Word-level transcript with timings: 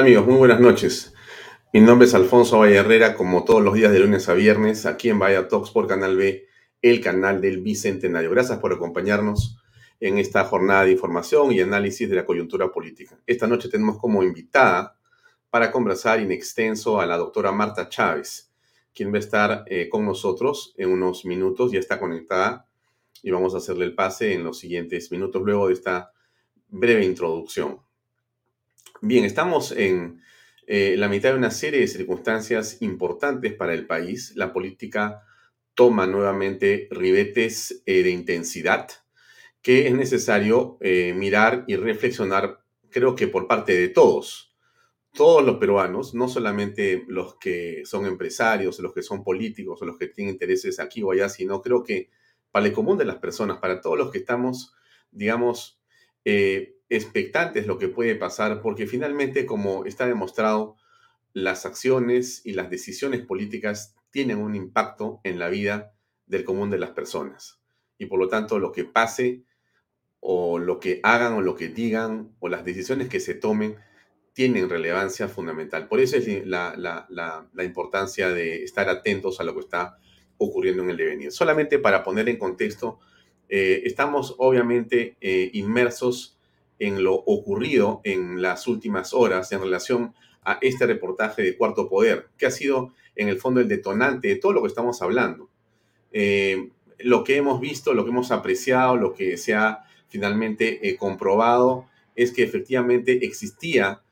¿Qué 0.00 0.04
tal 0.04 0.12
amigos? 0.14 0.26
Muy 0.28 0.38
buenas 0.38 0.60
noches. 0.60 1.12
Mi 1.74 1.80
nombre 1.82 2.08
es 2.08 2.14
Alfonso 2.14 2.60
Valle 2.60 2.76
Herrera, 2.76 3.14
como 3.14 3.44
todos 3.44 3.62
los 3.62 3.74
días 3.74 3.92
de 3.92 3.98
lunes 3.98 4.30
a 4.30 4.32
viernes, 4.32 4.86
aquí 4.86 5.10
en 5.10 5.18
Vaya 5.18 5.46
Talks 5.46 5.72
por 5.72 5.86
Canal 5.86 6.16
B, 6.16 6.46
el 6.80 7.02
canal 7.02 7.42
del 7.42 7.60
Bicentenario. 7.60 8.30
Gracias 8.30 8.58
por 8.60 8.72
acompañarnos 8.72 9.58
en 10.00 10.16
esta 10.16 10.44
jornada 10.44 10.84
de 10.84 10.92
información 10.92 11.52
y 11.52 11.60
análisis 11.60 12.08
de 12.08 12.16
la 12.16 12.24
coyuntura 12.24 12.72
política. 12.72 13.20
Esta 13.26 13.46
noche 13.46 13.68
tenemos 13.68 13.98
como 13.98 14.22
invitada 14.22 14.96
para 15.50 15.70
conversar 15.70 16.18
in 16.18 16.32
extenso 16.32 16.98
a 16.98 17.04
la 17.04 17.18
doctora 17.18 17.52
Marta 17.52 17.90
Chávez, 17.90 18.50
quien 18.94 19.12
va 19.12 19.16
a 19.16 19.20
estar 19.20 19.64
eh, 19.66 19.90
con 19.90 20.06
nosotros 20.06 20.72
en 20.78 20.92
unos 20.92 21.26
minutos, 21.26 21.72
ya 21.72 21.78
está 21.78 22.00
conectada 22.00 22.66
y 23.22 23.32
vamos 23.32 23.54
a 23.54 23.58
hacerle 23.58 23.84
el 23.84 23.94
pase 23.94 24.32
en 24.32 24.44
los 24.44 24.58
siguientes 24.58 25.12
minutos 25.12 25.42
luego 25.44 25.66
de 25.66 25.74
esta 25.74 26.10
breve 26.70 27.04
introducción. 27.04 27.80
Bien, 29.02 29.24
estamos 29.24 29.72
en 29.72 30.20
eh, 30.66 30.94
la 30.98 31.08
mitad 31.08 31.30
de 31.30 31.38
una 31.38 31.50
serie 31.50 31.80
de 31.80 31.88
circunstancias 31.88 32.82
importantes 32.82 33.54
para 33.54 33.72
el 33.72 33.86
país. 33.86 34.32
La 34.36 34.52
política 34.52 35.22
toma 35.74 36.06
nuevamente 36.06 36.86
ribetes 36.90 37.82
eh, 37.86 38.02
de 38.02 38.10
intensidad 38.10 38.88
que 39.62 39.86
es 39.86 39.94
necesario 39.94 40.78
eh, 40.80 41.14
mirar 41.14 41.64
y 41.66 41.76
reflexionar, 41.76 42.60
creo 42.90 43.14
que 43.14 43.28
por 43.28 43.46
parte 43.46 43.76
de 43.76 43.88
todos, 43.88 44.56
todos 45.14 45.44
los 45.44 45.56
peruanos, 45.56 46.14
no 46.14 46.28
solamente 46.28 47.04
los 47.08 47.36
que 47.36 47.82
son 47.84 48.06
empresarios, 48.06 48.78
los 48.80 48.94
que 48.94 49.02
son 49.02 49.22
políticos 49.22 49.80
los 49.82 49.98
que 49.98 50.06
tienen 50.08 50.34
intereses 50.34 50.80
aquí 50.80 51.02
o 51.02 51.10
allá, 51.10 51.28
sino 51.28 51.60
creo 51.60 51.82
que 51.82 52.10
para 52.50 52.66
el 52.66 52.72
común 52.72 52.98
de 52.98 53.04
las 53.04 53.16
personas, 53.16 53.58
para 53.58 53.80
todos 53.80 53.98
los 53.98 54.10
que 54.10 54.18
estamos, 54.18 54.74
digamos, 55.10 55.80
eh, 56.24 56.79
expectantes 56.90 57.66
lo 57.66 57.78
que 57.78 57.88
puede 57.88 58.14
pasar, 58.16 58.60
porque 58.60 58.86
finalmente, 58.86 59.46
como 59.46 59.86
está 59.86 60.06
demostrado, 60.06 60.76
las 61.32 61.64
acciones 61.64 62.42
y 62.44 62.52
las 62.52 62.68
decisiones 62.68 63.22
políticas 63.22 63.94
tienen 64.10 64.38
un 64.38 64.54
impacto 64.54 65.20
en 65.24 65.38
la 65.38 65.48
vida 65.48 65.92
del 66.26 66.44
común 66.44 66.68
de 66.70 66.78
las 66.78 66.90
personas. 66.90 67.60
Y 67.96 68.06
por 68.06 68.18
lo 68.18 68.28
tanto, 68.28 68.58
lo 68.58 68.72
que 68.72 68.84
pase 68.84 69.44
o 70.18 70.58
lo 70.58 70.80
que 70.80 71.00
hagan 71.02 71.34
o 71.34 71.40
lo 71.40 71.54
que 71.54 71.68
digan 71.68 72.34
o 72.40 72.48
las 72.48 72.64
decisiones 72.64 73.08
que 73.08 73.20
se 73.20 73.34
tomen 73.34 73.76
tienen 74.32 74.68
relevancia 74.68 75.28
fundamental. 75.28 75.88
Por 75.88 76.00
eso 76.00 76.16
es 76.16 76.46
la, 76.46 76.74
la 76.76 77.64
importancia 77.64 78.28
de 78.28 78.64
estar 78.64 78.88
atentos 78.88 79.40
a 79.40 79.44
lo 79.44 79.54
que 79.54 79.60
está 79.60 79.98
ocurriendo 80.38 80.82
en 80.82 80.90
el 80.90 80.96
devenir. 80.96 81.32
Solamente 81.32 81.78
para 81.78 82.02
poner 82.02 82.28
en 82.28 82.38
contexto, 82.38 82.98
eh, 83.48 83.82
estamos 83.84 84.34
obviamente 84.38 85.16
eh, 85.20 85.50
inmersos 85.54 86.38
en 86.80 87.04
lo 87.04 87.14
ocurrido 87.14 88.00
en 88.02 88.42
las 88.42 88.66
últimas 88.66 89.14
horas 89.14 89.52
en 89.52 89.60
relación 89.60 90.14
a 90.42 90.58
este 90.60 90.86
reportaje 90.86 91.42
de 91.42 91.56
Cuarto 91.56 91.88
Poder, 91.88 92.26
que 92.36 92.46
ha 92.46 92.50
sido 92.50 92.92
en 93.14 93.28
el 93.28 93.38
fondo 93.38 93.60
el 93.60 93.68
detonante 93.68 94.26
de 94.26 94.36
todo 94.36 94.52
lo 94.54 94.62
que 94.62 94.68
estamos 94.68 95.00
hablando. 95.02 95.48
Eh, 96.12 96.70
lo 96.98 97.22
que 97.22 97.36
hemos 97.36 97.60
visto, 97.60 97.94
lo 97.94 98.04
que 98.04 98.10
hemos 98.10 98.32
apreciado, 98.32 98.96
lo 98.96 99.14
que 99.14 99.36
se 99.36 99.54
ha 99.54 99.84
finalmente 100.08 100.96
comprobado 100.98 101.86
es 102.16 102.32
que 102.32 102.42
efectivamente 102.42 103.24
existía 103.24 104.02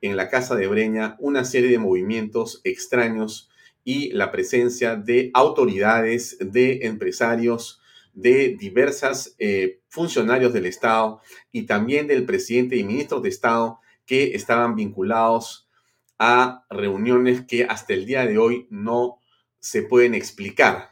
en 0.00 0.16
la 0.16 0.28
Casa 0.28 0.54
de 0.54 0.66
Breña 0.68 1.16
una 1.18 1.44
serie 1.44 1.70
de 1.70 1.78
movimientos 1.78 2.60
extraños 2.64 3.50
y 3.84 4.10
la 4.12 4.30
presencia 4.30 4.96
de 4.96 5.30
autoridades, 5.34 6.36
de 6.40 6.86
empresarios, 6.86 7.80
de 8.14 8.56
diversas 8.58 9.34
eh, 9.38 9.77
funcionarios 9.88 10.52
del 10.52 10.66
Estado 10.66 11.20
y 11.52 11.66
también 11.66 12.06
del 12.06 12.24
presidente 12.24 12.76
y 12.76 12.84
ministros 12.84 13.22
de 13.22 13.28
Estado 13.28 13.80
que 14.06 14.34
estaban 14.34 14.74
vinculados 14.74 15.68
a 16.18 16.64
reuniones 16.70 17.42
que 17.46 17.64
hasta 17.64 17.94
el 17.94 18.06
día 18.06 18.26
de 18.26 18.38
hoy 18.38 18.66
no 18.70 19.18
se 19.60 19.82
pueden 19.82 20.14
explicar 20.14 20.90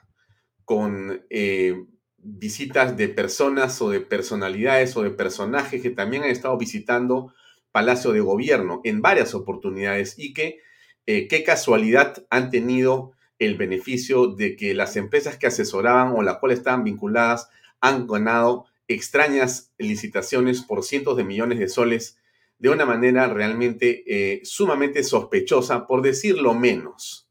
con 0.65 1.25
eh, 1.31 1.85
visitas 2.19 2.97
de 2.97 3.09
personas 3.09 3.81
o 3.81 3.91
de 3.91 4.01
personalidades 4.01 4.97
o 4.97 5.03
de 5.03 5.11
personajes 5.11 5.81
que 5.81 5.91
también 5.91 6.25
han 6.25 6.31
estado 6.31 6.57
visitando 6.59 7.33
Palacio 7.73 8.13
de 8.13 8.21
Gobierno 8.21 8.81
en 8.85 9.03
varias 9.03 9.35
oportunidades 9.35 10.19
y 10.19 10.35
que 10.35 10.61
eh, 11.07 11.29
qué 11.29 11.45
casualidad 11.45 12.27
han 12.31 12.51
tenido 12.51 13.13
el 13.39 13.57
beneficio 13.57 14.29
de 14.29 14.57
que 14.57 14.75
las 14.75 14.97
empresas 14.97 15.37
que 15.37 15.47
asesoraban 15.47 16.15
o 16.17 16.23
las 16.23 16.39
cuales 16.39 16.59
estaban 16.59 16.85
vinculadas 16.85 17.49
han 17.81 18.07
ganado 18.07 18.67
extrañas 18.89 19.73
licitaciones 19.79 20.63
por 20.63 20.85
cientos 20.85 21.17
de 21.17 21.25
millones 21.25 21.59
de 21.59 21.69
soles 21.69 22.19
de 22.59 22.71
una 22.71 22.87
manera 22.87 23.29
realmente 23.29 24.05
eh, 24.07 24.41
sumamente 24.45 25.03
sospechosa, 25.03 25.87
por 25.87 26.03
decirlo 26.03 26.55
menos. 26.55 27.29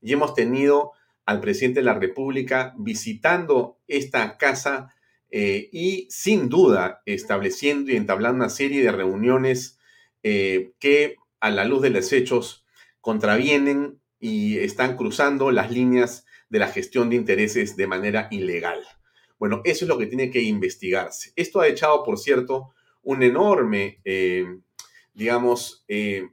Y 0.00 0.12
hemos 0.12 0.34
tenido 0.34 0.92
al 1.26 1.40
presidente 1.40 1.80
de 1.80 1.86
la 1.86 1.98
República 1.98 2.74
visitando 2.78 3.78
esta 3.88 4.36
casa 4.38 4.94
eh, 5.30 5.68
y 5.72 6.06
sin 6.10 6.48
duda 6.48 7.02
estableciendo 7.06 7.90
y 7.90 7.96
entablando 7.96 8.36
una 8.36 8.50
serie 8.50 8.82
de 8.82 8.92
reuniones 8.92 9.78
que 10.22 11.16
a 11.40 11.50
la 11.50 11.66
luz 11.66 11.82
de 11.82 11.90
los 11.90 12.10
hechos 12.14 12.64
contravienen 13.02 14.00
y 14.18 14.56
están 14.60 14.96
cruzando 14.96 15.50
las 15.50 15.70
líneas 15.70 16.24
de 16.48 16.58
la 16.58 16.68
gestión 16.68 17.10
de 17.10 17.16
intereses 17.16 17.76
de 17.76 17.86
manera 17.86 18.28
ilegal. 18.30 18.82
Bueno, 19.38 19.60
eso 19.64 19.84
es 19.84 19.88
lo 19.88 19.98
que 19.98 20.06
tiene 20.06 20.30
que 20.30 20.42
investigarse. 20.42 21.32
Esto 21.36 21.60
ha 21.60 21.68
echado, 21.68 22.02
por 22.02 22.18
cierto, 22.18 22.72
un 23.02 23.22
enorme, 23.22 24.00
eh, 24.04 24.46
digamos, 25.12 25.84
eh, 25.88 26.28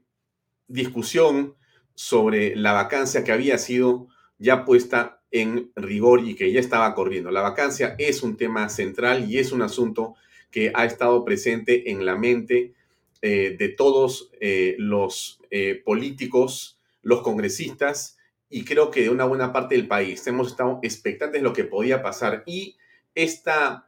discusión 0.67 1.55
sobre 1.93 2.55
la 2.55 2.73
vacancia 2.73 3.23
que 3.23 3.31
había 3.31 3.57
sido 3.57 4.07
ya 4.37 4.65
puesta 4.65 5.21
en 5.31 5.71
rigor 5.75 6.21
y 6.25 6.35
que 6.35 6.51
ya 6.51 6.59
estaba 6.59 6.93
corriendo. 6.95 7.31
La 7.31 7.41
vacancia 7.41 7.95
es 7.97 8.23
un 8.23 8.37
tema 8.37 8.69
central 8.69 9.29
y 9.29 9.37
es 9.37 9.51
un 9.51 9.61
asunto 9.61 10.15
que 10.49 10.71
ha 10.73 10.85
estado 10.85 11.23
presente 11.23 11.91
en 11.91 12.05
la 12.05 12.17
mente 12.17 12.73
eh, 13.21 13.55
de 13.57 13.69
todos 13.69 14.31
los 14.77 15.39
políticos, 15.85 16.79
los 17.03 17.21
congresistas 17.21 18.17
y 18.49 18.65
creo 18.65 18.91
que 18.91 19.01
de 19.01 19.09
una 19.09 19.25
buena 19.25 19.53
parte 19.53 19.75
del 19.75 19.87
país. 19.87 20.25
Hemos 20.27 20.49
estado 20.49 20.79
expectantes 20.83 21.41
de 21.41 21.47
lo 21.47 21.53
que 21.53 21.63
podía 21.63 22.01
pasar 22.01 22.43
y 22.45 22.77
esta 23.15 23.87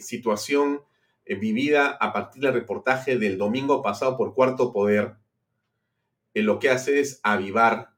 situación 0.00 0.82
vivida 1.26 1.88
a 1.88 2.12
partir 2.12 2.42
del 2.42 2.54
reportaje 2.54 3.18
del 3.18 3.38
domingo 3.38 3.82
pasado 3.82 4.16
por 4.16 4.34
Cuarto 4.34 4.72
Poder, 4.72 5.14
lo 6.34 6.58
que 6.58 6.70
hace 6.70 7.00
es 7.00 7.20
avivar 7.22 7.90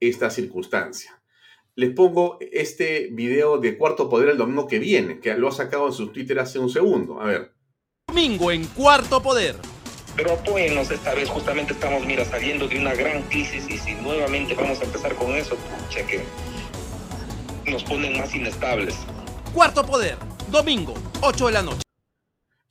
esta 0.00 0.30
circunstancia. 0.30 1.20
Les 1.74 1.90
pongo 1.90 2.38
este 2.40 3.08
video 3.12 3.58
de 3.58 3.78
Cuarto 3.78 4.08
Poder 4.08 4.30
el 4.30 4.36
domingo 4.36 4.66
que 4.66 4.80
viene, 4.80 5.20
que 5.20 5.34
lo 5.34 5.48
ha 5.48 5.52
sacado 5.52 5.86
en 5.86 5.92
su 5.92 6.08
Twitter 6.08 6.38
hace 6.40 6.58
un 6.58 6.70
segundo. 6.70 7.20
A 7.20 7.26
ver. 7.26 7.52
Domingo 8.08 8.50
en 8.50 8.64
Cuarto 8.66 9.22
Poder. 9.22 9.54
Pero 10.16 10.32
apóyennos 10.32 10.90
esta 10.90 11.14
vez, 11.14 11.28
justamente 11.28 11.74
estamos, 11.74 12.04
mira, 12.04 12.24
saliendo 12.24 12.66
de 12.66 12.80
una 12.80 12.94
gran 12.94 13.22
crisis 13.28 13.68
y 13.70 13.78
si 13.78 13.94
nuevamente 13.94 14.54
vamos 14.54 14.80
a 14.80 14.84
empezar 14.84 15.14
con 15.14 15.30
eso, 15.36 15.54
pucha 15.56 16.04
que 16.04 16.24
nos 17.70 17.84
ponen 17.84 18.18
más 18.18 18.34
inestables. 18.34 18.96
Cuarto 19.52 19.84
Poder, 19.84 20.16
domingo, 20.50 20.94
8 21.22 21.46
de 21.46 21.52
la 21.52 21.62
noche. 21.62 21.82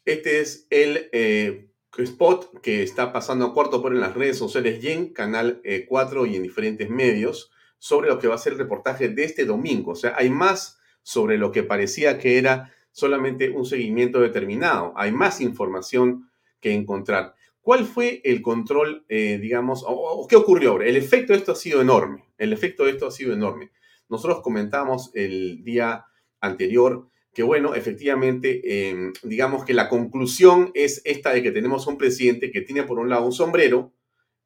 Este 0.06 0.40
es 0.40 0.68
el 0.70 1.10
eh, 1.12 1.70
spot 1.98 2.62
que 2.62 2.84
está 2.84 3.12
pasando 3.12 3.46
a 3.46 3.54
Cuarto 3.54 3.82
Poder 3.82 3.96
en 3.96 4.02
las 4.02 4.16
redes 4.16 4.38
sociales 4.38 4.84
y 4.84 4.90
en 4.90 5.14
Canal 5.14 5.62
4 5.88 6.26
eh, 6.26 6.30
y 6.30 6.36
en 6.36 6.44
diferentes 6.44 6.90
medios 6.90 7.52
sobre 7.80 8.10
lo 8.10 8.20
que 8.20 8.28
va 8.28 8.36
a 8.36 8.40
ser 8.40 8.54
el 8.54 8.60
reportaje 8.60 9.10
de 9.10 9.24
este 9.24 9.46
domingo. 9.46 9.92
O 9.92 9.96
sea, 9.96 10.16
hay 10.18 10.30
más 10.30 10.80
sobre 11.04 11.38
lo 11.38 11.52
que 11.52 11.64
parecía 11.64 12.18
que 12.18 12.38
era 12.38 12.74
solamente 12.92 13.50
un 13.50 13.66
seguimiento 13.66 14.20
determinado. 14.20 14.94
Hay 14.96 15.12
más 15.12 15.42
información 15.42 16.30
que 16.60 16.74
encontrar. 16.74 17.36
¿Cuál 17.62 17.86
fue 17.86 18.22
el 18.24 18.42
control, 18.42 19.06
eh, 19.10 19.38
digamos, 19.42 19.84
o, 19.86 20.26
qué 20.28 20.36
ocurrió? 20.36 20.82
El 20.82 20.96
efecto 20.96 21.34
de 21.34 21.40
esto 21.40 21.52
ha 21.52 21.56
sido 21.56 21.82
enorme. 21.82 22.26
El 22.38 22.54
efecto 22.54 22.86
de 22.86 22.92
esto 22.92 23.08
ha 23.08 23.12
sido 23.12 23.34
enorme. 23.34 23.72
Nosotros 24.10 24.42
comentamos 24.42 25.12
el 25.14 25.64
día 25.64 26.06
anterior 26.40 27.10
que, 27.34 27.44
bueno, 27.44 27.76
efectivamente, 27.76 28.90
em, 28.90 29.14
digamos 29.24 29.64
que 29.64 29.74
la 29.74 29.90
conclusión 29.90 30.72
es 30.74 31.02
esta 31.06 31.32
de 31.32 31.44
que 31.44 31.52
tenemos 31.52 31.86
un 31.88 31.98
presidente 31.98 32.52
que 32.52 32.62
tiene 32.62 32.84
por 32.84 33.00
un 33.00 33.10
lado 33.10 33.26
un 33.26 33.32
sombrero 33.32 33.94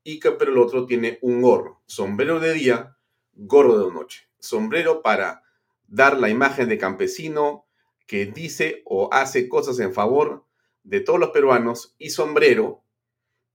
y 0.04 0.20
que 0.20 0.32
pero 0.32 0.52
el 0.52 0.58
otro 0.58 0.86
tiene 0.86 1.20
un 1.22 1.42
gorro. 1.42 1.82
Sombrero 1.86 2.40
de 2.40 2.54
día, 2.54 2.98
gorro 3.34 3.86
de 3.86 3.94
noche. 3.94 4.28
Sombrero 4.40 5.02
para 5.02 5.44
dar 5.88 6.20
la 6.20 6.30
imagen 6.30 6.68
de 6.68 6.78
campesino, 6.78 7.66
que 8.12 8.26
dice 8.26 8.82
o 8.84 9.08
hace 9.14 9.48
cosas 9.48 9.80
en 9.80 9.94
favor 9.94 10.46
de 10.84 11.00
todos 11.00 11.18
los 11.18 11.30
peruanos 11.30 11.96
y 11.98 12.10
sombrero 12.10 12.84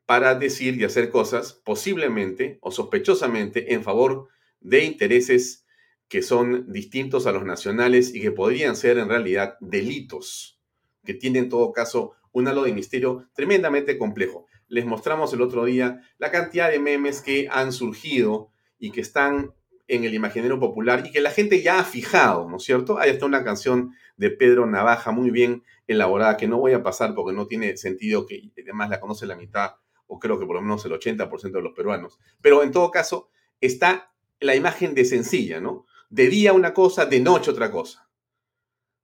para 0.06 0.34
decir 0.34 0.80
y 0.80 0.84
hacer 0.84 1.10
cosas 1.10 1.60
posiblemente 1.64 2.58
o 2.62 2.70
sospechosamente 2.70 3.74
en 3.74 3.82
favor 3.82 4.28
de 4.60 4.84
intereses 4.84 5.65
que 6.08 6.22
son 6.22 6.70
distintos 6.72 7.26
a 7.26 7.32
los 7.32 7.44
nacionales 7.44 8.14
y 8.14 8.20
que 8.20 8.30
podrían 8.30 8.76
ser 8.76 8.98
en 8.98 9.08
realidad 9.08 9.56
delitos, 9.60 10.60
que 11.04 11.14
tienen 11.14 11.44
en 11.44 11.50
todo 11.50 11.72
caso 11.72 12.12
un 12.32 12.48
halo 12.48 12.64
de 12.64 12.72
misterio 12.72 13.28
tremendamente 13.34 13.98
complejo. 13.98 14.46
les 14.68 14.84
mostramos 14.84 15.32
el 15.32 15.42
otro 15.42 15.64
día 15.64 16.00
la 16.18 16.32
cantidad 16.32 16.70
de 16.70 16.80
memes 16.80 17.20
que 17.20 17.48
han 17.50 17.72
surgido 17.72 18.50
y 18.78 18.90
que 18.90 19.00
están 19.00 19.54
en 19.88 20.04
el 20.04 20.12
imaginario 20.12 20.58
popular 20.58 21.04
y 21.06 21.12
que 21.12 21.20
la 21.20 21.30
gente 21.30 21.62
ya 21.62 21.78
ha 21.78 21.84
fijado, 21.84 22.48
¿no 22.50 22.56
es 22.56 22.64
cierto? 22.64 22.98
Hay 22.98 23.10
hasta 23.10 23.26
una 23.26 23.44
canción 23.44 23.94
de 24.16 24.30
Pedro 24.30 24.66
Navaja 24.66 25.12
muy 25.12 25.30
bien 25.30 25.62
elaborada 25.86 26.36
que 26.36 26.48
no 26.48 26.58
voy 26.58 26.72
a 26.72 26.82
pasar 26.82 27.14
porque 27.14 27.34
no 27.34 27.46
tiene 27.46 27.76
sentido 27.76 28.26
que 28.26 28.50
además 28.60 28.90
la 28.90 29.00
conoce 29.00 29.26
la 29.26 29.36
mitad 29.36 29.76
o 30.06 30.18
creo 30.18 30.38
que 30.38 30.46
por 30.46 30.56
lo 30.56 30.62
menos 30.62 30.84
el 30.84 30.92
80% 30.92 31.52
de 31.52 31.62
los 31.62 31.72
peruanos. 31.72 32.18
Pero 32.40 32.62
en 32.62 32.72
todo 32.72 32.90
caso 32.90 33.28
está 33.60 34.12
la 34.40 34.54
imagen 34.54 34.94
de 34.94 35.04
sencilla, 35.04 35.60
¿no? 35.60 35.86
De 36.16 36.30
día 36.30 36.54
una 36.54 36.72
cosa, 36.72 37.04
de 37.04 37.20
noche 37.20 37.50
otra 37.50 37.70
cosa. 37.70 38.08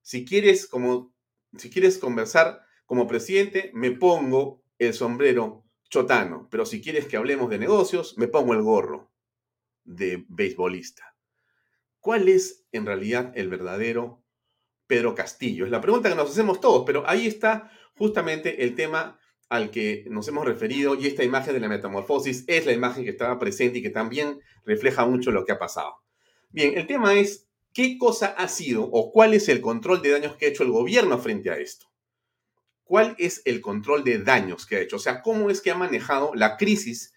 Si 0.00 0.25
quieres 0.25 0.67
como 0.67 1.12
si 1.59 1.69
quieres 1.69 1.99
conversar 1.99 2.62
como 2.87 3.06
presidente, 3.06 3.70
me 3.75 3.91
pongo 3.91 4.64
el 4.79 4.94
sombrero 4.94 5.67
chotano, 5.91 6.49
pero 6.50 6.64
si 6.64 6.81
quieres 6.81 7.05
que 7.05 7.19
hablemos 7.19 7.50
de 7.50 7.59
negocios, 7.59 8.17
me 8.17 8.29
pongo 8.29 8.55
el 8.55 8.62
gorro 8.62 9.12
de 9.85 10.25
beisbolista. 10.26 11.14
¿Cuál 12.00 12.31
es 12.31 12.64
en 12.73 12.87
realidad 12.87 13.31
el 13.35 13.50
verdadero 13.50 14.25
Pedro 14.87 15.14
Castillo? 15.14 15.67
Es 15.67 15.70
la 15.70 15.82
pregunta 15.82 16.09
que 16.09 16.14
nos 16.14 16.31
hacemos 16.31 16.62
todos, 16.62 16.85
pero 16.87 17.06
ahí 17.06 17.26
está 17.26 17.70
justamente 17.94 18.64
el 18.64 18.75
tema 18.75 19.20
al 19.50 19.70
que 19.70 20.06
nos 20.09 20.26
hemos 20.29 20.47
referido 20.47 20.94
y 20.94 21.09
esta 21.09 21.25
imagen 21.25 21.53
de 21.53 21.61
la 21.61 21.69
metamorfosis 21.69 22.44
es 22.47 22.64
la 22.64 22.73
imagen 22.73 23.05
que 23.05 23.11
estaba 23.11 23.38
presente 23.38 23.81
y 23.81 23.82
que 23.82 23.91
también 23.91 24.41
refleja 24.64 25.05
mucho 25.05 25.31
lo 25.31 25.44
que 25.44 25.53
ha 25.53 25.59
pasado. 25.59 26.03
Bien, 26.52 26.76
el 26.76 26.87
tema 26.87 27.14
es 27.14 27.49
qué 27.72 27.96
cosa 27.96 28.26
ha 28.26 28.46
sido 28.46 28.84
o 28.84 29.10
cuál 29.10 29.32
es 29.32 29.49
el 29.49 29.62
control 29.62 30.02
de 30.02 30.10
daños 30.10 30.37
que 30.37 30.44
ha 30.44 30.49
hecho 30.50 30.64
el 30.64 30.70
gobierno 30.70 31.19
frente 31.19 31.50
a 31.50 31.56
esto. 31.56 31.87
¿Cuál 32.84 33.16
es 33.19 33.40
el 33.46 33.62
control 33.62 34.04
de 34.04 34.19
daños 34.19 34.66
que 34.66 34.76
ha 34.76 34.81
hecho? 34.81 34.96
O 34.96 34.99
sea, 34.99 35.22
¿cómo 35.22 35.49
es 35.49 35.62
que 35.62 35.70
ha 35.70 35.75
manejado 35.75 36.34
la 36.34 36.58
crisis 36.58 37.14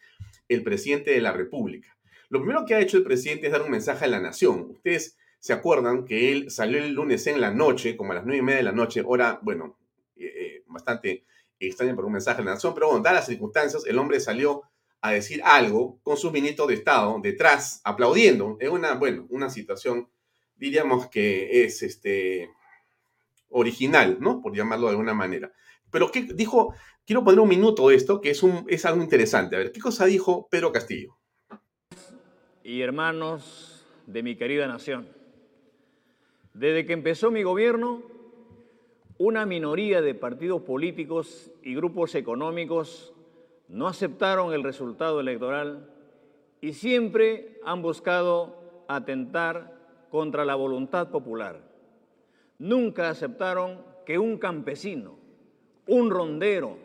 el 0.48 0.64
presidente 0.64 1.12
de 1.12 1.20
la 1.20 1.34
República? 1.34 1.98
Lo 2.30 2.40
primero 2.40 2.66
que 2.66 2.76
ha 2.76 2.80
hecho 2.80 2.96
el 2.96 3.04
presidente 3.04 3.48
es 3.48 3.52
dar 3.52 3.62
un 3.62 3.72
mensaje 3.72 4.06
a 4.06 4.08
la 4.08 4.22
nación. 4.22 4.68
Ustedes 4.70 5.18
se 5.40 5.52
acuerdan 5.52 6.06
que 6.06 6.32
él 6.32 6.50
salió 6.50 6.78
el 6.78 6.94
lunes 6.94 7.28
en 7.28 7.42
la 7.42 7.52
noche, 7.52 7.98
como 7.98 8.14
a 8.14 8.16
las 8.16 8.26
nueve 8.26 8.40
y 8.40 8.42
media 8.42 8.58
de 8.60 8.64
la 8.64 8.72
noche, 8.72 9.04
hora, 9.06 9.40
bueno, 9.42 9.78
eh, 10.16 10.32
eh, 10.34 10.64
bastante 10.68 11.26
extraña 11.60 11.94
por 11.94 12.06
un 12.06 12.14
mensaje 12.14 12.42
a 12.42 12.46
la 12.46 12.52
nación, 12.52 12.74
pero 12.74 12.88
bueno, 12.88 13.04
dadas 13.04 13.20
las 13.20 13.28
circunstancias, 13.28 13.84
el 13.86 13.98
hombre 13.98 14.22
salió 14.22 14.64
a 15.08 15.12
decir 15.12 15.42
algo 15.44 16.00
con 16.04 16.18
sus 16.18 16.32
ministros 16.32 16.68
de 16.68 16.76
Estado 16.76 17.20
detrás, 17.22 17.82
aplaudiendo. 17.84 18.58
Es 18.60 18.70
una, 18.70 18.96
bueno, 18.96 19.26
una 19.30 19.50
situación, 19.50 20.10
diríamos 20.56 21.08
que 21.08 21.64
es 21.64 21.84
este, 21.84 22.50
original, 23.50 24.18
¿no? 24.20 24.42
Por 24.42 24.56
llamarlo 24.56 24.88
de 24.88 24.92
alguna 24.92 25.14
manera. 25.14 25.52
Pero 25.92 26.12
¿qué 26.12 26.24
dijo? 26.24 26.74
Quiero 27.06 27.24
poner 27.24 27.40
un 27.40 27.50
minuto 27.50 27.90
de 27.90 27.96
esto, 27.96 28.20
que 28.20 28.32
es, 28.32 28.42
un, 28.44 28.66
es 28.68 28.86
algo 28.86 29.02
interesante. 29.02 29.56
A 29.56 29.60
ver, 29.60 29.72
¿qué 29.72 29.80
cosa 29.80 30.06
dijo 30.06 30.48
Pedro 30.50 30.72
Castillo? 30.72 31.16
y 32.66 32.82
hermanos 32.82 33.86
de 34.08 34.24
mi 34.24 34.36
querida 34.36 34.68
nación. 34.68 35.08
Desde 36.56 36.88
que 36.88 36.94
empezó 36.94 37.30
mi 37.30 37.44
gobierno, 37.44 38.02
una 39.20 39.46
minoría 39.46 40.02
de 40.02 40.16
partidos 40.16 40.64
políticos 40.64 41.52
y 41.62 41.76
grupos 41.76 42.16
económicos 42.16 43.14
no 43.68 43.88
aceptaron 43.88 44.54
el 44.54 44.64
resultado 44.64 45.20
electoral 45.20 45.90
y 46.62 46.74
siempre 46.74 47.60
han 47.64 47.82
buscado 47.82 48.86
atentar 48.88 49.74
contra 50.10 50.46
la 50.46 50.56
voluntad 50.56 51.10
popular. 51.10 51.62
Nunca 52.58 53.10
aceptaron 53.10 53.84
que 54.06 54.18
un 54.18 54.38
campesino, 54.38 55.18
un 55.88 56.10
rondero, 56.10 56.78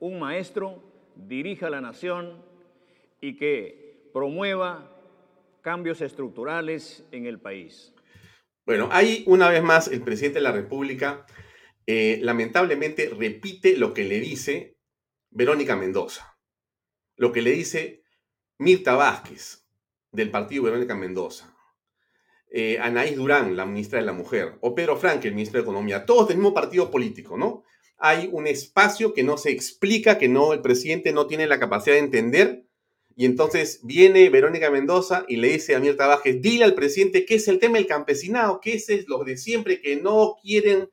un 0.00 0.18
maestro 0.18 0.82
dirija 1.16 1.70
la 1.70 1.80
nación 1.80 2.42
y 3.20 3.36
que 3.36 4.08
promueva 4.12 4.90
cambios 5.60 6.00
estructurales 6.00 7.06
en 7.10 7.26
el 7.26 7.38
país. 7.38 7.94
Bueno, 8.66 8.88
ahí 8.92 9.24
una 9.26 9.50
vez 9.50 9.62
más 9.62 9.88
el 9.88 10.02
presidente 10.02 10.38
de 10.38 10.44
la 10.44 10.52
República 10.52 11.26
eh, 11.86 12.18
lamentablemente 12.22 13.10
repite 13.10 13.76
lo 13.76 13.92
que 13.92 14.04
le 14.04 14.20
dice 14.20 14.73
Verónica 15.34 15.74
Mendoza, 15.74 16.38
lo 17.16 17.32
que 17.32 17.42
le 17.42 17.50
dice 17.50 18.04
Mirta 18.58 18.94
Vázquez 18.94 19.66
del 20.12 20.30
partido 20.30 20.62
Verónica 20.62 20.94
Mendoza, 20.94 21.52
eh, 22.50 22.78
Anaís 22.78 23.16
Durán, 23.16 23.56
la 23.56 23.66
ministra 23.66 23.98
de 23.98 24.06
la 24.06 24.12
Mujer, 24.12 24.54
o 24.60 24.76
Pedro 24.76 24.96
Frank, 24.96 25.24
el 25.24 25.34
ministro 25.34 25.58
de 25.58 25.64
Economía, 25.64 26.06
todos 26.06 26.28
del 26.28 26.36
mismo 26.36 26.54
partido 26.54 26.88
político, 26.88 27.36
¿no? 27.36 27.64
Hay 27.98 28.28
un 28.30 28.46
espacio 28.46 29.12
que 29.12 29.24
no 29.24 29.36
se 29.36 29.50
explica, 29.50 30.18
que 30.18 30.28
no 30.28 30.52
el 30.52 30.60
presidente 30.60 31.12
no 31.12 31.26
tiene 31.26 31.48
la 31.48 31.58
capacidad 31.58 31.96
de 31.96 32.02
entender. 32.02 32.64
Y 33.16 33.24
entonces 33.24 33.80
viene 33.82 34.30
Verónica 34.30 34.70
Mendoza 34.70 35.24
y 35.26 35.36
le 35.36 35.48
dice 35.48 35.74
a 35.74 35.80
Mirta 35.80 36.06
Vázquez, 36.06 36.40
dile 36.40 36.64
al 36.64 36.74
presidente 36.74 37.26
qué 37.26 37.36
es 37.36 37.48
el 37.48 37.58
tema 37.58 37.78
del 37.78 37.88
campesinado, 37.88 38.60
que 38.60 38.74
es 38.74 38.88
lo 39.08 39.24
de 39.24 39.36
siempre, 39.36 39.80
que 39.80 39.96
no 39.96 40.36
quieren 40.40 40.90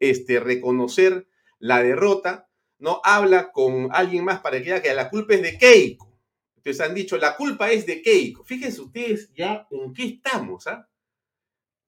este, 0.00 0.40
reconocer 0.40 1.26
la 1.58 1.82
derrota, 1.82 2.48
¿no? 2.82 3.00
Habla 3.04 3.52
con 3.52 3.88
alguien 3.92 4.24
más 4.24 4.40
para 4.40 4.58
que 4.58 4.64
diga 4.64 4.82
que 4.82 4.92
la 4.92 5.08
culpa 5.08 5.34
es 5.34 5.42
de 5.42 5.56
Keiko. 5.56 6.12
Entonces 6.56 6.80
han 6.80 6.94
dicho, 6.94 7.16
la 7.16 7.36
culpa 7.36 7.70
es 7.70 7.86
de 7.86 8.02
Keiko. 8.02 8.44
Fíjense 8.44 8.80
ustedes 8.80 9.30
ya 9.34 9.68
en 9.70 9.94
qué 9.94 10.04
estamos, 10.04 10.66
¿ah? 10.66 10.88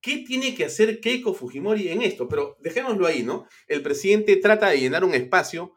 ¿Qué 0.00 0.18
tiene 0.18 0.54
que 0.54 0.66
hacer 0.66 1.00
Keiko 1.00 1.34
Fujimori 1.34 1.88
en 1.88 2.02
esto? 2.02 2.28
Pero 2.28 2.56
dejémoslo 2.60 3.06
ahí, 3.06 3.24
¿no? 3.24 3.48
El 3.66 3.82
presidente 3.82 4.36
trata 4.36 4.68
de 4.68 4.78
llenar 4.78 5.02
un 5.02 5.14
espacio 5.14 5.74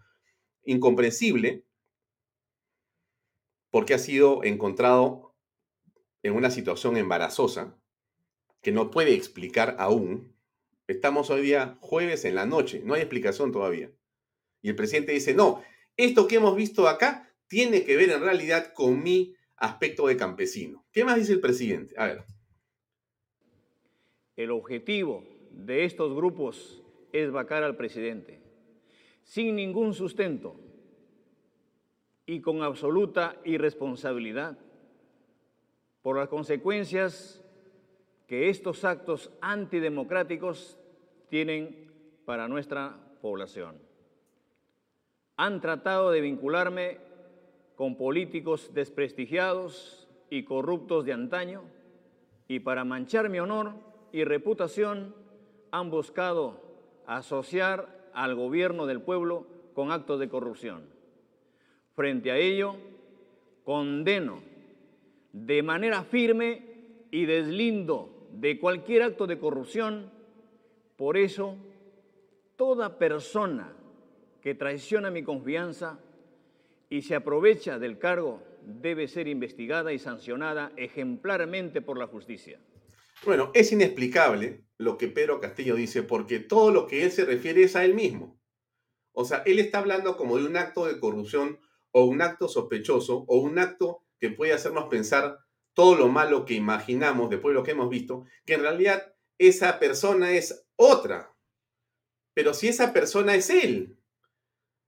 incomprensible 0.64 1.66
porque 3.72 3.96
ha 3.96 4.00
sido 4.00 4.44
encontrado 4.44 5.36
en 6.22 6.36
una 6.36 6.52
situación 6.52 6.96
embarazosa 6.96 7.76
que 8.62 8.72
no 8.72 8.92
puede 8.92 9.16
explicar 9.16 9.78
aún. 9.80 10.36
Estamos 10.88 11.32
hoy 11.32 11.42
día 11.42 11.78
jueves 11.82 12.24
en 12.26 12.36
la 12.36 12.46
noche, 12.46 12.82
no 12.84 12.94
hay 12.94 13.02
explicación 13.02 13.52
todavía. 13.52 13.92
Y 14.62 14.70
el 14.70 14.76
presidente 14.76 15.12
dice, 15.12 15.34
no, 15.34 15.64
esto 15.96 16.28
que 16.28 16.36
hemos 16.36 16.56
visto 16.56 16.88
acá 16.88 17.34
tiene 17.48 17.84
que 17.84 17.96
ver 17.96 18.10
en 18.10 18.22
realidad 18.22 18.74
con 18.74 19.02
mi 19.02 19.36
aspecto 19.56 20.08
de 20.08 20.18
campesino. 20.18 20.86
¿Qué 20.92 21.04
más 21.04 21.18
dice 21.18 21.34
el 21.34 21.40
presidente? 21.40 21.96
A 21.98 22.08
ver. 22.08 22.24
El 24.36 24.52
objetivo 24.52 25.24
de 25.52 25.86
estos 25.86 26.14
grupos 26.14 26.84
es 27.12 27.32
vacar 27.32 27.64
al 27.64 27.76
presidente, 27.76 28.40
sin 29.24 29.56
ningún 29.56 29.94
sustento, 29.94 30.60
y 32.26 32.42
con 32.42 32.62
absoluta 32.62 33.40
irresponsabilidad 33.46 34.60
por 36.02 36.18
las 36.18 36.28
consecuencias 36.28 37.44
que 38.28 38.50
estos 38.50 38.84
actos 38.84 39.32
antidemocráticos 39.42 40.78
tienen 41.30 41.90
para 42.26 42.48
nuestra 42.48 42.98
población. 43.22 43.87
Han 45.38 45.62
tratado 45.62 46.12
de 46.12 46.22
vincularme 46.22 46.98
con 47.76 47.96
políticos 47.96 48.74
desprestigiados 48.74 50.08
y 50.30 50.44
corruptos 50.44 51.06
de 51.06 51.14
antaño 51.14 51.62
y 52.48 52.60
para 52.60 52.84
manchar 52.84 53.30
mi 53.30 53.40
honor 53.40 53.74
y 54.12 54.24
reputación 54.24 55.14
han 55.72 55.92
buscado 55.92 56.60
asociar 57.06 58.10
al 58.14 58.34
gobierno 58.36 58.88
del 58.88 59.02
pueblo 59.02 59.46
con 59.74 59.92
actos 59.92 60.20
de 60.20 60.28
corrupción. 60.28 60.90
Frente 61.94 62.32
a 62.32 62.38
ello, 62.38 62.76
condeno 63.64 64.42
de 65.34 65.62
manera 65.62 66.04
firme 66.04 66.64
y 67.12 67.26
deslindo 67.26 68.28
de 68.32 68.60
cualquier 68.60 69.04
acto 69.04 69.28
de 69.28 69.38
corrupción. 69.38 70.10
Por 70.96 71.16
eso, 71.16 71.56
toda 72.56 72.98
persona 72.98 73.77
que 74.48 74.56
traiciona 74.56 75.12
mi 75.12 75.24
confianza 75.24 76.00
y 76.90 77.02
se 77.02 77.16
aprovecha 77.16 77.80
del 77.80 78.00
cargo 78.00 78.42
debe 78.62 79.10
ser 79.10 79.28
investigada 79.28 79.92
y 79.92 80.00
sancionada 80.00 80.72
ejemplarmente 80.78 81.82
por 81.82 81.98
la 81.98 82.08
justicia. 82.08 82.58
Bueno, 83.26 83.52
es 83.54 83.74
inexplicable 83.74 84.64
lo 84.78 84.98
que 84.98 85.10
Pedro 85.10 85.42
Castillo 85.42 85.76
dice 85.76 86.02
porque 86.02 86.40
todo 86.40 86.72
lo 86.72 86.88
que 86.88 87.04
él 87.04 87.12
se 87.12 87.26
refiere 87.26 87.64
es 87.64 87.76
a 87.76 87.84
él 87.84 87.94
mismo. 87.94 88.40
O 89.12 89.26
sea, 89.26 89.44
él 89.46 89.60
está 89.60 89.80
hablando 89.80 90.16
como 90.16 90.38
de 90.38 90.46
un 90.46 90.56
acto 90.56 90.86
de 90.86 90.98
corrupción 90.98 91.60
o 91.92 92.06
un 92.06 92.22
acto 92.22 92.48
sospechoso 92.48 93.26
o 93.28 93.40
un 93.40 93.60
acto 93.60 94.06
que 94.18 94.30
puede 94.30 94.54
hacernos 94.54 94.86
pensar 94.86 95.40
todo 95.74 95.98
lo 95.98 96.08
malo 96.08 96.46
que 96.46 96.54
imaginamos 96.54 97.30
después 97.30 97.52
de 97.52 97.56
lo 97.56 97.64
que 97.66 97.72
hemos 97.72 97.90
visto, 97.90 98.24
que 98.46 98.54
en 98.54 98.62
realidad 98.62 99.14
esa 99.40 99.78
persona 99.78 100.32
es 100.32 100.66
otra. 100.78 101.36
Pero 102.34 102.54
si 102.54 102.70
esa 102.70 102.94
persona 102.94 103.36
es 103.36 103.50
él, 103.50 103.98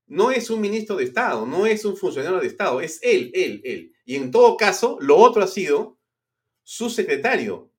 no 0.10 0.32
es 0.32 0.50
un 0.50 0.60
ministro 0.60 0.98
de 0.98 1.06
Estado, 1.06 1.46
no 1.46 1.66
es 1.66 1.86
un 1.86 1.96
funcionario 1.96 2.40
de 2.40 2.48
Estado, 2.48 2.82
es 2.82 3.00
él, 3.02 3.32
él, 3.34 3.62
él. 3.64 3.94
Y 4.06 4.16
en 4.16 4.32
todo 4.32 4.58
caso, 4.58 4.98
lo 5.00 5.18
otro 5.18 5.44
ha 5.44 5.48
sido 5.48 5.98
su 6.64 6.90
secretario 6.90 7.72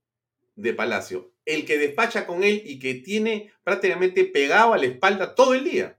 de 0.54 0.72
Palacio, 0.72 1.34
el 1.44 1.66
que 1.66 1.76
despacha 1.78 2.26
con 2.26 2.44
él 2.44 2.62
y 2.64 2.78
que 2.78 2.94
tiene 2.94 3.52
prácticamente 3.64 4.24
pegado 4.24 4.72
a 4.72 4.78
la 4.78 4.86
espalda 4.86 5.34
todo 5.34 5.54
el 5.54 5.64
día. 5.64 5.98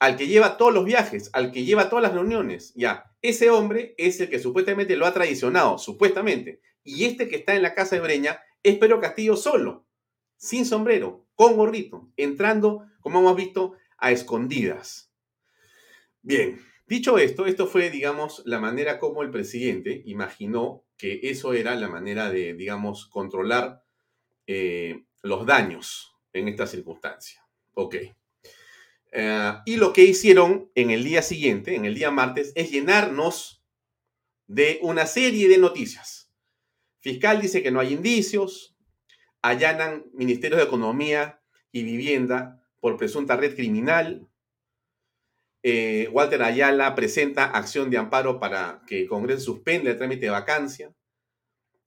al 0.00 0.16
que 0.16 0.26
lleva 0.26 0.56
todos 0.56 0.74
los 0.74 0.84
viajes, 0.84 1.30
al 1.32 1.50
que 1.50 1.64
lleva 1.64 1.88
todas 1.88 2.02
las 2.02 2.12
reuniones. 2.12 2.72
Ya, 2.74 3.04
ese 3.22 3.50
hombre 3.50 3.94
es 3.96 4.20
el 4.20 4.28
que 4.28 4.38
supuestamente 4.38 4.96
lo 4.96 5.06
ha 5.06 5.14
traicionado, 5.14 5.78
supuestamente. 5.78 6.60
Y 6.82 7.04
este 7.06 7.28
que 7.28 7.36
está 7.36 7.54
en 7.54 7.62
la 7.62 7.74
casa 7.74 7.96
de 7.96 8.02
Breña 8.02 8.40
es 8.62 8.76
Pedro 8.78 9.00
Castillo 9.00 9.36
solo, 9.36 9.86
sin 10.36 10.66
sombrero, 10.66 11.26
con 11.34 11.56
gorrito, 11.56 12.10
entrando, 12.16 12.86
como 13.00 13.20
hemos 13.20 13.36
visto, 13.36 13.74
a 13.96 14.12
escondidas. 14.12 15.03
Bien, 16.26 16.58
dicho 16.86 17.18
esto, 17.18 17.44
esto 17.44 17.66
fue, 17.66 17.90
digamos, 17.90 18.42
la 18.46 18.58
manera 18.58 18.98
como 18.98 19.22
el 19.22 19.30
presidente 19.30 20.02
imaginó 20.06 20.82
que 20.96 21.20
eso 21.24 21.52
era 21.52 21.74
la 21.74 21.90
manera 21.90 22.30
de, 22.30 22.54
digamos, 22.54 23.06
controlar 23.06 23.84
eh, 24.46 25.04
los 25.22 25.44
daños 25.44 26.16
en 26.32 26.48
esta 26.48 26.66
circunstancia. 26.66 27.46
Ok. 27.74 27.96
Eh, 29.12 29.52
y 29.66 29.76
lo 29.76 29.92
que 29.92 30.04
hicieron 30.04 30.70
en 30.74 30.90
el 30.90 31.04
día 31.04 31.20
siguiente, 31.20 31.74
en 31.74 31.84
el 31.84 31.94
día 31.94 32.10
martes, 32.10 32.52
es 32.54 32.70
llenarnos 32.70 33.62
de 34.46 34.78
una 34.80 35.04
serie 35.04 35.46
de 35.46 35.58
noticias. 35.58 36.32
Fiscal 37.00 37.42
dice 37.42 37.62
que 37.62 37.70
no 37.70 37.80
hay 37.80 37.92
indicios, 37.92 38.78
allanan 39.42 40.06
ministerios 40.14 40.58
de 40.58 40.66
Economía 40.66 41.42
y 41.70 41.82
Vivienda 41.82 42.66
por 42.80 42.96
presunta 42.96 43.36
red 43.36 43.54
criminal. 43.54 44.26
Eh, 45.64 46.08
Walter 46.12 46.42
Ayala 46.44 46.94
presenta 46.94 47.46
acción 47.46 47.90
de 47.90 47.98
amparo 47.98 48.38
para 48.38 48.82
que 48.86 49.02
el 49.02 49.08
Congreso 49.08 49.40
suspenda 49.40 49.90
el 49.90 49.98
trámite 49.98 50.26
de 50.26 50.30
vacancia. 50.30 50.94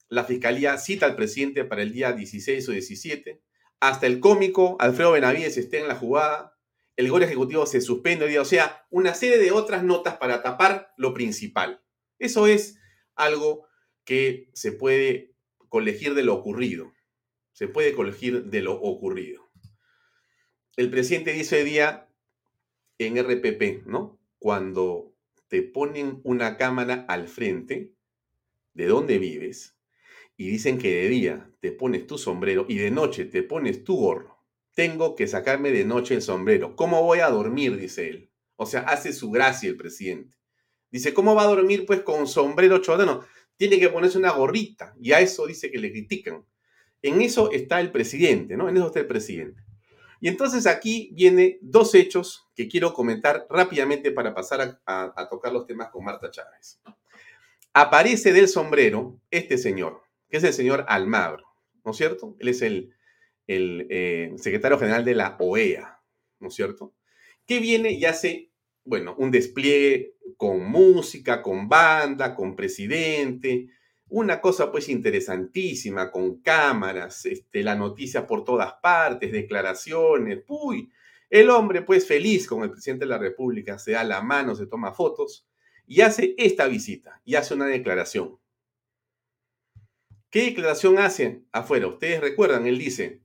La 0.10 0.26
Fiscalía 0.26 0.78
cita 0.78 1.06
al 1.06 1.16
presidente 1.16 1.64
para 1.64 1.84
el 1.84 1.94
día 1.94 2.12
16 2.12 2.68
o 2.68 2.74
17. 2.74 3.42
Hasta 3.80 4.08
el 4.08 4.20
cómico 4.20 4.76
Alfredo 4.80 5.14
Benavides 5.14 5.58
está 5.58 5.78
en 5.78 5.88
la 5.88 5.96
jugada 5.96 6.58
el 6.98 7.12
gol 7.12 7.22
ejecutivo 7.22 7.66
se 7.68 7.80
suspende, 7.80 8.40
o 8.40 8.46
sea, 8.46 8.86
una 8.90 9.14
serie 9.14 9.38
de 9.38 9.52
otras 9.52 9.84
notas 9.84 10.18
para 10.18 10.42
tapar 10.42 10.94
lo 10.98 11.14
principal. 11.14 11.84
Eso 12.18 12.48
es 12.48 12.80
algo 13.16 13.68
que 14.04 14.50
se 14.54 14.72
puede 14.72 15.36
colegir 15.70 16.16
de 16.16 16.24
lo 16.24 16.34
ocurrido. 16.34 16.92
Se 17.54 17.68
puede 17.68 17.94
colegir 17.94 18.46
de 18.46 18.62
lo 18.62 18.82
ocurrido. 18.82 19.48
El 20.76 20.90
presidente 20.90 21.34
dice 21.34 21.58
hoy 21.58 21.70
día 21.70 22.07
en 23.00 23.18
RPP, 23.18 23.86
¿no? 23.86 24.20
Cuando 24.40 25.14
te 25.48 25.62
ponen 25.62 26.22
una 26.24 26.58
cámara 26.58 27.06
al 27.08 27.28
frente 27.28 27.94
de 28.74 28.86
donde 28.86 29.18
vives 29.18 29.78
y 30.36 30.50
dicen 30.50 30.78
que 30.78 31.04
de 31.04 31.10
día 31.10 31.52
te 31.60 31.72
pones 31.72 32.06
tu 32.08 32.18
sombrero 32.18 32.66
y 32.68 32.78
de 32.78 32.92
noche 32.92 33.26
te 33.26 33.44
pones 33.44 33.84
tu 33.84 33.96
gorro 33.96 34.38
tengo 34.78 35.16
que 35.16 35.26
sacarme 35.26 35.72
de 35.72 35.86
noche 35.86 36.14
el 36.14 36.22
sombrero. 36.22 36.76
¿Cómo 36.76 37.02
voy 37.02 37.18
a 37.18 37.32
dormir? 37.32 37.78
Dice 37.78 38.10
él. 38.10 38.30
O 38.58 38.68
sea, 38.68 38.82
hace 38.82 39.12
su 39.12 39.32
gracia 39.32 39.68
el 39.68 39.76
presidente. 39.76 40.38
Dice, 40.92 41.16
¿cómo 41.16 41.34
va 41.34 41.42
a 41.42 41.48
dormir 41.48 41.84
pues 41.88 42.02
con 42.02 42.28
sombrero 42.28 42.78
chodano? 42.78 43.26
Tiene 43.56 43.80
que 43.80 43.90
ponerse 43.90 44.20
una 44.20 44.34
gorrita. 44.34 44.94
Y 45.02 45.14
a 45.14 45.20
eso 45.20 45.48
dice 45.48 45.72
que 45.72 45.80
le 45.80 45.92
critican. 45.92 46.46
En 47.02 47.22
eso 47.22 47.52
está 47.52 47.82
el 47.82 47.92
presidente, 47.92 48.56
¿no? 48.56 48.70
En 48.70 48.78
eso 48.78 48.86
está 48.86 49.00
el 49.00 49.08
presidente. 49.08 49.64
Y 50.20 50.28
entonces 50.28 50.66
aquí 50.68 51.12
viene 51.14 51.60
dos 51.62 51.94
hechos 51.96 52.48
que 52.56 52.68
quiero 52.68 52.94
comentar 52.94 53.46
rápidamente 53.50 54.12
para 54.12 54.34
pasar 54.34 54.80
a, 54.86 55.28
tocar 55.30 55.54
los 55.54 55.66
temas 55.66 55.90
con 55.90 56.04
Marta 56.04 56.32
Chávez. 56.32 56.80
Aparece 57.74 58.34
del 58.34 58.48
sombrero 58.48 59.20
este 59.30 59.58
señor, 59.58 60.02
que 60.30 60.38
es 60.38 60.44
el 60.44 60.54
señor 60.54 60.86
Almagro, 60.88 61.46
¿no 61.84 61.92
es 61.92 61.98
cierto? 61.98 62.36
Él 62.40 62.48
es 62.48 62.62
el 62.62 62.94
el 63.48 63.88
eh, 63.90 64.34
secretario 64.38 64.78
general 64.78 65.06
de 65.06 65.16
la 65.16 65.38
OEA, 65.40 66.02
¿no 66.40 66.50
es 66.50 66.54
cierto? 66.54 66.94
Que 67.46 67.60
viene 67.60 67.92
y 67.92 68.06
hace, 68.06 68.52
bueno, 68.84 69.16
un 69.18 69.32
despliegue 69.32 70.16
con 70.36 70.70
música, 70.70 71.42
con 71.42 71.70
banda, 71.70 72.36
con 72.36 72.56
presidente, 72.56 73.70
una 74.10 74.40
cosa 74.40 74.72
pues 74.72 74.90
interesantísima, 74.90 76.12
con 76.12 76.42
cámaras, 76.42 77.26
este, 77.26 77.64
la 77.64 77.76
noticia 77.76 78.26
por 78.26 78.44
todas 78.44 78.74
partes, 78.82 79.32
declaraciones, 79.32 80.44
uy, 80.48 80.90
el 81.30 81.50
hombre 81.50 81.82
pues 81.82 82.08
feliz 82.08 82.48
con 82.48 82.64
el 82.64 82.72
presidente 82.72 83.06
de 83.06 83.10
la 83.10 83.18
República, 83.18 83.78
se 83.78 83.92
da 83.92 84.04
la 84.04 84.22
mano, 84.22 84.56
se 84.56 84.68
toma 84.68 84.94
fotos 84.94 85.46
y 85.86 86.02
hace 86.02 86.36
esta 86.38 86.68
visita 86.68 87.22
y 87.26 87.36
hace 87.36 87.54
una 87.54 87.66
declaración. 87.66 88.40
¿Qué 90.30 90.44
declaración 90.44 91.00
hace 91.00 91.44
afuera? 91.52 91.88
Ustedes 91.88 92.22
recuerdan, 92.22 92.68
él 92.68 92.78
dice, 92.78 93.22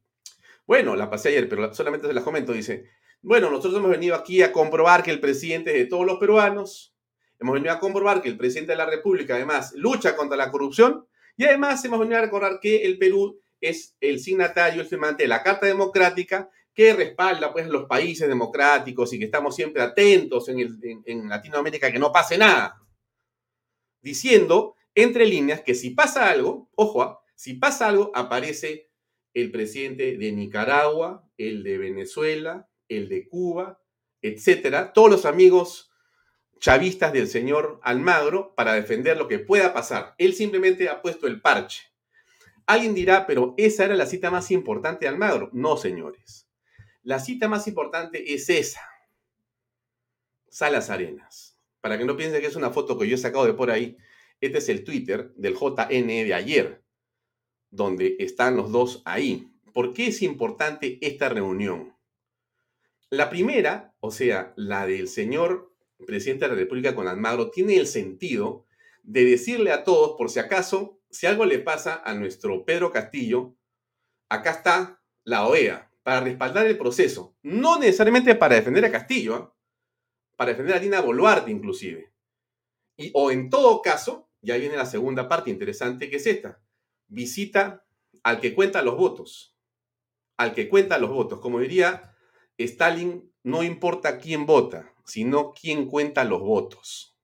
bueno, 0.67 0.97
la 0.97 1.11
pasé 1.11 1.31
ayer, 1.31 1.49
pero 1.49 1.75
solamente 1.75 2.07
se 2.07 2.15
la 2.15 2.23
comento. 2.23 2.53
Dice, 2.53 2.89
bueno, 3.21 3.51
nosotros 3.51 3.77
hemos 3.77 3.91
venido 3.91 4.15
aquí 4.15 4.43
a 4.43 4.53
comprobar 4.53 5.03
que 5.03 5.11
el 5.11 5.21
presidente 5.21 5.73
de 5.73 5.87
todos 5.87 6.07
los 6.07 6.19
peruanos, 6.19 6.92
hemos 7.43 7.55
venido 7.55 7.73
a 7.73 7.81
comprobar 7.81 8.23
que 8.23 8.29
el 8.29 8.37
presidente 8.37 8.73
de 8.73 8.79
la 8.79 8.87
República 8.87 9.35
además 9.35 9.73
lucha 9.75 10.17
contra 10.17 10.37
la 10.37 10.51
corrupción 10.51 11.07
y 11.37 11.45
además 11.45 11.85
hemos 11.85 11.99
venido 11.99 12.19
a 12.19 12.23
recordar 12.23 12.61
que 12.61 12.85
el 12.85 12.99
Perú 12.99 13.41
es 13.61 13.97
el 14.01 14.21
signatario, 14.21 14.81
el 14.81 14.87
firmante 14.87 15.25
de 15.25 15.29
la 15.29 15.43
Carta 15.43 15.67
Democrática 15.67 16.49
que 16.73 16.95
respalda 16.95 17.53
pues 17.53 17.67
los 17.67 17.85
países 17.85 18.29
democráticos 18.29 19.13
y 19.13 19.19
que 19.19 19.27
estamos 19.27 19.55
siempre 19.55 19.83
atentos 19.83 20.49
en, 20.49 20.81
en 21.05 21.29
Latinoamérica 21.29 21.93
que 21.93 21.99
no 21.99 22.13
pase 22.13 22.39
nada. 22.39 22.81
Diciendo 24.01 24.77
entre 24.95 25.27
líneas 25.27 25.63
que 25.63 25.75
si 25.75 25.91
pasa 25.91 26.31
algo, 26.31 26.71
ojo, 26.77 27.03
¿ah? 27.03 27.21
si 27.35 27.55
pasa 27.55 27.89
algo 27.89 28.13
aparece 28.15 28.91
el 29.35 29.51
presidente 29.51 30.17
de 30.17 30.33
Nicaragua, 30.33 31.29
el 31.37 31.63
de 31.63 31.79
Venezuela, 31.79 32.69
el 32.89 33.09
de 33.09 33.29
Cuba, 33.29 33.81
etcétera, 34.21 34.93
todos 34.93 35.11
los 35.11 35.27
amigos 35.27 35.92
chavistas 36.63 37.13
del 37.13 37.27
señor 37.27 37.81
Almagro 37.83 38.55
para 38.55 38.75
defender 38.75 39.17
lo 39.17 39.27
que 39.27 39.41
pueda 39.41 39.75
pasar. 39.75 40.15
Él 40.17 40.33
simplemente 40.33 40.89
ha 40.89 41.03
puesto 41.03 41.27
el 41.27 41.41
parche. 41.41 41.93
Alguien 42.67 42.95
dirá, 42.95 43.27
pero 43.27 43.55
esa 43.57 43.85
era 43.85 43.97
la 43.97 44.07
cita 44.07 44.31
más 44.31 44.53
importante 44.53 45.05
de 45.05 45.09
Almagro. 45.09 45.51
No, 45.53 45.77
señores. 45.77 46.49
La 47.03 47.19
cita 47.19 47.49
más 47.49 47.67
importante 47.67 48.33
es 48.33 48.49
esa. 48.49 48.81
Salas 50.49 50.89
Arenas. 50.89 51.59
Para 51.81 51.99
que 51.99 52.05
no 52.05 52.17
piensen 52.17 52.41
que 52.41 52.47
es 52.47 52.55
una 52.55 52.71
foto 52.71 52.97
que 52.97 53.09
yo 53.09 53.17
he 53.17 53.19
sacado 53.19 53.45
de 53.45 53.55
por 53.55 53.73
ahí, 53.73 53.97
este 54.41 54.59
es 54.59 54.69
el 54.69 54.85
Twitter 54.85 55.33
del 55.35 55.55
JN 55.55 56.07
de 56.07 56.33
ayer 56.33 56.85
donde 57.71 58.15
están 58.21 58.57
los 58.57 58.71
dos 58.71 59.03
ahí. 59.05 59.53
¿Por 59.73 59.93
qué 59.93 60.07
es 60.07 60.23
importante 60.23 60.99
esta 61.01 61.29
reunión? 61.29 61.97
La 63.11 63.31
primera, 63.31 63.97
o 63.99 64.13
sea, 64.13 64.53
la 64.55 64.87
del 64.87 65.09
señor 65.09 65.72
presidente 66.05 66.45
de 66.45 66.51
la 66.51 66.59
República 66.59 66.95
con 66.95 67.09
Almagro, 67.09 67.51
tiene 67.51 67.77
el 67.77 67.87
sentido 67.87 68.67
de 69.03 69.25
decirle 69.25 69.73
a 69.73 69.85
todos, 69.85 70.17
por 70.17 70.31
si 70.31 70.39
acaso, 70.39 71.01
si 71.11 71.27
algo 71.27 71.45
le 71.45 71.59
pasa 71.59 72.03
a 72.05 72.15
nuestro 72.15 72.65
Pedro 72.65 72.91
Castillo, 72.91 73.57
acá 74.29 74.51
está 74.51 75.03
la 75.25 75.47
OEA, 75.47 75.91
para 76.03 76.21
respaldar 76.21 76.67
el 76.67 76.79
proceso. 76.79 77.37
No 77.43 77.79
necesariamente 77.79 78.35
para 78.35 78.55
defender 78.55 78.85
a 78.85 78.93
Castillo, 78.93 79.37
¿eh? 79.37 79.49
para 80.37 80.51
defender 80.51 80.77
a 80.77 80.81
Dina 80.81 81.01
Boluarte 81.01 81.51
inclusive. 81.51 82.13
Y, 82.97 83.11
o 83.15 83.31
en 83.31 83.51
todo 83.51 83.83
caso, 83.83 84.31
ya 84.41 84.57
viene 84.57 84.77
la 84.77 84.87
segunda 84.87 85.29
parte 85.29 85.51
interesante, 85.51 86.11
que 86.11 86.17
es 86.17 86.27
esta 86.27 86.61
visita 87.07 87.85
al 88.23 88.41
que 88.41 88.55
cuenta 88.55 88.83
los 88.83 88.97
votos. 88.97 89.57
Al 90.37 90.55
que 90.55 90.69
cuenta 90.69 90.99
los 90.99 91.11
votos. 91.11 91.41
Como 91.41 91.61
diría 91.61 92.15
Stalin, 92.59 93.33
no 93.43 93.63
importa 93.63 94.19
quién 94.19 94.47
vota, 94.47 94.92
sino 95.05 95.53
quién 95.53 95.87
cuenta 95.87 96.25
los 96.25 96.41
votos. 96.41 97.17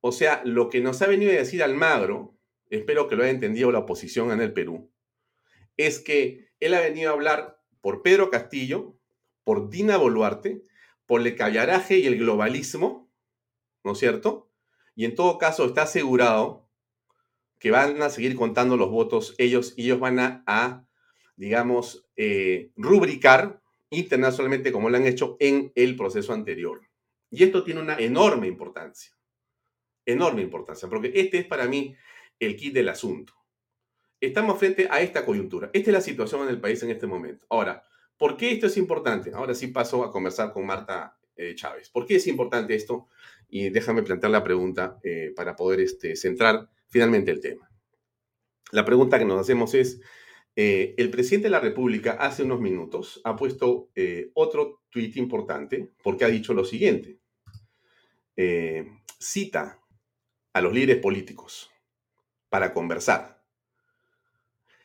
O 0.00 0.12
sea, 0.12 0.42
lo 0.44 0.68
que 0.68 0.80
nos 0.80 1.02
ha 1.02 1.06
venido 1.06 1.32
a 1.32 1.36
decir 1.36 1.62
Almagro, 1.62 2.38
espero 2.70 3.08
que 3.08 3.16
lo 3.16 3.22
haya 3.22 3.32
entendido 3.32 3.72
la 3.72 3.80
oposición 3.80 4.30
en 4.30 4.40
el 4.40 4.52
Perú, 4.52 4.90
es 5.76 5.98
que 5.98 6.48
él 6.60 6.74
ha 6.74 6.80
venido 6.80 7.10
a 7.10 7.14
hablar 7.14 7.60
por 7.80 8.02
Pedro 8.02 8.30
Castillo, 8.30 8.96
por 9.44 9.68
Dina 9.70 9.96
Boluarte, 9.96 10.62
por 11.06 11.20
el 11.20 11.36
callaraje 11.36 11.98
y 11.98 12.06
el 12.06 12.18
globalismo, 12.18 13.10
¿no 13.84 13.92
es 13.92 13.98
cierto? 13.98 14.50
Y 14.94 15.04
en 15.04 15.14
todo 15.14 15.38
caso 15.38 15.66
está 15.66 15.82
asegurado 15.82 16.68
que 17.58 17.70
van 17.70 18.02
a 18.02 18.10
seguir 18.10 18.36
contando 18.36 18.76
los 18.76 18.90
votos 18.90 19.34
ellos 19.38 19.74
y 19.76 19.84
ellos 19.84 20.00
van 20.00 20.18
a, 20.18 20.86
digamos, 21.36 22.08
eh, 22.16 22.72
rubricar 22.76 23.62
internacionalmente 23.90 24.72
como 24.72 24.90
lo 24.90 24.96
han 24.96 25.06
hecho 25.06 25.36
en 25.40 25.72
el 25.74 25.96
proceso 25.96 26.32
anterior. 26.32 26.82
Y 27.30 27.44
esto 27.44 27.64
tiene 27.64 27.80
una 27.80 27.96
enorme 27.98 28.46
importancia, 28.46 29.12
enorme 30.04 30.42
importancia, 30.42 30.88
porque 30.88 31.12
este 31.14 31.38
es 31.38 31.46
para 31.46 31.66
mí 31.66 31.94
el 32.38 32.56
kit 32.56 32.74
del 32.74 32.88
asunto. 32.88 33.34
Estamos 34.20 34.58
frente 34.58 34.88
a 34.90 35.00
esta 35.00 35.24
coyuntura. 35.24 35.70
Esta 35.72 35.90
es 35.90 35.94
la 35.94 36.00
situación 36.00 36.42
en 36.42 36.48
el 36.48 36.60
país 36.60 36.82
en 36.82 36.90
este 36.90 37.06
momento. 37.06 37.46
Ahora, 37.50 37.82
¿por 38.16 38.36
qué 38.36 38.52
esto 38.52 38.66
es 38.66 38.76
importante? 38.76 39.30
Ahora 39.34 39.54
sí 39.54 39.68
paso 39.68 40.04
a 40.04 40.10
conversar 40.10 40.52
con 40.52 40.64
Marta 40.64 41.18
eh, 41.36 41.54
Chávez. 41.54 41.90
¿Por 41.90 42.06
qué 42.06 42.16
es 42.16 42.26
importante 42.26 42.74
esto? 42.74 43.08
Y 43.48 43.68
déjame 43.68 44.02
plantear 44.02 44.32
la 44.32 44.42
pregunta 44.42 44.98
eh, 45.02 45.32
para 45.36 45.54
poder 45.54 45.80
este, 45.80 46.16
centrar 46.16 46.68
finalmente 46.88 47.30
el 47.30 47.40
tema. 47.40 47.70
La 48.72 48.84
pregunta 48.84 49.18
que 49.18 49.24
nos 49.24 49.40
hacemos 49.40 49.74
es, 49.74 50.00
Eh, 50.58 50.94
el 50.96 51.10
presidente 51.10 51.48
de 51.48 51.50
la 51.50 51.60
República 51.60 52.12
hace 52.12 52.42
unos 52.42 52.60
minutos 52.60 53.20
ha 53.24 53.36
puesto 53.36 53.90
eh, 53.94 54.30
otro 54.32 54.80
tuit 54.88 55.14
importante 55.18 55.92
porque 56.02 56.24
ha 56.24 56.28
dicho 56.28 56.54
lo 56.54 56.64
siguiente. 56.64 57.18
Eh, 58.36 58.86
cita 59.18 59.78
a 60.54 60.60
los 60.62 60.72
líderes 60.72 60.96
políticos 60.96 61.70
para 62.48 62.72
conversar. 62.72 63.44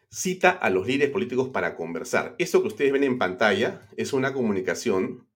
Cita 0.10 0.50
a 0.52 0.70
los 0.70 0.86
líderes 0.86 1.10
políticos 1.10 1.48
para 1.50 1.78
conversar. 1.78 2.36
Eso 2.38 2.62
que 2.62 2.68
ustedes 2.68 2.92
ven 2.92 3.06
en 3.06 3.18
pantalla 3.18 3.88
es 3.96 4.12
una 4.12 4.34
comunicación, 4.34 5.30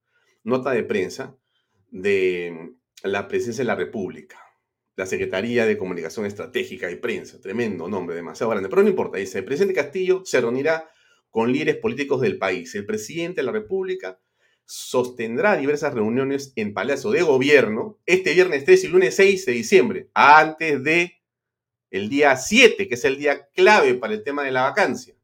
nota 0.44 0.72
de 0.72 0.82
prensa 0.82 1.34
de 1.90 2.74
la 3.02 3.26
presidencia 3.26 3.64
de 3.64 3.68
la 3.68 3.74
República 3.74 4.45
la 4.96 5.06
Secretaría 5.06 5.66
de 5.66 5.76
Comunicación 5.76 6.26
Estratégica 6.26 6.90
y 6.90 6.96
Prensa. 6.96 7.40
Tremendo 7.40 7.86
nombre, 7.88 8.16
demasiado 8.16 8.50
grande. 8.50 8.68
Pero 8.68 8.82
no 8.82 8.88
importa, 8.88 9.18
dice, 9.18 9.38
el 9.38 9.44
presidente 9.44 9.74
Castillo 9.74 10.22
se 10.24 10.40
reunirá 10.40 10.90
con 11.30 11.52
líderes 11.52 11.76
políticos 11.76 12.22
del 12.22 12.38
país. 12.38 12.74
El 12.74 12.86
presidente 12.86 13.42
de 13.42 13.46
la 13.46 13.52
República 13.52 14.18
sostendrá 14.64 15.56
diversas 15.56 15.94
reuniones 15.94 16.52
en 16.56 16.74
Palacio 16.74 17.10
de 17.10 17.22
Gobierno 17.22 17.98
este 18.06 18.32
viernes 18.32 18.64
3 18.64 18.84
y 18.84 18.88
lunes 18.88 19.14
6 19.14 19.46
de 19.46 19.52
diciembre, 19.52 20.10
antes 20.14 20.82
de 20.82 21.12
el 21.90 22.08
día 22.08 22.34
7, 22.36 22.88
que 22.88 22.94
es 22.94 23.04
el 23.04 23.18
día 23.18 23.48
clave 23.54 23.94
para 23.94 24.14
el 24.14 24.24
tema 24.24 24.42
de 24.42 24.50
la 24.50 24.62
vacancia, 24.62 25.14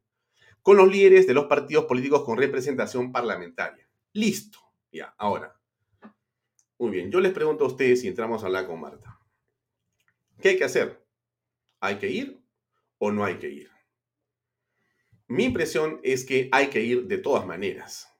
con 0.61 0.77
los 0.77 0.87
líderes 0.87 1.27
de 1.27 1.33
los 1.33 1.45
partidos 1.45 1.85
políticos 1.85 2.23
con 2.23 2.37
representación 2.37 3.11
parlamentaria. 3.11 3.87
Listo. 4.13 4.59
Ya, 4.91 5.13
ahora. 5.17 5.59
Muy 6.77 6.91
bien, 6.91 7.11
yo 7.11 7.19
les 7.19 7.33
pregunto 7.33 7.65
a 7.65 7.67
ustedes 7.67 8.01
si 8.01 8.07
entramos 8.07 8.43
a 8.43 8.45
hablar 8.45 8.67
con 8.67 8.79
Marta. 8.79 9.12
¿Qué 10.43 10.49
hay 10.49 10.57
que 10.57 10.65
hacer? 10.65 11.01
¿Hay 11.79 11.99
que 11.99 12.09
ir 12.09 12.43
o 12.97 13.13
no 13.13 13.23
hay 13.23 13.35
que 13.35 13.47
ir? 13.47 13.71
Mi 15.29 15.45
impresión 15.45 16.01
es 16.03 16.25
que 16.25 16.49
hay 16.51 16.67
que 16.67 16.81
ir 16.81 17.07
de 17.07 17.17
todas 17.17 17.45
maneras. 17.45 18.13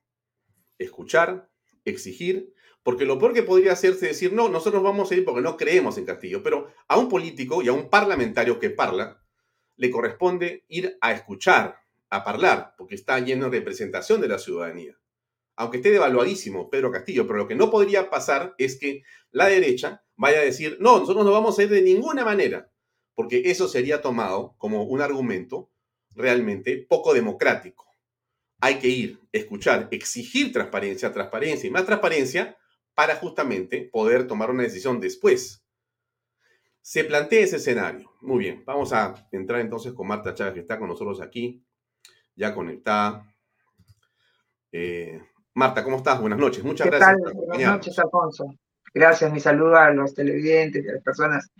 Escuchar, 0.78 1.52
exigir, 1.84 2.54
porque 2.82 3.04
lo 3.04 3.20
peor 3.20 3.34
que 3.34 3.44
podría 3.44 3.74
hacerse 3.74 4.06
es 4.06 4.14
decir, 4.14 4.32
no, 4.32 4.48
nosotros 4.48 4.82
vamos 4.82 5.12
a 5.12 5.16
ir 5.16 5.26
porque 5.26 5.42
no 5.42 5.58
creemos 5.58 5.98
en 5.98 6.06
Castillo, 6.06 6.42
pero 6.42 6.72
a 6.88 6.98
un 6.98 7.10
político 7.10 7.62
y 7.62 7.68
a 7.68 7.74
un 7.74 7.90
parlamentario 7.90 8.58
que 8.58 8.70
parla, 8.70 9.22
le 9.76 9.92
corresponde 9.92 10.64
ir 10.70 10.98
a 11.02 11.12
escuchar, 11.12 11.78
a 12.10 12.20
hablar, 12.20 12.74
porque 12.78 12.96
está 12.96 13.20
lleno 13.20 13.50
de 13.50 13.60
representación 13.60 14.22
de 14.22 14.30
la 14.30 14.40
ciudadanía. 14.40 14.98
Aunque 15.56 15.78
esté 15.78 15.92
devaluadísimo 15.92 16.70
Pedro 16.70 16.92
Castillo, 16.92 17.28
pero 17.28 17.40
lo 17.40 17.48
que 17.48 17.56
no 17.56 17.70
podría 17.70 18.10
pasar 18.10 18.56
es 18.58 18.78
que 18.80 19.04
la 19.32 19.48
derecha 19.48 20.04
vaya 20.16 20.40
a 20.40 20.44
decir, 20.44 20.78
no, 20.80 21.00
nosotros 21.00 21.26
no 21.26 21.32
vamos 21.32 21.58
a 21.58 21.64
ir 21.64 21.70
de 21.70 21.82
ninguna 21.82 22.26
manera, 22.26 22.72
porque 23.16 23.44
eso 23.46 23.68
sería 23.68 24.02
tomado 24.02 24.56
como 24.58 24.84
un 24.84 25.02
argumento 25.02 25.70
realmente 26.16 26.86
poco 26.88 27.14
democrático. 27.14 27.86
Hay 28.60 28.80
que 28.80 28.88
ir, 28.88 29.20
escuchar, 29.32 29.90
exigir 29.92 30.54
transparencia, 30.54 31.12
transparencia 31.12 31.68
y 31.68 31.72
más 31.72 31.86
transparencia 31.86 32.58
para 32.96 33.16
justamente 33.16 33.90
poder 33.92 34.28
tomar 34.28 34.50
una 34.52 34.64
decisión 34.64 35.00
después. 35.00 35.64
Se 36.82 37.04
plantea 37.04 37.42
ese 37.42 37.58
escenario. 37.58 38.12
Muy 38.22 38.40
bien, 38.40 38.64
vamos 38.66 38.94
a 38.94 39.28
entrar 39.32 39.62
entonces 39.62 39.94
con 39.94 40.08
Marta 40.08 40.34
Chávez, 40.34 40.54
que 40.54 40.60
está 40.62 40.80
con 40.80 40.90
nosotros 40.90 41.22
aquí, 41.22 41.64
ya 42.36 42.54
conectada. 42.54 43.34
Eh, 44.72 45.22
Marta, 45.56 45.84
¿cómo 45.84 45.98
estás? 45.98 46.20
Buenas 46.20 46.40
noches. 46.40 46.64
Muchas 46.64 46.88
gracias. 46.88 47.16
Buenas 47.34 47.74
noches, 47.74 48.00
Alfonso. 48.00 48.46
Gracias, 48.94 49.32
mi 49.32 49.40
saludo 49.40 49.76
a 49.76 49.92
los 49.92 50.14
televidentes 50.16 50.84
y 50.84 50.90
a 50.90 50.94
las 50.94 51.04
personas 51.04 51.52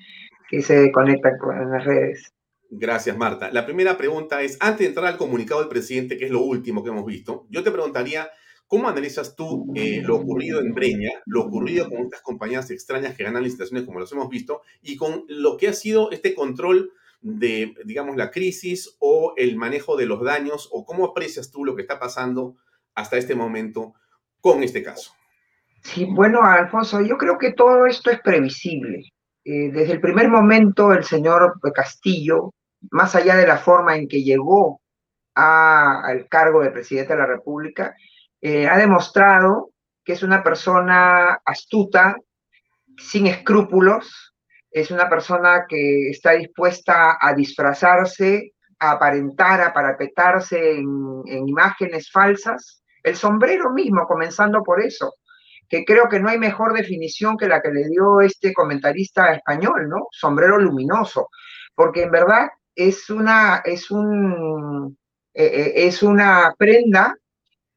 que 0.50 0.62
se 0.62 0.92
conectan 0.92 1.38
con 1.38 1.72
las 1.72 1.86
redes. 1.86 2.34
Gracias, 2.72 3.16
Marta. 3.16 3.52
La 3.52 3.66
primera 3.66 3.96
pregunta 3.96 4.42
es, 4.42 4.58
antes 4.60 4.80
de 4.80 4.86
entrar 4.88 5.06
al 5.06 5.18
comunicado 5.18 5.60
del 5.60 5.70
presidente, 5.70 6.18
que 6.18 6.26
es 6.26 6.32
lo 6.32 6.42
último 6.42 6.84
que 6.84 6.90
hemos 6.90 7.06
visto, 7.06 7.46
yo 7.50 7.64
te 7.64 7.70
preguntaría, 7.70 8.30
¿cómo 8.68 8.90
analizas 8.90 9.36
tú 9.36 9.72
eh, 9.76 10.02
lo 10.04 10.16
ocurrido 10.16 10.60
en 10.60 10.74
Breña, 10.74 11.12
lo 11.28 11.44
ocurrido 11.44 11.88
con 11.88 12.00
estas 12.00 12.22
compañías 12.22 12.72
extrañas 12.72 13.16
que 13.16 13.24
ganan 13.24 13.44
licitaciones 13.44 13.86
como 13.86 14.00
los 14.00 14.12
hemos 14.12 14.28
visto, 14.28 14.62
y 14.82 14.96
con 14.96 15.26
lo 15.28 15.56
que 15.58 15.68
ha 15.68 15.74
sido 15.74 16.10
este 16.10 16.34
control 16.34 16.92
de, 17.22 17.76
digamos, 17.86 18.18
la 18.18 18.32
crisis 18.32 18.96
o 19.00 19.34
el 19.38 19.56
manejo 19.56 19.98
de 19.98 20.08
los 20.08 20.24
daños, 20.24 20.68
o 20.72 20.84
cómo 20.84 21.06
aprecias 21.06 21.52
tú 21.52 21.64
lo 21.64 21.76
que 21.76 21.84
está 21.84 22.00
pasando 22.00 22.56
hasta 22.96 23.18
este 23.18 23.36
momento 23.36 23.94
con 24.40 24.64
este 24.64 24.84
caso? 24.84 25.14
Sí, 25.84 26.06
bueno, 26.06 26.42
Alfonso, 26.42 27.02
yo 27.02 27.18
creo 27.18 27.38
que 27.38 27.54
todo 27.54 27.86
esto 27.86 28.10
es 28.10 28.22
previsible. 28.22 29.04
Eh, 29.46 29.70
desde 29.72 29.94
el 29.94 30.02
primer 30.02 30.30
momento, 30.30 30.94
el 30.94 31.04
señor 31.04 31.60
Castillo, 31.74 32.54
más 32.92 33.16
allá 33.16 33.36
de 33.36 33.48
la 33.48 33.58
forma 33.58 33.96
en 33.96 34.08
que 34.08 34.24
llegó 34.24 34.82
al 35.36 36.28
cargo 36.30 36.62
de 36.62 36.72
presidente 36.72 37.14
de 37.14 37.20
la 37.20 37.26
República, 37.26 37.96
eh, 38.40 38.68
ha 38.68 38.78
demostrado 38.78 39.72
que 40.06 40.14
es 40.14 40.24
una 40.24 40.44
persona 40.44 41.42
astuta, 41.46 42.16
sin 42.98 43.28
escrúpulos, 43.28 44.34
es 44.72 44.92
una 44.92 45.10
persona 45.10 45.66
que 45.68 46.10
está 46.10 46.32
dispuesta 46.32 47.18
a 47.20 47.34
disfrazarse, 47.34 48.54
a 48.80 48.92
aparentar, 48.92 49.62
a 49.62 49.74
parapetarse 49.74 50.78
en 50.78 51.48
imágenes 51.48 52.12
falsas. 52.12 52.83
El 53.04 53.16
sombrero 53.16 53.72
mismo, 53.72 54.06
comenzando 54.08 54.64
por 54.64 54.82
eso 54.82 55.14
que 55.70 55.86
creo 55.86 56.08
que 56.08 56.20
no 56.20 56.30
hay 56.30 56.38
mejor 56.38 56.74
definición 56.74 57.36
que 57.36 57.48
la 57.48 57.60
que 57.60 57.72
le 57.72 57.90
dio 57.90 58.22
este 58.22 58.54
comentarista 58.54 59.34
español, 59.34 59.90
¿no? 59.90 60.08
Sombrero 60.12 60.60
luminoso, 60.60 61.30
porque 61.74 62.04
en 62.04 62.12
verdad 62.12 62.50
es 62.76 63.10
una, 63.10 63.64
es 63.66 63.90
un, 63.90 64.98
eh, 65.34 65.46
eh, 65.46 65.74
es 65.88 66.04
una 66.04 66.54
prenda 66.58 67.18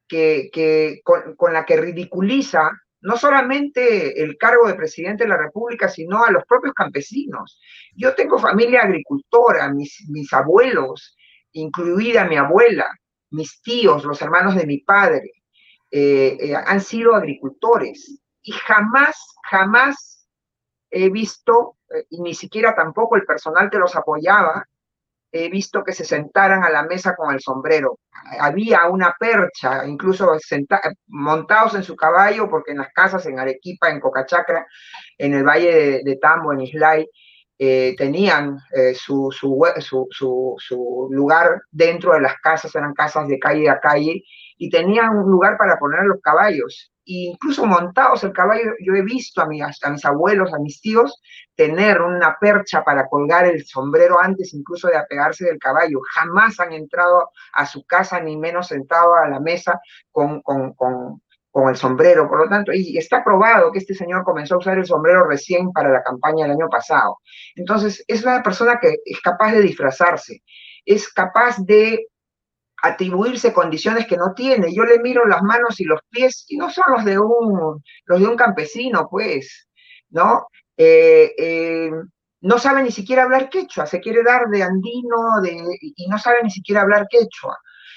que, 0.07 0.51
que 0.53 1.01
con, 1.03 1.53
la 1.53 1.65
que 1.65 1.79
ridiculiza 1.79 2.71
no 3.01 3.17
solamente 3.17 4.23
el 4.23 4.37
cargo 4.37 4.67
de 4.67 4.75
presidente 4.75 5.25
de 5.25 5.31
la 5.31 5.39
República, 5.39 5.89
sino 5.89 6.25
a 6.25 6.31
los 6.31 6.45
propios 6.45 6.75
campesinos. 6.75 7.61
Yo 7.95 8.15
tengo 8.15 8.39
familia 8.39 8.83
agricultora, 8.83 9.73
mis, 9.73 10.05
mis 10.09 10.33
abuelos, 10.33 11.17
incluida 11.53 12.25
mi 12.25 12.37
abuela, 12.37 12.87
mis 13.31 13.61
tíos, 13.63 14.05
los 14.05 14.21
hermanos 14.23 14.55
de 14.55 14.67
mi 14.67 14.79
padre, 14.79 15.31
eh, 15.91 16.37
eh, 16.41 16.55
han 16.55 16.81
sido 16.81 17.15
agricultores 17.15 18.21
y 18.43 18.53
jamás, 18.53 19.17
jamás 19.45 20.29
he 20.91 21.11
visto, 21.11 21.77
eh, 21.95 22.07
y 22.11 22.21
ni 22.21 22.35
siquiera 22.35 22.75
tampoco 22.75 23.17
el 23.17 23.25
personal 23.25 23.71
que 23.71 23.79
los 23.79 23.95
apoyaba, 23.97 24.67
he 25.33 25.49
visto 25.51 25.85
que 25.85 25.93
se 25.93 26.05
sentaran 26.05 26.65
a 26.65 26.71
la 26.71 26.85
mesa 26.85 27.15
con 27.15 27.35
el 27.35 27.41
sombrero. 27.41 27.99
Había 28.41 28.87
una 28.87 29.15
percha, 29.19 29.87
incluso 29.87 30.37
montados 31.09 31.75
en 31.75 31.83
su 31.83 31.95
caballo, 31.97 32.49
porque 32.49 32.73
en 32.73 32.79
las 32.79 32.93
casas 32.93 33.27
en 33.27 33.39
Arequipa, 33.39 33.91
en 33.91 34.01
Cocachacra, 34.01 34.67
en 35.19 35.35
el 35.35 35.45
Valle 35.45 36.01
de, 36.03 36.17
Tambo, 36.17 36.53
en 36.53 36.61
Islay, 36.61 37.09
tenían 37.59 38.59
su, 38.95 39.31
su, 39.31 40.07
su, 40.61 41.09
lugar 41.11 41.63
dentro 41.71 42.13
de 42.13 42.21
las 42.21 42.37
casas, 42.41 42.75
eran 42.75 42.93
casas 42.93 43.29
de 43.29 43.39
calle 43.39 43.69
a 43.71 43.81
calle, 43.81 44.23
y 44.59 44.71
tenían 44.71 45.17
un 45.17 45.31
lugar 45.31 45.57
para 45.57 45.79
poner 45.79 46.05
los 46.05 46.21
caballos. 46.21 46.93
E 47.09 47.31
incluso 47.31 47.65
montados 47.65 48.25
el 48.25 48.33
caballo, 48.33 48.73
yo 48.81 48.95
he 48.95 49.03
visto 49.03 49.41
a, 49.41 49.45
a 49.45 49.91
mis 49.91 50.05
abuelos, 50.05 50.53
a 50.53 50.59
mis 50.59 50.81
tíos, 50.81 51.21
tener 51.55 52.01
una 52.01 52.37
percha 52.41 52.83
para 52.83 53.07
colgar 53.09 53.47
el 53.47 53.65
sombrero 53.65 54.19
antes 54.19 54.53
incluso 54.55 54.89
de 54.89 54.97
apegarse 54.97 55.45
del 55.45 55.59
caballo. 55.59 56.01
Jamás 56.15 56.59
han 56.59 56.73
entrado 56.73 57.31
a 57.53 57.65
su 57.65 57.85
casa, 57.87 58.21
ni 58.21 58.37
menos 58.37 58.69
sentado 58.69 59.15
a 59.15 59.29
la 59.29 59.39
mesa 59.39 59.81
con, 60.11 60.43
con, 60.43 60.75
con 61.57 61.71
el 61.71 61.77
sombrero. 61.77 62.29
Por 62.29 62.45
lo 62.45 62.51
tanto, 62.51 62.71
y 62.75 62.99
está 62.99 63.25
probado 63.25 63.73
que 63.73 63.79
este 63.79 63.95
señor 63.95 64.25
comenzó 64.25 64.57
a 64.57 64.59
usar 64.59 64.77
el 64.77 64.85
sombrero 64.85 65.27
recién 65.27 65.73
para 65.73 65.91
la 65.91 66.03
campaña 66.03 66.45
del 66.45 66.53
año 66.53 66.69
pasado. 66.69 67.21
Entonces, 67.55 68.05
es 68.07 68.23
una 68.25 68.43
persona 68.43 68.79
que 68.79 68.99
es 69.03 69.21
capaz 69.23 69.53
de 69.53 69.63
disfrazarse, 69.63 70.43
es 70.85 71.11
capaz 71.11 71.57
de 71.65 72.09
atribuirse 72.83 73.55
condiciones 73.55 74.07
que 74.07 74.19
no 74.19 74.35
tiene. 74.35 74.75
Yo 74.75 74.85
le 74.85 74.99
miro 74.99 75.25
las 75.25 75.43
manos 75.43 75.81
y 75.81 75.85
los 75.85 76.01
pies 76.11 76.45
y 76.49 76.59
no 76.59 76.69
son 76.69 76.85
los 76.95 77.07
de 77.07 77.19
un, 77.19 77.83
los 78.05 78.21
de 78.21 78.27
un 78.27 78.37
campesino, 78.37 79.09
pues, 79.11 79.67
¿no? 80.11 80.49
Eh, 80.77 81.33
eh, 81.39 81.91
no 82.43 82.59
sabe 82.59 82.83
ni 82.83 82.91
siquiera 82.91 83.23
hablar 83.23 83.49
quechua, 83.49 83.87
se 83.87 84.01
quiere 84.01 84.23
dar 84.23 84.49
de 84.49 84.63
andino 84.63 85.41
de, 85.43 85.57
y 85.81 86.07
no 86.07 86.19
sabe 86.19 86.43
ni 86.43 86.51
siquiera 86.51 86.83
hablar 86.83 87.07
quechua. 87.09 87.57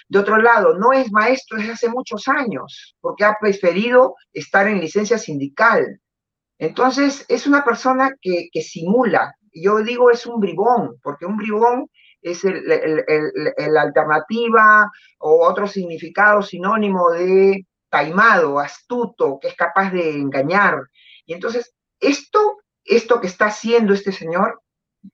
De 0.10 0.18
otro 0.18 0.38
lado, 0.38 0.74
no 0.74 0.92
es 0.92 1.12
maestro 1.12 1.58
desde 1.58 1.74
hace 1.74 1.90
muchos 1.90 2.28
años, 2.28 2.96
porque 3.00 3.24
ha 3.24 3.38
preferido 3.40 4.16
estar 4.34 4.68
en 4.68 4.82
licencia 4.82 5.20
sindical. 5.20 6.02
Entonces, 6.58 7.26
es 7.30 7.46
una 7.46 7.64
persona 7.64 8.12
que, 8.20 8.50
que 8.52 8.62
simula. 8.64 9.36
Yo 9.54 9.78
digo 9.84 10.10
es 10.10 10.26
un 10.26 10.40
bribón, 10.40 11.00
porque 11.04 11.28
un 11.28 11.38
bribón 11.38 11.88
es 12.24 12.44
la 12.44 13.82
alternativa 13.82 14.92
o 15.20 15.48
otro 15.48 15.68
significado 15.68 16.42
sinónimo 16.42 17.12
de 17.12 17.66
taimado, 17.90 18.60
astuto, 18.60 19.40
que 19.40 19.50
es 19.50 19.56
capaz 19.56 19.92
de 19.92 20.10
engañar. 20.12 20.80
Y 21.26 21.34
entonces, 21.34 21.74
esto, 22.00 22.58
esto 22.84 23.22
que 23.22 23.28
está 23.28 23.46
haciendo 23.46 23.94
este 23.94 24.12
señor, 24.12 24.60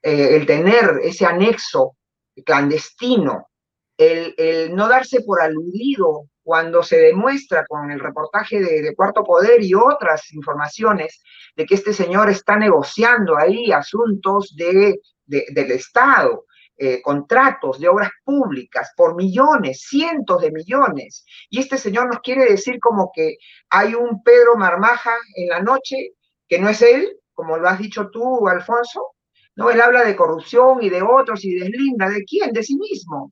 eh, 0.02 0.38
el 0.38 0.46
tener 0.46 1.00
ese 1.04 1.26
anexo 1.26 1.98
clandestino 2.46 3.50
el, 3.98 4.76
no 4.76 4.88
darse 4.88 5.22
por 5.22 5.42
aludido 5.42 6.30
cuando 6.44 6.84
se 6.84 6.98
demuestra 6.98 7.66
con 7.66 7.92
el 7.92 8.00
reportaje 8.00 8.60
de, 8.60 8.96
Cuarto 8.96 9.24
Poder 9.24 9.64
y 9.64 9.74
otras 9.74 10.32
informaciones 10.34 11.22
de 11.56 11.66
que 11.66 11.76
este 11.76 11.94
señor 11.94 12.30
está 12.30 12.56
negociando 12.56 13.38
ahí 13.38 13.72
asuntos 13.72 14.56
de, 14.56 15.00
del 15.26 15.72
Estado, 15.72 16.46
eh, 16.78 17.02
contratos 17.02 17.80
de 17.80 17.88
obras 17.88 18.12
públicas 18.24 18.92
por 18.96 19.16
millones, 19.16 19.86
cientos 19.88 20.42
de 20.42 20.52
millones. 20.52 21.26
Y 21.50 21.60
este 21.60 21.78
señor 21.78 22.08
nos 22.08 22.20
quiere 22.20 22.46
decir 22.46 22.80
como 22.80 23.12
que 23.14 23.38
hay 23.70 23.96
un 23.96 24.22
Pedro 24.22 24.56
Marmaja 24.58 25.16
en 25.36 25.50
la 25.50 25.62
noche, 25.62 26.12
que 26.48 26.60
no 26.60 26.70
es 26.70 26.82
él, 26.82 27.18
como 27.34 27.58
lo 27.58 27.68
has 27.68 27.80
dicho 27.80 28.10
tú, 28.12 28.48
Alfonso. 28.48 29.16
No, 29.56 29.70
él 29.70 29.80
habla 29.80 30.04
de 30.04 30.16
corrupción 30.16 30.84
y 30.84 30.90
de 30.90 31.02
otros 31.02 31.46
y 31.46 31.56
deslinda. 31.56 32.10
¿De 32.10 32.24
quién? 32.24 32.52
De 32.52 32.62
sí 32.62 32.76
mismo. 32.78 33.32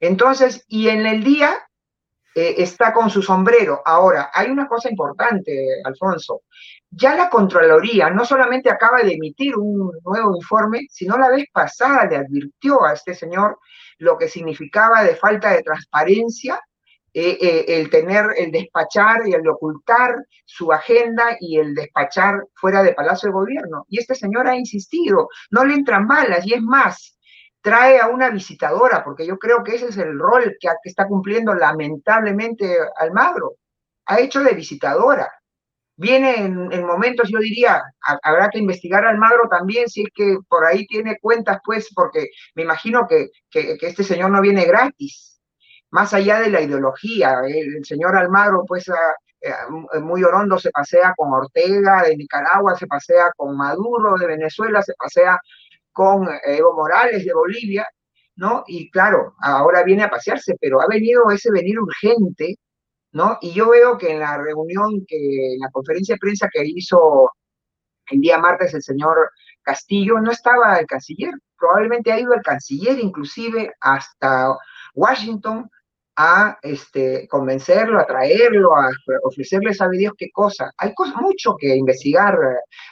Entonces, 0.00 0.64
y 0.68 0.88
en 0.88 1.06
el 1.06 1.24
día 1.24 1.56
eh, 2.34 2.56
está 2.58 2.92
con 2.92 3.08
su 3.08 3.22
sombrero. 3.22 3.80
Ahora, 3.84 4.30
hay 4.32 4.50
una 4.50 4.68
cosa 4.68 4.90
importante, 4.90 5.80
Alfonso. 5.84 6.42
Ya 6.90 7.14
la 7.14 7.30
Contraloría 7.30 8.10
no 8.10 8.24
solamente 8.24 8.70
acaba 8.70 9.02
de 9.02 9.14
emitir 9.14 9.56
un 9.56 9.90
nuevo 10.04 10.36
informe, 10.36 10.86
sino 10.90 11.16
la 11.16 11.30
vez 11.30 11.46
pasada 11.52 12.04
le 12.04 12.16
advirtió 12.16 12.84
a 12.84 12.92
este 12.92 13.14
señor 13.14 13.58
lo 13.98 14.18
que 14.18 14.28
significaba 14.28 15.02
de 15.02 15.16
falta 15.16 15.50
de 15.52 15.62
transparencia 15.62 16.60
eh, 17.18 17.38
eh, 17.40 17.64
el 17.68 17.88
tener, 17.88 18.26
el 18.36 18.52
despachar 18.52 19.26
y 19.26 19.32
el 19.32 19.48
ocultar 19.48 20.14
su 20.44 20.70
agenda 20.70 21.38
y 21.40 21.56
el 21.56 21.74
despachar 21.74 22.44
fuera 22.52 22.82
de 22.82 22.92
Palacio 22.92 23.28
de 23.28 23.32
Gobierno. 23.32 23.86
Y 23.88 23.98
este 23.98 24.14
señor 24.14 24.46
ha 24.46 24.54
insistido, 24.54 25.30
no 25.50 25.64
le 25.64 25.72
entran 25.72 26.06
balas 26.06 26.46
y 26.46 26.52
es 26.52 26.60
más, 26.60 27.15
trae 27.66 27.98
a 27.98 28.06
una 28.06 28.30
visitadora, 28.30 29.02
porque 29.02 29.26
yo 29.26 29.40
creo 29.40 29.64
que 29.64 29.74
ese 29.74 29.88
es 29.88 29.96
el 29.96 30.16
rol 30.16 30.56
que, 30.60 30.68
está 30.84 31.08
cumpliendo 31.08 31.52
lamentablemente 31.52 32.78
Almagro. 32.96 33.56
Ha 34.06 34.20
hecho 34.20 34.40
de 34.44 34.54
visitadora. 34.54 35.28
Viene 35.96 36.36
en, 36.36 36.86
momentos, 36.86 37.28
yo 37.28 37.40
diría, 37.40 37.82
habrá 38.22 38.50
que 38.50 38.60
investigar 38.60 39.04
a 39.04 39.10
Almagro 39.10 39.48
también, 39.50 39.88
si 39.88 40.02
es 40.02 40.10
que 40.14 40.38
por 40.48 40.64
ahí 40.64 40.86
tiene 40.86 41.18
cuentas, 41.20 41.58
pues, 41.64 41.92
porque 41.92 42.28
me 42.54 42.62
imagino 42.62 43.08
que, 43.08 43.30
este 43.52 44.04
señor 44.04 44.30
no 44.30 44.40
viene 44.40 44.64
gratis. 44.64 45.40
Más 45.90 46.14
allá 46.14 46.38
de 46.38 46.50
la 46.50 46.60
ideología, 46.60 47.40
el, 47.48 47.84
señor 47.84 48.16
Almagro, 48.16 48.62
pues, 48.64 48.88
eh, 48.88 49.52
muy 50.00 50.22
orondo 50.22 50.56
se 50.56 50.70
pasea 50.70 51.14
con 51.16 51.32
Ortega 51.32 52.04
de 52.04 52.16
Nicaragua, 52.16 52.76
se 52.76 52.86
pasea 52.86 53.32
con 53.36 53.56
Maduro 53.56 54.14
de 54.18 54.28
Venezuela, 54.28 54.82
se 54.82 54.94
pasea 54.94 55.40
con 55.96 56.28
Evo 56.44 56.74
Morales 56.74 57.24
de 57.24 57.32
Bolivia, 57.32 57.88
¿no? 58.34 58.64
Y 58.66 58.90
claro, 58.90 59.34
ahora 59.40 59.82
viene 59.82 60.02
a 60.02 60.10
pasearse, 60.10 60.54
pero 60.60 60.82
ha 60.82 60.86
venido 60.86 61.30
ese 61.30 61.50
venir 61.50 61.80
urgente, 61.80 62.56
¿no? 63.12 63.38
Y 63.40 63.54
yo 63.54 63.70
veo 63.70 63.96
que 63.96 64.12
en 64.12 64.20
la 64.20 64.36
reunión, 64.36 65.06
que 65.08 65.54
en 65.54 65.58
la 65.58 65.70
conferencia 65.70 66.14
de 66.14 66.18
prensa 66.18 66.50
que 66.52 66.60
hizo 66.66 67.30
el 68.10 68.20
día 68.20 68.36
martes 68.36 68.74
el 68.74 68.82
señor 68.82 69.30
Castillo, 69.62 70.20
no 70.20 70.30
estaba 70.30 70.78
el 70.78 70.86
canciller, 70.86 71.32
probablemente 71.58 72.12
ha 72.12 72.20
ido 72.20 72.34
el 72.34 72.42
canciller 72.42 72.98
inclusive 72.98 73.72
hasta 73.80 74.54
Washington 74.94 75.70
a 76.16 76.58
este, 76.62 77.28
convencerlo, 77.28 78.00
a 78.00 78.06
traerlo, 78.06 78.74
a 78.74 78.88
ofrecerle, 79.22 79.74
sabe 79.74 79.98
Dios 79.98 80.14
qué 80.16 80.30
cosa. 80.32 80.72
Hay 80.78 80.92
mucho 81.20 81.56
que 81.58 81.76
investigar, 81.76 82.38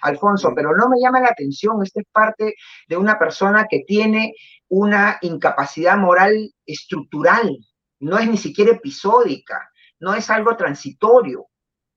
Alfonso, 0.02 0.52
pero 0.54 0.76
no 0.76 0.88
me 0.88 1.00
llama 1.00 1.20
la 1.20 1.28
atención. 1.28 1.82
Esta 1.82 2.00
es 2.00 2.06
parte 2.12 2.54
de 2.86 2.96
una 2.96 3.18
persona 3.18 3.66
que 3.68 3.80
tiene 3.86 4.34
una 4.68 5.18
incapacidad 5.22 5.96
moral 5.96 6.52
estructural, 6.66 7.56
no 8.00 8.18
es 8.18 8.28
ni 8.28 8.36
siquiera 8.36 8.72
episódica, 8.72 9.70
no 10.00 10.14
es 10.14 10.28
algo 10.28 10.56
transitorio. 10.56 11.46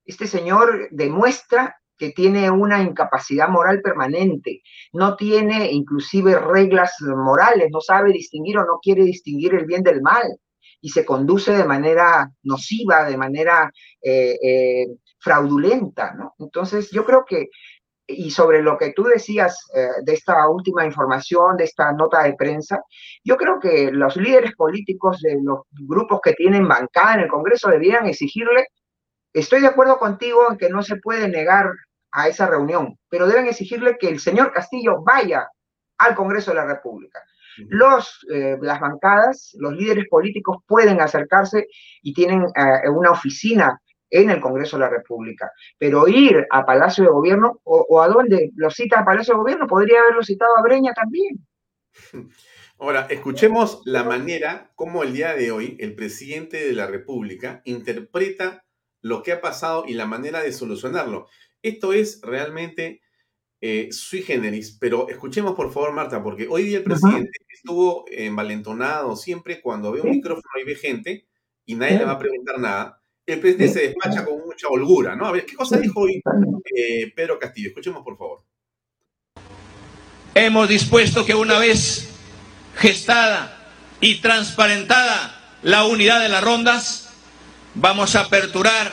Este 0.06 0.28
señor 0.28 0.88
demuestra 0.92 1.76
que 1.98 2.12
tiene 2.12 2.50
una 2.52 2.82
incapacidad 2.82 3.50
moral 3.50 3.82
permanente, 3.82 4.62
no 4.94 5.16
tiene 5.16 5.72
inclusive 5.72 6.40
reglas 6.40 6.94
morales, 7.02 7.70
no 7.72 7.82
sabe 7.82 8.14
distinguir 8.14 8.60
o 8.60 8.66
no 8.66 8.80
quiere 8.82 9.04
distinguir 9.04 9.56
el 9.56 9.66
bien 9.66 9.84
del 9.84 10.02
mal 10.02 10.40
y 10.82 10.90
se 10.90 11.06
conduce 11.06 11.56
de 11.56 11.66
manera 11.66 12.30
nociva, 12.44 13.06
de 13.06 13.18
manera 13.18 13.72
eh, 14.02 14.38
eh, 14.42 14.88
fraudulenta, 15.20 16.14
¿no? 16.14 16.36
Entonces, 16.40 16.92
yo 16.92 17.06
creo 17.06 17.26
que, 17.26 17.48
y 18.08 18.32
sobre 18.32 18.62
lo 18.62 18.78
que 18.78 18.94
tú 18.94 19.04
decías 19.04 19.60
eh, 19.76 19.88
de 20.04 20.14
esta 20.14 20.48
última 20.50 20.86
información, 20.86 21.58
de 21.58 21.66
esta 21.66 21.92
nota 21.92 22.24
de 22.24 22.36
prensa, 22.36 22.82
yo 23.24 23.36
creo 23.38 23.60
que 23.60 23.92
los 23.92 24.16
líderes 24.16 24.56
políticos 24.56 25.20
de 25.22 25.38
los 25.42 25.62
grupos 25.72 26.22
que 26.24 26.34
tienen 26.34 26.68
bancada 26.68 27.16
en 27.16 27.20
el 27.22 27.30
Congreso 27.30 27.70
debieran 27.70 28.06
exigirle, 28.06 28.68
estoy 29.34 29.62
de 29.62 29.68
acuerdo 29.68 29.98
contigo 29.98 30.48
en 30.50 30.58
que 30.58 30.70
no 30.70 30.84
se 30.84 30.98
puede 30.98 31.28
negar 31.28 31.72
a 32.12 32.28
esa 32.28 32.48
reunión, 32.48 32.98
pero 33.10 33.28
deben 33.28 33.48
exigirle 33.48 33.98
que 34.00 34.10
el 34.10 34.20
señor 34.20 34.54
Castillo 34.54 35.04
vaya 35.04 35.50
al 35.98 36.16
Congreso 36.16 36.52
de 36.52 36.58
la 36.58 36.66
República. 36.66 37.22
Los, 37.70 38.26
eh, 38.32 38.58
las 38.62 38.80
bancadas, 38.80 39.56
los 39.60 39.74
líderes 39.74 40.06
políticos 40.10 40.58
pueden 40.68 41.02
acercarse 41.02 41.68
y 42.02 42.14
tienen 42.14 42.44
eh, 42.44 42.90
una 42.90 43.12
oficina 43.12 43.82
en 44.10 44.30
el 44.30 44.40
Congreso 44.40 44.78
de 44.78 44.84
la 44.84 44.90
República. 44.90 45.52
Pero 45.78 46.08
ir 46.08 46.46
a 46.50 46.66
Palacio 46.66 47.04
de 47.04 47.10
Gobierno, 47.10 47.60
o, 47.64 48.02
a 48.02 48.08
dónde 48.08 48.52
lo 48.56 48.70
cita 48.70 49.00
a 49.00 49.06
Palacio 49.06 49.34
de 49.34 49.40
Gobierno, 49.40 49.68
podría 49.68 50.00
haberlo 50.02 50.24
citado 50.24 50.58
a 50.58 50.62
Breña 50.62 50.94
también. 50.94 51.46
Ahora, 52.80 53.08
escuchemos 53.10 53.82
la 53.86 54.04
manera 54.04 54.72
como 54.76 55.02
el 55.02 55.14
día 55.14 55.34
de 55.34 55.52
hoy 55.52 55.78
el 55.80 55.96
presidente 55.96 56.64
de 56.64 56.74
la 56.74 56.86
República 56.86 57.62
interpreta 57.66 58.64
lo 59.02 59.24
que 59.24 59.32
ha 59.32 59.42
pasado 59.42 59.86
y 59.88 59.96
la 59.96 60.06
manera 60.06 60.42
de 60.42 60.52
solucionarlo. 60.52 61.28
Esto 61.64 61.92
es 61.92 62.22
realmente 62.22 63.02
eh, 63.60 63.90
sui 63.92 64.22
generis, 64.22 64.78
pero 64.80 65.10
escuchemos 65.10 65.56
por 65.56 65.72
favor, 65.74 65.92
Marta, 65.92 66.22
porque 66.22 66.48
hoy 66.50 66.64
día 66.64 66.78
el 66.78 66.84
presidente 66.84 67.32
estuvo 67.50 68.06
envalentonado 68.10 69.16
siempre 69.16 69.62
cuando 69.62 69.92
ve 69.92 70.02
un 70.02 70.12
micrófono 70.12 70.44
y 70.62 70.66
ve 70.66 70.76
gente 70.76 71.28
y 71.66 71.76
nadie 71.76 71.98
le 71.98 72.06
va 72.06 72.14
a 72.14 72.20
preguntar 72.20 72.60
nada. 72.60 73.02
El 73.26 73.40
presidente 73.40 73.74
se 73.74 73.88
despacha 73.88 74.24
con 74.24 74.40
mucha 74.46 74.68
holgura, 74.70 75.16
¿no? 75.16 75.26
A 75.26 75.32
ver, 75.32 75.46
¿qué 75.46 75.56
cosa 75.56 75.78
dijo 75.78 76.02
hoy 76.02 76.22
eh, 76.76 77.12
Pedro 77.14 77.38
Castillo? 77.40 77.70
Escuchemos 77.70 78.04
por 78.04 78.18
favor. 78.18 78.44
Hemos 80.34 80.70
dispuesto 80.70 81.26
que 81.26 81.34
una 81.34 81.60
vez 81.60 82.10
gestada 82.76 83.58
y 84.00 84.22
transparentada 84.22 85.58
la 85.64 85.86
unidad 85.86 86.22
de 86.22 86.30
las 86.30 86.44
rondas, 86.44 87.10
vamos 87.74 88.16
a 88.16 88.22
aperturar 88.22 88.92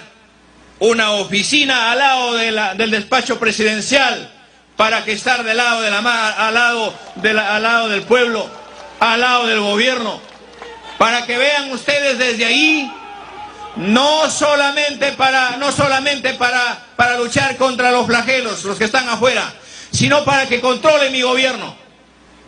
una 0.81 1.13
oficina 1.13 1.93
al 1.93 1.99
lado 1.99 2.35
de 2.35 2.51
la, 2.51 2.75
del 2.75 2.91
despacho 2.91 3.39
presidencial 3.39 4.34
para 4.77 5.05
que 5.05 5.13
estar 5.13 5.45
del 5.45 5.57
lado 5.57 5.83
de 5.83 5.91
la 5.91 5.99
al 5.99 6.55
lado, 6.55 6.95
al 7.23 7.63
lado 7.63 7.89
del 7.89 8.03
pueblo, 8.03 8.49
al 9.01 9.21
lado 9.21 9.47
del 9.47 9.61
gobierno, 9.61 10.21
para 10.99 11.27
que 11.27 11.39
vean 11.39 11.71
ustedes 11.71 12.19
desde 12.19 12.45
ahí, 12.45 12.93
no 13.77 14.31
solamente 14.31 15.13
para, 15.13 15.57
no 15.57 15.71
solamente 15.73 16.35
para, 16.35 16.79
para 16.97 17.19
luchar 17.19 17.57
contra 17.57 17.91
los 17.91 18.07
flagelos, 18.07 18.65
los 18.65 18.79
que 18.79 18.85
están 18.85 19.09
afuera, 19.09 19.53
sino 19.93 20.25
para 20.25 20.47
que 20.49 20.61
controle 20.61 21.11
mi 21.11 21.23
gobierno, 21.23 21.77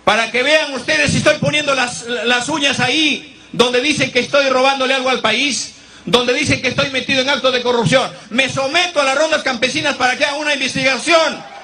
para 0.05 0.31
que 0.31 0.43
vean 0.43 0.75
ustedes 0.75 1.11
si 1.12 1.19
estoy 1.19 1.37
poniendo 1.39 1.75
las, 1.75 2.03
las 2.03 2.49
uñas 2.49 2.81
ahí, 2.81 3.41
donde 3.53 3.81
dicen 3.81 4.11
que 4.11 4.21
estoy 4.21 4.49
robándole 4.49 4.95
algo 4.95 5.11
al 5.11 5.21
país, 5.21 5.75
donde 6.05 6.33
dicen 6.33 6.61
que 6.61 6.69
estoy 6.69 6.91
metido 6.91 7.23
en 7.23 7.29
actos 7.29 7.53
de 7.53 7.62
corrupción. 7.62 8.09
Me 8.31 8.49
someto 8.49 9.01
a 9.01 9.05
las 9.05 9.17
rondas 9.17 9.43
campesinas 9.43 9.97
para 9.97 10.17
que 10.17 10.25
hagan 10.25 10.41
una 10.41 10.55
investigación 10.55 11.56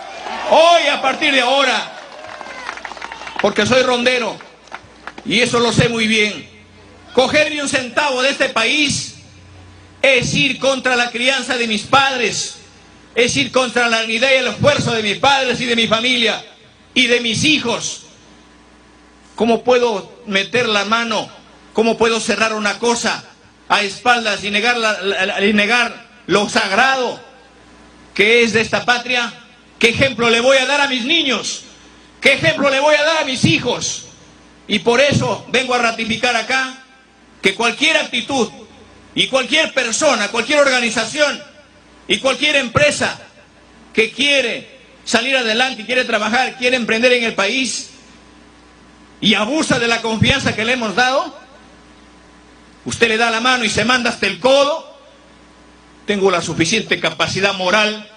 Hoy, 0.51 0.87
a 0.89 1.01
partir 1.01 1.33
de 1.33 1.41
ahora, 1.41 1.93
porque 3.41 3.67
soy 3.67 3.83
rondero 3.83 4.37
y 5.25 5.41
eso 5.41 5.59
lo 5.61 5.73
sé 5.73 5.89
muy 5.89 6.07
bien, 6.07 6.49
cogerme 7.15 7.63
un 7.63 7.69
centavo 7.69 8.23
de 8.23 8.31
este 8.31 8.49
país 8.49 9.17
es 10.03 10.35
ir 10.35 10.59
contra 10.59 10.97
la 10.97 11.11
crianza 11.11 11.57
de 11.57 11.69
mis 11.69 11.83
padres, 11.83 12.57
es 13.15 13.37
ir 13.37 13.53
contra 13.53 13.89
la 13.89 14.05
unidad 14.05 14.31
y 14.31 14.39
el 14.39 14.49
esfuerzo 14.49 14.93
de 14.93 15.03
mis 15.03 15.19
padres 15.19 15.61
y 15.61 15.67
de 15.67 15.77
mi 15.77 15.87
familia 15.87 16.45
y 16.93 17.07
de 17.07 17.21
mis 17.21 17.45
hijos. 17.45 18.03
¿Cómo 19.35 19.63
puedo 19.63 20.21
meter 20.27 20.69
la 20.69 20.85
mano? 20.85 21.31
¿Cómo 21.73 21.97
puedo 21.97 22.21
cerrar 22.21 22.53
una 22.53 22.79
cosa 22.79 23.25
a 23.69 23.83
espaldas 23.83 24.45
y 24.45 24.51
negar, 24.51 24.77
y 25.43 25.53
negar 25.53 26.07
lo 26.27 26.49
sagrado 26.49 27.21
que 28.15 28.43
es 28.43 28.53
de 28.53 28.61
esta 28.61 28.85
patria? 28.85 29.33
¿Qué 29.83 29.89
ejemplo 29.89 30.31
le 30.31 30.39
voy 30.39 30.59
a 30.59 30.67
dar 30.67 30.81
a 30.81 30.87
mis 30.87 31.05
niños? 31.05 31.65
¿Qué 32.21 32.35
ejemplo 32.35 32.71
le 32.71 32.79
voy 32.79 32.95
a 32.95 33.03
dar 33.03 33.17
a 33.17 33.25
mis 33.25 33.45
hijos? 33.45 34.05
Y 34.69 34.79
por 34.79 35.01
eso 35.01 35.45
vengo 35.49 35.75
a 35.75 35.79
ratificar 35.79 36.37
acá 36.37 36.85
que 37.43 37.57
cualquier 37.57 37.97
actitud 37.97 38.49
y 39.13 39.27
cualquier 39.27 39.75
persona, 39.75 40.29
cualquier 40.29 40.61
organización 40.61 41.43
y 42.07 42.21
cualquier 42.21 42.55
empresa 42.55 43.23
que 43.93 44.13
quiere 44.13 44.71
salir 45.05 45.37
adelante, 45.37 45.85
quiere 45.85 46.05
trabajar, 46.05 46.57
quiere 46.59 46.77
emprender 46.77 47.15
en 47.15 47.25
el 47.25 47.35
país 47.35 47.91
y 49.21 49.35
abusa 49.35 49.81
de 49.81 49.89
la 49.89 50.01
confianza 50.01 50.55
que 50.55 50.65
le 50.65 50.75
hemos 50.75 50.95
dado, 50.95 51.37
usted 52.85 53.09
le 53.09 53.17
da 53.17 53.33
la 53.33 53.41
mano 53.41 53.65
y 53.65 53.69
se 53.69 53.85
manda 53.85 54.11
hasta 54.11 54.29
el 54.29 54.39
codo, 54.39 54.97
tengo 56.07 56.31
la 56.31 56.41
suficiente 56.41 57.01
capacidad 57.01 57.55
moral 57.55 58.12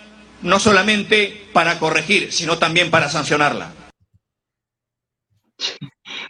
no 0.45 0.59
solamente 0.59 1.49
para 1.53 1.79
corregir, 1.79 2.31
sino 2.31 2.57
también 2.57 2.91
para 2.91 3.09
sancionarla. 3.09 3.73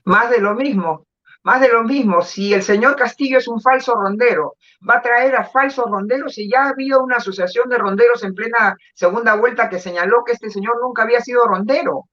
Más 0.05 0.29
de 0.29 0.39
lo 0.39 0.55
mismo, 0.55 1.05
más 1.43 1.59
de 1.59 1.67
lo 1.67 1.83
mismo. 1.83 2.21
Si 2.21 2.53
el 2.53 2.63
señor 2.63 2.95
Castillo 2.95 3.37
es 3.37 3.47
un 3.47 3.61
falso 3.61 3.93
rondero, 3.93 4.55
va 4.87 4.95
a 4.95 5.01
traer 5.01 5.35
a 5.35 5.43
falsos 5.43 5.85
ronderos 5.89 6.37
y 6.37 6.49
ya 6.49 6.69
había 6.69 6.97
una 6.97 7.17
asociación 7.17 7.69
de 7.69 7.77
ronderos 7.77 8.23
en 8.23 8.33
plena 8.33 8.75
segunda 8.93 9.35
vuelta 9.35 9.69
que 9.69 9.79
señaló 9.79 10.23
que 10.25 10.31
este 10.31 10.49
señor 10.49 10.79
nunca 10.81 11.03
había 11.03 11.19
sido 11.19 11.45
rondero. 11.45 12.05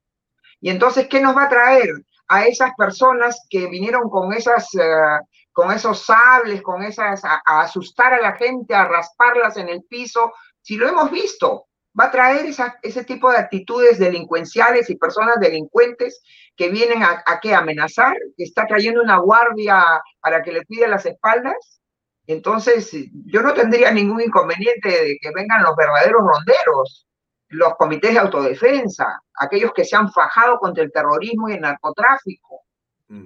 Y 0.61 0.71
entonces, 0.71 1.07
¿qué 1.09 1.21
nos 1.21 1.37
va 1.37 1.45
a 1.45 1.49
traer? 1.49 1.89
A 2.29 2.47
esas 2.47 2.73
personas 2.77 3.47
que 3.49 3.69
vinieron 3.69 4.11
con 4.11 4.33
esas... 4.33 4.69
Eh, 4.75 5.21
con 5.55 5.71
esos 5.71 6.07
sables, 6.07 6.63
con 6.63 6.83
esas, 6.83 7.23
a, 7.27 7.43
asustar 7.45 8.15
a 8.15 8.23
la 8.23 8.33
gente, 8.33 8.75
a 8.75 8.87
rasparlas 8.87 9.59
en 9.59 9.69
el 9.69 9.83
piso, 9.83 10.33
si 10.63 10.77
lo 10.77 10.89
hemos 10.89 11.11
visto, 11.11 11.67
va 11.99 12.05
a 12.05 12.11
traer 12.11 12.47
ese 12.83 13.05
tipo 13.05 13.31
de 13.31 13.39
actitudes 13.39 13.99
delincuenciales 13.99 14.89
y 14.89 14.97
personas 14.97 15.37
delincuentes 15.41 16.23
que 16.57 16.71
vienen 16.71 17.03
a, 17.03 17.23
a 17.27 17.41
¿qué? 17.41 17.55
amenazar, 17.55 18.17
que 18.37 18.45
está 18.45 18.67
trayendo 18.67 19.03
una 19.03 19.19
guardia 19.19 19.85
para 20.21 20.43
que 20.43 20.53
le 20.53 20.65
cuide 20.65 20.89
las 20.89 21.07
espaldas. 21.07 21.81
Entonces, 22.27 22.91
yo 23.27 23.43
no 23.43 23.53
tendría 23.53 23.91
ningún 23.91 24.21
inconveniente 24.23 24.89
de 24.89 25.19
que 25.21 25.31
vengan 25.35 25.63
los 25.63 25.77
verdaderos 25.77 26.23
ronderos, 26.23 27.07
los 27.49 27.75
comités 27.77 28.15
de 28.15 28.21
autodefensa, 28.21 29.21
aquellos 29.35 29.73
que 29.75 29.85
se 29.85 29.97
han 29.97 30.11
fajado 30.11 30.59
contra 30.59 30.83
el 30.83 30.93
terrorismo 30.93 31.49
y 31.49 31.55
el 31.55 31.61
narcotráfico, 31.61 32.63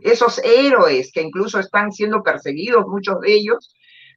esos 0.02 0.40
héroes 0.42 1.12
que 1.12 1.22
incluso 1.22 1.60
están 1.60 1.92
siendo 1.92 2.22
perseguidos, 2.22 2.86
muchos 2.88 3.20
de 3.20 3.32
ellos, 3.32 3.72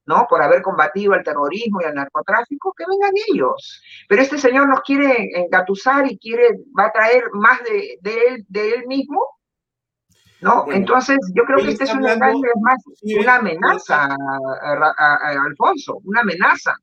¿no? 0.06 0.26
Por 0.30 0.42
haber 0.42 0.62
combatido 0.62 1.14
el 1.14 1.24
terrorismo 1.24 1.80
y 1.82 1.86
el 1.86 1.96
narcotráfico, 1.96 2.74
que 2.78 2.86
vengan 2.90 3.12
ellos. 3.32 3.82
Pero 4.08 4.22
este 4.22 4.38
señor 4.38 4.68
nos 4.68 4.82
quiere 4.82 5.30
engatusar 5.36 6.12
y 6.12 6.18
quiere, 6.18 6.50
va 6.78 6.86
a 6.86 6.92
traer 6.92 7.24
más 7.34 7.60
de, 7.64 7.98
él, 8.04 8.46
de 8.48 8.70
él 8.72 8.88
mismo, 8.88 9.22
¿no? 10.42 10.66
Entonces, 10.72 11.18
yo 11.36 11.44
creo 11.44 11.58
que 11.58 11.72
este 11.72 11.84
es 11.84 11.94
una, 11.94 12.16
más 12.18 12.36
una 13.04 13.36
amenaza, 13.36 14.06
a, 14.06 15.18
Alfonso, 15.46 16.00
una 16.04 16.22
amenaza. 16.22 16.74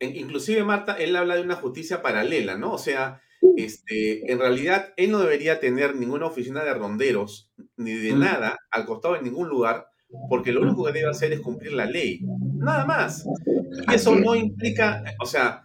Inclusive, 0.00 0.64
Marta, 0.64 0.94
él 0.94 1.14
habla 1.16 1.36
de 1.36 1.42
una 1.42 1.56
justicia 1.56 2.02
paralela, 2.02 2.56
¿no? 2.56 2.72
O 2.72 2.78
sea, 2.78 3.20
este, 3.56 4.30
en 4.30 4.38
realidad, 4.38 4.92
él 4.96 5.10
no 5.10 5.18
debería 5.18 5.60
tener 5.60 5.96
ninguna 5.96 6.26
oficina 6.26 6.64
de 6.64 6.74
ronderos, 6.74 7.50
ni 7.76 7.92
de 7.92 8.12
nada, 8.12 8.58
al 8.70 8.86
costado 8.86 9.14
de 9.14 9.22
ningún 9.22 9.48
lugar, 9.48 9.86
porque 10.28 10.52
lo 10.52 10.62
único 10.62 10.84
que 10.84 10.92
debe 10.92 11.10
hacer 11.10 11.32
es 11.32 11.40
cumplir 11.40 11.72
la 11.72 11.86
ley, 11.86 12.20
nada 12.62 12.84
más. 12.84 13.24
Y 13.88 13.94
eso 13.94 14.14
no 14.14 14.34
implica, 14.34 15.02
o 15.20 15.26
sea, 15.26 15.62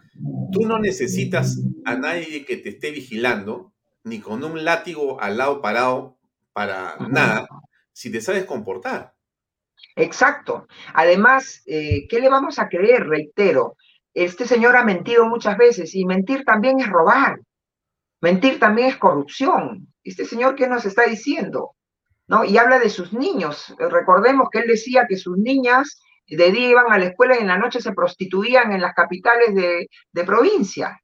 tú 0.52 0.66
no 0.66 0.78
necesitas 0.78 1.58
a 1.84 1.96
nadie 1.96 2.44
que 2.44 2.56
te 2.56 2.70
esté 2.70 2.90
vigilando, 2.90 3.72
ni 4.04 4.20
con 4.20 4.42
un 4.44 4.64
látigo 4.64 5.20
al 5.20 5.38
lado 5.38 5.60
parado 5.60 6.18
para 6.52 6.96
nada, 7.08 7.48
si 7.92 8.10
te 8.10 8.20
sabes 8.20 8.44
comportar. 8.44 9.14
Exacto. 9.96 10.66
Además, 10.94 11.62
eh, 11.66 12.06
¿qué 12.08 12.20
le 12.20 12.28
vamos 12.28 12.58
a 12.58 12.68
creer? 12.68 13.06
Reitero, 13.06 13.76
este 14.14 14.46
señor 14.46 14.76
ha 14.76 14.84
mentido 14.84 15.26
muchas 15.26 15.56
veces 15.56 15.94
y 15.94 16.04
mentir 16.04 16.44
también 16.44 16.80
es 16.80 16.88
robar. 16.88 17.40
Mentir 18.20 18.58
también 18.58 18.88
es 18.88 18.96
corrupción. 18.96 19.86
Este 20.02 20.24
señor, 20.24 20.56
¿qué 20.56 20.66
nos 20.66 20.84
está 20.84 21.04
diciendo? 21.04 21.76
¿no? 22.28 22.44
Y 22.44 22.58
habla 22.58 22.78
de 22.78 22.90
sus 22.90 23.12
niños. 23.12 23.74
Recordemos 23.78 24.48
que 24.50 24.60
él 24.60 24.68
decía 24.68 25.06
que 25.08 25.16
sus 25.16 25.36
niñas 25.38 26.00
de 26.28 26.48
iban 26.48 26.92
a 26.92 26.98
la 26.98 27.06
escuela 27.06 27.36
y 27.36 27.40
en 27.40 27.48
la 27.48 27.58
noche 27.58 27.80
se 27.80 27.92
prostituían 27.92 28.72
en 28.72 28.80
las 28.80 28.94
capitales 28.94 29.54
de, 29.54 29.88
provincia. 30.24 31.00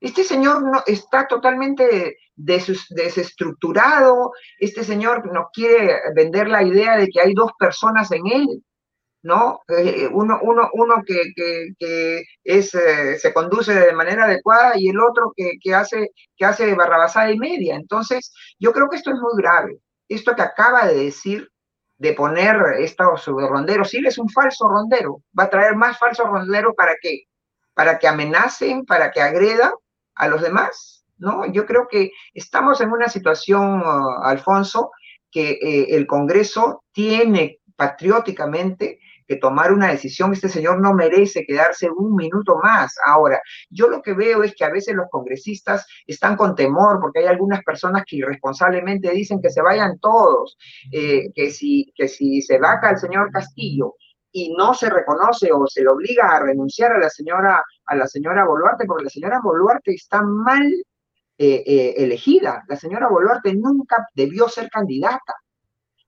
Este 0.00 0.24
señor 0.24 0.62
no, 0.62 0.82
está 0.86 1.26
totalmente 1.26 2.18
desestructurado, 2.34 4.32
este 4.58 4.82
señor 4.84 5.30
nos 5.32 5.46
quiere 5.52 6.00
vender 6.14 6.48
la 6.48 6.62
idea 6.62 6.96
de 6.96 7.08
que 7.08 7.20
hay 7.20 7.34
dos 7.34 7.52
personas 7.58 8.10
en 8.12 8.26
él, 8.26 8.64
¿no? 9.22 9.60
Eh, 9.68 10.08
uno, 10.10 10.38
uno, 10.42 10.70
uno 10.72 11.02
que, 11.06 11.32
que, 11.78 12.22
es, 12.42 12.74
eh, 12.74 13.18
se 13.18 13.32
conduce 13.34 13.74
de 13.74 13.92
manera 13.92 14.24
adecuada 14.24 14.72
y 14.76 14.88
el 14.88 14.98
otro 15.00 15.32
que, 15.36 15.52
que, 15.62 15.74
hace, 15.74 16.10
que 16.36 16.44
hace 16.46 16.74
barrabasada 16.74 17.30
y 17.30 17.38
media. 17.38 17.76
Entonces, 17.76 18.32
yo 18.58 18.72
creo 18.72 18.88
que 18.88 18.96
esto 18.96 19.10
es 19.10 19.18
muy 19.20 19.32
grave 19.36 19.80
esto 20.10 20.34
que 20.34 20.42
acaba 20.42 20.86
de 20.86 21.04
decir, 21.04 21.49
de 22.00 22.14
poner 22.14 22.56
estos 22.78 23.26
ronderos, 23.26 23.90
si 23.90 23.98
él 23.98 24.06
es 24.06 24.16
un 24.16 24.30
falso 24.30 24.66
rondero, 24.66 25.22
va 25.38 25.44
a 25.44 25.50
traer 25.50 25.76
más 25.76 25.98
falsos 25.98 26.26
ronderos 26.26 26.72
para 26.74 26.94
qué? 27.00 27.24
Para 27.74 27.98
que 27.98 28.08
amenacen, 28.08 28.86
para 28.86 29.10
que 29.10 29.20
agredan 29.20 29.72
a 30.14 30.26
los 30.26 30.40
demás, 30.40 31.04
¿no? 31.18 31.44
Yo 31.52 31.66
creo 31.66 31.88
que 31.88 32.10
estamos 32.32 32.80
en 32.80 32.90
una 32.90 33.10
situación, 33.10 33.82
uh, 33.82 34.22
Alfonso, 34.22 34.92
que 35.30 35.50
eh, 35.50 35.88
el 35.90 36.06
Congreso 36.06 36.84
tiene 36.90 37.60
patrióticamente 37.76 38.98
que 39.30 39.36
tomar 39.36 39.72
una 39.72 39.92
decisión. 39.92 40.32
Este 40.32 40.48
señor 40.48 40.80
no 40.80 40.92
merece 40.92 41.44
quedarse 41.46 41.88
un 41.88 42.16
minuto 42.16 42.58
más. 42.60 42.96
Ahora, 43.06 43.40
yo 43.70 43.88
lo 43.88 44.02
que 44.02 44.12
veo 44.12 44.42
es 44.42 44.56
que 44.56 44.64
a 44.64 44.70
veces 44.70 44.96
los 44.96 45.06
congresistas 45.08 45.86
están 46.04 46.36
con 46.36 46.56
temor 46.56 46.98
porque 47.00 47.20
hay 47.20 47.26
algunas 47.26 47.62
personas 47.62 48.02
que 48.04 48.16
irresponsablemente 48.16 49.08
dicen 49.12 49.40
que 49.40 49.50
se 49.50 49.62
vayan 49.62 50.00
todos, 50.00 50.58
eh, 50.90 51.30
que, 51.32 51.52
si, 51.52 51.92
que 51.94 52.08
si 52.08 52.42
se 52.42 52.58
vaca 52.58 52.90
el 52.90 52.98
señor 52.98 53.30
Castillo 53.30 53.94
y 54.32 54.52
no 54.52 54.74
se 54.74 54.90
reconoce 54.90 55.52
o 55.52 55.64
se 55.68 55.82
le 55.82 55.90
obliga 55.90 56.30
a 56.30 56.40
renunciar 56.40 56.90
a 56.90 56.98
la 56.98 57.08
señora, 57.08 57.62
a 57.86 57.94
la 57.94 58.08
señora 58.08 58.44
Boluarte, 58.44 58.84
porque 58.84 59.04
la 59.04 59.10
señora 59.10 59.40
Boluarte 59.40 59.92
está 59.94 60.22
mal 60.22 60.66
eh, 61.38 61.62
eh, 61.64 61.94
elegida. 61.98 62.64
La 62.66 62.74
señora 62.74 63.08
Boluarte 63.08 63.54
nunca 63.54 64.08
debió 64.12 64.48
ser 64.48 64.68
candidata. 64.68 65.34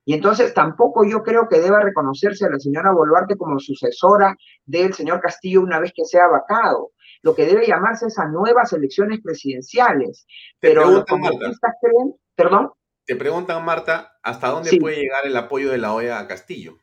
Y 0.05 0.13
entonces 0.13 0.53
tampoco 0.53 1.05
yo 1.05 1.23
creo 1.23 1.47
que 1.47 1.59
deba 1.59 1.81
reconocerse 1.81 2.45
a 2.45 2.49
la 2.49 2.59
señora 2.59 2.91
Boluarte 2.91 3.37
como 3.37 3.59
sucesora 3.59 4.35
del 4.65 4.93
señor 4.93 5.21
Castillo 5.21 5.61
una 5.61 5.79
vez 5.79 5.93
que 5.95 6.03
sea 6.03 6.27
vacado. 6.27 6.91
Lo 7.21 7.33
que 7.33 7.45
debe 7.45 7.65
llamarse 7.65 8.07
es 8.07 8.19
a 8.19 8.27
nuevas 8.27 8.73
elecciones 8.73 9.21
presidenciales. 9.23 10.25
Pero 10.59 10.91
los 10.91 11.05
congresistas 11.05 11.75
creen, 11.81 12.15
perdón. 12.35 12.71
Te 13.05 13.15
preguntan, 13.15 13.63
Marta, 13.63 14.17
¿hasta 14.21 14.49
dónde 14.49 14.77
puede 14.79 14.97
llegar 14.97 15.25
el 15.25 15.37
apoyo 15.37 15.71
de 15.71 15.77
la 15.77 15.93
OEA 15.93 16.19
a 16.19 16.27
Castillo? 16.27 16.77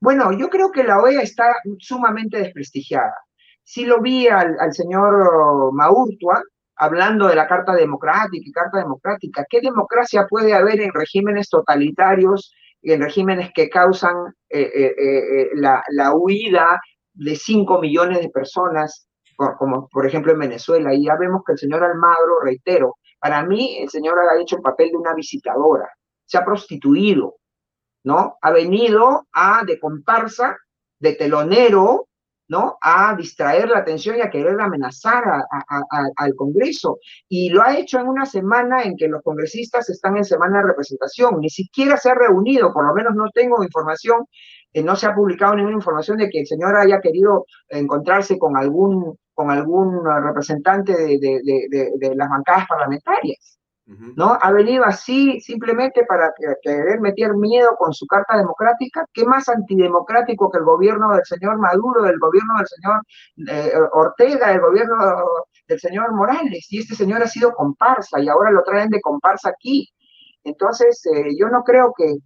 Bueno, 0.00 0.32
yo 0.32 0.48
creo 0.48 0.72
que 0.72 0.84
la 0.84 1.00
OEA 1.00 1.20
está 1.20 1.54
sumamente 1.78 2.38
desprestigiada. 2.38 3.14
Sí 3.62 3.84
lo 3.84 4.00
vi 4.00 4.28
al, 4.28 4.56
al 4.58 4.72
señor 4.72 5.72
Maurtua, 5.72 6.42
hablando 6.76 7.28
de 7.28 7.34
la 7.34 7.46
Carta 7.46 7.74
Democrática 7.74 8.44
y 8.46 8.52
Carta 8.52 8.78
Democrática. 8.78 9.46
¿Qué 9.48 9.60
democracia 9.60 10.26
puede 10.28 10.54
haber 10.54 10.80
en 10.80 10.92
regímenes 10.92 11.48
totalitarios 11.48 12.54
y 12.82 12.92
en 12.92 13.00
regímenes 13.00 13.50
que 13.54 13.68
causan 13.68 14.14
eh, 14.48 14.70
eh, 14.74 14.94
eh, 14.98 15.50
la, 15.54 16.14
huida 16.14 16.80
de 17.14 17.34
5 17.34 17.80
millones 17.80 18.20
de 18.20 18.28
personas, 18.28 19.08
como 19.58 19.88
por 19.88 20.06
ejemplo 20.06 20.32
en 20.32 20.40
Venezuela? 20.40 20.94
Y 20.94 21.06
ya 21.06 21.16
vemos 21.16 21.42
que 21.46 21.52
el 21.52 21.58
señor 21.58 21.82
Almagro, 21.82 22.40
reitero, 22.42 22.96
para 23.18 23.42
mí 23.44 23.78
el 23.80 23.88
señor 23.88 24.18
ha 24.18 24.40
hecho 24.40 24.56
el 24.56 24.62
papel 24.62 24.90
de 24.90 24.96
una 24.96 25.14
visitadora, 25.14 25.88
se 26.26 26.36
ha 26.36 26.44
prostituido, 26.44 27.36
¿no? 28.04 28.36
Ha 28.42 28.50
venido 28.52 29.26
a 29.32 29.64
de 29.64 29.80
comparsa, 29.80 30.56
de 30.98 31.14
telonero, 31.14 32.08
¿no? 32.48 32.78
A 32.80 33.14
distraer 33.16 33.68
la 33.68 33.78
atención 33.78 34.16
y 34.16 34.20
a 34.20 34.30
querer 34.30 34.60
amenazar 34.60 35.24
al 36.16 36.34
Congreso. 36.34 36.98
Y 37.28 37.50
lo 37.50 37.62
ha 37.62 37.76
hecho 37.76 37.98
en 37.98 38.08
una 38.08 38.26
semana 38.26 38.82
en 38.82 38.96
que 38.96 39.08
los 39.08 39.22
congresistas 39.22 39.88
están 39.90 40.16
en 40.16 40.24
semana 40.24 40.58
de 40.58 40.68
representación. 40.68 41.40
Ni 41.40 41.50
siquiera 41.50 41.96
se 41.96 42.10
ha 42.10 42.14
reunido, 42.14 42.72
por 42.72 42.86
lo 42.86 42.94
menos 42.94 43.14
no 43.14 43.30
tengo 43.32 43.62
información, 43.62 44.26
eh, 44.72 44.82
no 44.82 44.96
se 44.96 45.06
ha 45.06 45.14
publicado 45.14 45.56
ninguna 45.56 45.76
información 45.76 46.18
de 46.18 46.28
que 46.28 46.40
el 46.40 46.46
señor 46.46 46.76
haya 46.76 47.00
querido 47.00 47.46
encontrarse 47.68 48.38
con 48.38 48.56
algún, 48.56 49.18
con 49.34 49.50
algún 49.50 50.04
representante 50.04 50.92
de 50.94 52.12
las 52.16 52.28
bancadas 52.28 52.66
parlamentarias. 52.68 53.58
¿No? 53.86 54.36
Ha 54.40 54.52
venido 54.52 54.84
así 54.84 55.40
simplemente 55.40 56.04
para 56.06 56.32
querer 56.62 57.00
meter 57.00 57.34
miedo 57.34 57.76
con 57.78 57.92
su 57.92 58.06
carta 58.06 58.36
democrática. 58.36 59.06
¿Qué 59.12 59.24
más 59.24 59.48
antidemocrático 59.48 60.50
que 60.50 60.58
el 60.58 60.64
gobierno 60.64 61.12
del 61.14 61.24
señor 61.24 61.58
Maduro, 61.58 62.02
del 62.02 62.18
gobierno 62.18 62.54
del 62.58 62.66
señor 62.66 63.02
eh, 63.48 63.72
Ortega, 63.92 64.48
del 64.48 64.60
gobierno 64.60 64.96
del 65.68 65.78
señor 65.78 66.12
Morales? 66.14 66.66
Y 66.70 66.80
este 66.80 66.96
señor 66.96 67.22
ha 67.22 67.28
sido 67.28 67.52
comparsa 67.52 68.20
y 68.20 68.28
ahora 68.28 68.50
lo 68.50 68.64
traen 68.64 68.90
de 68.90 69.00
comparsa 69.00 69.50
aquí. 69.50 69.88
Entonces, 70.42 71.00
eh, 71.06 71.36
yo 71.38 71.48
no 71.48 71.62
creo 71.62 71.92
que, 71.96 72.16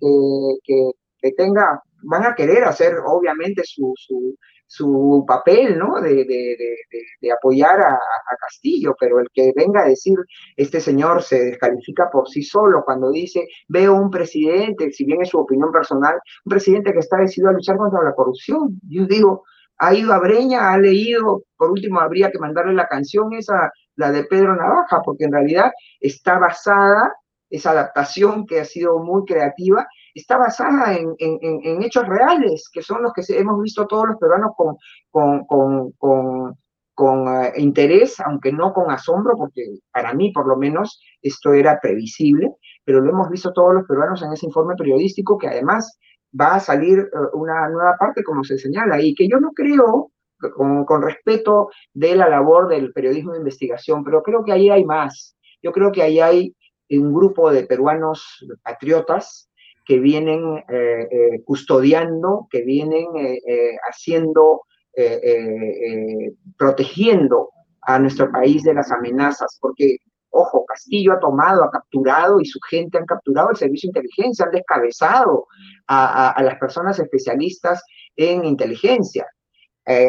que, 0.65 1.33
tenga, 1.37 1.83
van 2.03 2.25
a 2.25 2.35
querer 2.35 2.65
hacer 2.65 2.97
obviamente 3.07 3.63
su 3.65 3.95
papel, 5.27 5.79
¿no? 5.79 6.01
De, 6.01 7.33
apoyar 7.33 7.81
a, 7.81 7.99
Castillo, 8.41 8.97
pero 8.99 9.21
el 9.21 9.29
que 9.33 9.53
venga 9.55 9.83
a 9.83 9.89
decir, 9.89 10.17
este 10.57 10.81
señor 10.81 11.23
se 11.23 11.39
descalifica 11.45 12.09
por 12.11 12.29
sí 12.29 12.43
solo 12.43 12.83
cuando 12.85 13.11
dice, 13.11 13.47
veo 13.69 13.95
un 13.95 14.11
presidente, 14.11 14.91
si 14.93 15.05
bien 15.05 15.23
es 15.23 15.29
su 15.29 15.39
opinión 15.39 15.71
personal, 15.71 16.15
un 16.45 16.51
presidente 16.51 16.93
que 16.93 17.01
está 17.01 17.19
decidido 17.19 17.51
a 17.51 17.53
luchar 17.53 17.77
contra 17.77 18.03
la 18.03 18.15
corrupción. 18.15 18.81
Yo 18.89 19.07
digo, 19.07 19.45
ha 19.79 19.95
ido 19.95 20.13
a 20.13 20.19
Breña, 20.19 20.73
ha 20.73 20.79
leído, 20.79 21.43
por 21.57 21.71
último 21.71 22.01
habría 22.01 22.31
que 22.31 22.39
mandarle 22.39 22.75
la 22.75 22.87
canción 22.87 23.33
esa, 23.33 23.73
la 23.97 24.11
de 24.13 24.25
Pedro 24.25 24.57
Navaja, 24.57 25.01
porque 25.05 25.25
en 25.25 25.33
realidad 25.33 25.71
está 26.01 26.39
basada, 26.39 27.15
esa 27.51 27.73
adaptación 27.73 28.47
que 28.47 28.61
ha 28.61 28.65
sido 28.65 28.99
muy 29.01 29.25
creativa, 29.25 29.87
está 30.15 30.39
basada 30.39 30.97
en, 30.97 31.83
hechos 31.83 32.07
reales, 32.07 32.71
que 32.73 32.83
son 32.83 33.03
los 33.03 33.13
que 33.13 33.23
hemos 33.37 33.61
visto 33.61 33.87
todos 33.87 34.09
los 34.09 34.17
peruanos 34.19 34.53
con, 34.57 34.77
con, 35.11 36.57
con, 36.95 37.29
eh, 37.29 37.53
interés, 37.57 38.21
aunque 38.21 38.53
no 38.53 38.73
con 38.73 38.91
asombro, 38.91 39.35
porque 39.37 39.63
para 39.93 40.15
mí 40.15 40.33
por 40.33 40.47
lo 40.47 40.57
menos 40.57 41.01
esto 41.23 41.53
era 41.53 41.81
previsible, 41.81 42.55
pero 42.85 43.01
lo 43.01 43.11
hemos 43.11 43.31
visto 43.31 43.53
todos 43.53 43.75
los 43.75 43.87
peruanos 43.87 44.23
en 44.23 44.33
ese 44.33 44.47
informe 44.47 44.75
periodístico 44.77 45.39
que 45.39 45.49
además 45.49 45.99
va 46.39 46.57
a 46.57 46.61
salir 46.61 46.99
eh, 46.99 47.09
una 47.33 47.69
nueva 47.69 47.97
parte, 47.99 48.23
como 48.23 48.45
se 48.45 48.59
señala, 48.59 49.01
y 49.01 49.15
que 49.15 49.29
yo 49.29 49.41
no 49.41 49.51
creo, 49.53 50.13
con, 50.55 50.85
con 50.85 51.03
respeto 51.03 51.69
de 51.93 52.15
la 52.15 52.29
labor 52.29 52.69
del 52.69 52.93
periodismo 52.93 53.33
de 53.33 53.39
investigación, 53.39 54.05
pero 54.05 54.23
creo 54.23 54.45
que 54.45 54.53
ahí 54.53 54.71
hay 54.71 54.85
más. 54.85 55.37
Yo 55.63 55.73
creo 55.73 55.93
que 55.93 56.03
ahí 56.03 56.21
hay 56.21 56.55
un 56.99 57.15
grupo 57.15 57.53
de 57.53 57.65
peruanos 57.65 58.45
patriotas 58.63 59.51
que 59.91 59.99
vienen 59.99 60.65
eh, 60.69 61.09
eh, 61.11 61.43
custodiando, 61.45 62.47
que 62.49 62.63
vienen 62.63 63.07
eh, 63.17 63.77
haciendo, 63.89 64.63
protegiendo 66.57 67.51
a 67.83 67.99
nuestro 67.99 68.31
país 68.31 68.63
de 68.63 68.75
las 68.75 68.93
amenazas, 68.93 69.59
porque, 69.61 69.97
ojo, 70.31 70.65
Castillo 70.65 71.15
ha 71.15 71.19
tomado, 71.19 71.65
ha 71.65 71.71
capturado 71.71 72.41
y 72.41 72.45
su 72.45 72.61
gente 72.69 72.99
han 72.99 73.07
capturado 73.07 73.51
el 73.51 73.57
servicio 73.57 73.89
de 73.89 73.99
inteligencia, 73.99 74.45
han 74.45 74.53
descabezado 74.53 75.47
a, 75.89 76.41
las 76.43 76.57
personas 76.59 76.99
especialistas 76.99 77.83
en 78.15 78.45
inteligencia. 78.45 79.27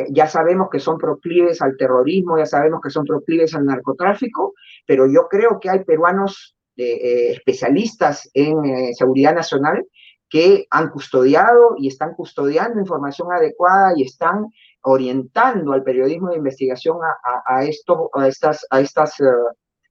ya 0.10 0.28
sabemos 0.28 0.68
que 0.72 0.80
son 0.80 0.98
proclives 0.98 1.62
al 1.62 1.76
terrorismo, 1.78 2.38
ya 2.38 2.46
sabemos 2.46 2.82
que 2.82 2.90
son 2.92 3.06
proclives 3.06 3.56
al 3.56 3.66
narcotráfico, 3.66 4.54
pero 4.86 5.08
yo 5.08 5.28
creo 5.28 5.60
que 5.60 5.70
hay 5.70 5.84
peruanos 5.86 6.56
eh, 6.84 7.32
especialistas 7.32 8.30
en 8.34 8.66
eh, 8.66 8.94
seguridad 8.94 9.36
nacional 9.36 9.86
que 10.32 10.66
han 10.72 10.90
custodiado 10.90 11.76
y 11.78 11.90
están 11.90 12.14
custodiando 12.16 12.80
información 12.80 13.32
adecuada 13.34 13.94
y 13.98 14.04
están 14.04 14.48
orientando 14.84 15.74
al 15.74 15.84
periodismo 15.84 16.30
de 16.30 16.38
investigación 16.38 16.98
a, 17.46 17.64
esto, 17.66 18.10
a, 18.14 18.28
estas, 18.28 18.66
a, 18.70 18.80
estas, 18.80 19.20
eh, 19.20 19.26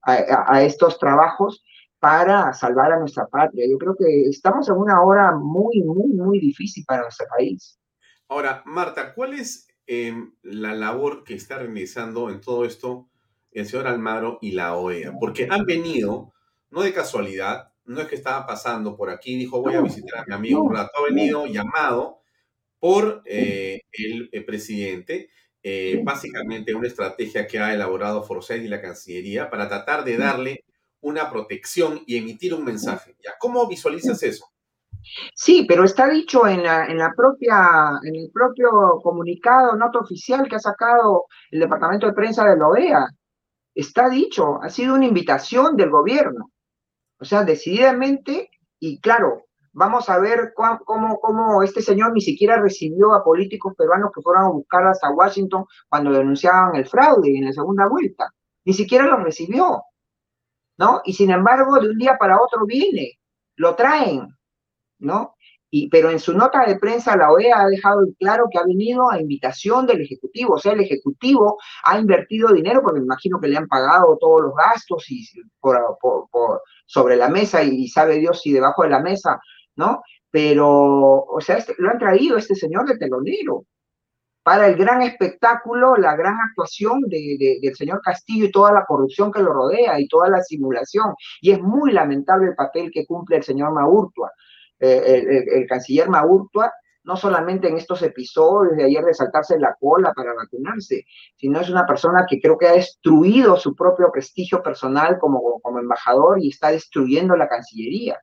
a, 0.05 0.63
estos 0.63 0.99
trabajos 0.99 1.63
para 1.99 2.53
salvar 2.55 2.93
a 2.93 2.99
nuestra 2.99 3.27
patria. 3.27 3.67
Yo 3.71 3.77
creo 3.77 3.95
que 3.95 4.29
estamos 4.29 4.69
en 4.71 4.77
una 4.77 5.03
hora 5.03 5.33
muy, 5.37 5.83
muy, 5.83 6.09
muy 6.09 6.41
difícil 6.41 6.85
para 6.87 7.03
nuestro 7.03 7.27
país. 7.29 7.79
Ahora, 8.29 8.63
Marta, 8.65 9.15
¿cuál 9.15 9.35
es 9.35 9.69
em, 9.87 10.33
la 10.43 10.75
labor 10.75 11.23
que 11.23 11.35
está 11.35 11.59
realizando 11.59 12.31
en 12.31 12.41
todo 12.41 12.65
esto 12.65 13.11
el 13.53 13.67
señor 13.67 13.87
Almagro 13.87 14.39
y 14.41 14.53
la 14.53 14.75
OEA? 14.75 15.13
Porque 15.21 15.47
han 15.51 15.67
venido 15.67 16.33
no 16.71 16.83
de 16.83 16.93
casualidad, 16.93 17.73
no 17.85 18.01
es 18.01 18.09
que 18.09 18.15
estaba 18.15 18.47
pasando 18.47 18.97
por 18.97 19.11
aquí, 19.11 19.37
dijo 19.37 19.61
voy 19.61 19.75
a 19.75 19.81
visitar 19.81 20.21
a 20.21 20.25
mi 20.27 20.35
amigo 20.35 20.63
un 20.63 20.75
rato, 20.75 20.93
ha 20.99 21.13
venido 21.13 21.47
llamado 21.47 22.21
por 22.79 23.23
eh, 23.27 23.83
el, 23.93 24.45
presidente, 24.45 25.31
eh, 25.63 26.01
básicamente 26.03 26.75
una 26.75 26.89
estrategia 26.89 27.47
que 27.47 27.59
ha 27.59 27.75
elaborado 27.75 28.23
Forsyth 28.23 28.63
y 28.63 28.69
la 28.69 28.81
Cancillería 28.81 29.51
para 29.51 29.69
tratar 29.69 30.05
de 30.05 30.17
darle 30.17 30.65
una 31.03 31.31
protección 31.31 32.03
y 32.07 32.17
emitir 32.17 32.55
un 32.55 32.65
mensaje. 32.65 33.17
¿Ya? 33.23 33.33
¿Cómo 33.39 33.67
visualizas 33.69 34.23
eso? 34.23 34.47
Sí, 35.35 35.65
pero 35.67 35.85
está 35.85 36.09
dicho 36.09 36.47
en 36.47 36.63
la, 36.63 36.87
en 36.87 36.99
la 36.99 37.13
propia, 37.17 37.99
en 38.03 38.17
el 38.17 38.31
propio 38.33 39.01
comunicado, 39.03 39.77
nota 39.77 39.99
oficial 39.99 40.49
que 40.49 40.57
ha 40.57 40.61
sacado 40.61 41.25
el 41.51 41.61
Departamento 41.61 42.07
de 42.07 42.13
Prensa 42.13 42.49
de 42.49 42.57
la 42.57 42.69
OEA. 42.69 43.07
Está 43.75 44.09
dicho, 44.09 44.61
ha 44.63 44.69
sido 44.69 44.95
una 44.95 45.07
invitación 45.07 45.77
del 45.77 45.91
gobierno. 45.91 46.51
O 47.21 47.25
sea, 47.25 47.45
decididamente, 47.45 48.51
y 48.79 48.99
claro, 49.01 49.45
vamos 49.73 50.09
a 50.09 50.19
ver 50.19 50.55
cómo, 50.55 51.63
este 51.63 51.83
señor 51.83 52.13
ni 52.15 52.21
siquiera 52.23 52.61
recibió 52.61 53.13
a 53.13 53.23
políticos 53.23 53.75
peruanos 53.77 54.11
que 54.15 54.23
fueron 54.23 54.45
a 54.45 54.51
buscar 54.51 54.87
hasta 54.87 55.11
Washington 55.11 55.67
cuando 55.89 56.13
denunciaban 56.13 56.77
el 56.77 56.87
fraude 56.87 57.37
en 57.37 57.45
la 57.45 57.53
segunda 57.53 57.87
vuelta. 57.89 58.33
Ni 58.65 58.73
siquiera 58.73 59.05
los 59.05 59.23
recibió, 59.23 59.83
¿no? 60.79 61.03
Y 61.05 61.13
sin 61.13 61.31
embargo, 61.31 61.79
de 61.79 61.91
un 61.91 61.99
día 61.99 62.17
para 62.19 62.41
otro 62.41 62.65
viene, 62.67 63.19
lo 63.57 63.75
traen, 63.75 64.29
¿no? 64.99 65.35
Pero 65.91 66.11
en 66.11 66.19
su 66.19 66.37
nota 66.37 66.65
de 66.67 66.79
prensa 66.79 67.17
la 67.17 67.31
OEA 67.31 67.61
ha 67.61 67.69
dejado 67.69 68.01
claro 68.19 68.47
que 68.51 68.59
ha 68.59 68.65
venido 68.65 69.11
a 69.11 69.21
invitación 69.21 69.87
del 69.87 70.01
Ejecutivo, 70.01 70.55
o 70.55 70.59
sea, 70.59 70.73
el 70.73 70.81
Ejecutivo 70.81 71.59
ha 71.85 71.99
invertido 71.99 72.53
dinero, 72.53 72.83
porque 72.83 73.01
me 73.01 73.07
imagino 73.07 73.41
que 73.41 73.49
le 73.49 73.57
han 73.57 73.69
pagado 73.69 74.17
todos 74.21 74.43
los 74.43 74.55
gastos 74.55 75.05
y 75.11 75.25
por, 75.61 75.81
sobre 76.87 77.17
la 77.17 77.29
mesa 77.29 77.63
y 77.63 77.87
sabe 77.89 78.19
Dios 78.19 78.41
si 78.41 78.53
debajo 78.53 78.83
de 78.83 78.91
la 78.91 79.01
mesa, 79.01 79.41
¿no? 79.77 80.03
Pero, 80.31 81.25
o 81.25 81.41
sea, 81.41 81.57
este, 81.57 81.75
lo 81.79 81.91
han 81.91 81.99
traído 81.99 82.37
este 82.37 82.55
señor 82.55 82.87
de 82.89 82.99
telonero 82.99 83.65
para 84.43 84.67
el 84.67 84.77
gran 84.77 85.03
espectáculo, 85.03 85.97
la 85.97 86.17
gran 86.17 86.37
actuación 86.41 87.03
del 87.03 87.75
señor 87.77 88.01
Castillo 88.03 88.47
y 88.47 88.51
toda 88.51 88.73
la 88.73 88.85
corrupción 88.87 89.31
que 89.31 89.43
lo 89.43 89.53
rodea 89.53 90.01
y 90.01 90.09
toda 90.09 90.29
la 90.29 90.43
simulación. 90.43 91.15
Y 91.41 91.53
es 91.53 91.61
muy 91.61 91.93
lamentable 91.93 92.49
el 92.49 92.55
papel 92.55 92.91
que 92.91 93.07
cumple 93.07 93.37
el 93.37 93.43
señor 93.45 93.73
Maurtua. 93.73 94.33
Eh, 94.81 95.45
el, 95.53 95.67
canciller 95.67 96.09
Maurtua, 96.09 96.73
no 97.05 97.17
solamente 97.17 97.69
en 97.69 97.77
estos 97.77 98.03
episodios 98.03 98.77
de 98.77 98.85
ayer 98.85 99.05
de 99.05 99.15
saltarse 99.15 99.59
la 99.59 99.75
cola 99.79 100.13
para 100.15 100.35
vacunarse, 100.35 101.05
sino 101.37 101.61
es 101.61 101.69
una 101.69 101.87
persona 101.87 102.25
que 102.29 102.41
creo 102.41 102.57
que 102.57 102.69
ha 102.69 102.73
destruido 102.73 103.57
su 103.57 103.75
propio 103.75 104.11
prestigio 104.13 104.63
personal 104.63 105.19
como, 105.19 105.61
como 105.61 105.79
embajador 105.79 106.43
y 106.43 106.49
está 106.49 106.71
destruyendo 106.71 107.37
la 107.37 107.49
Cancillería. 107.49 108.19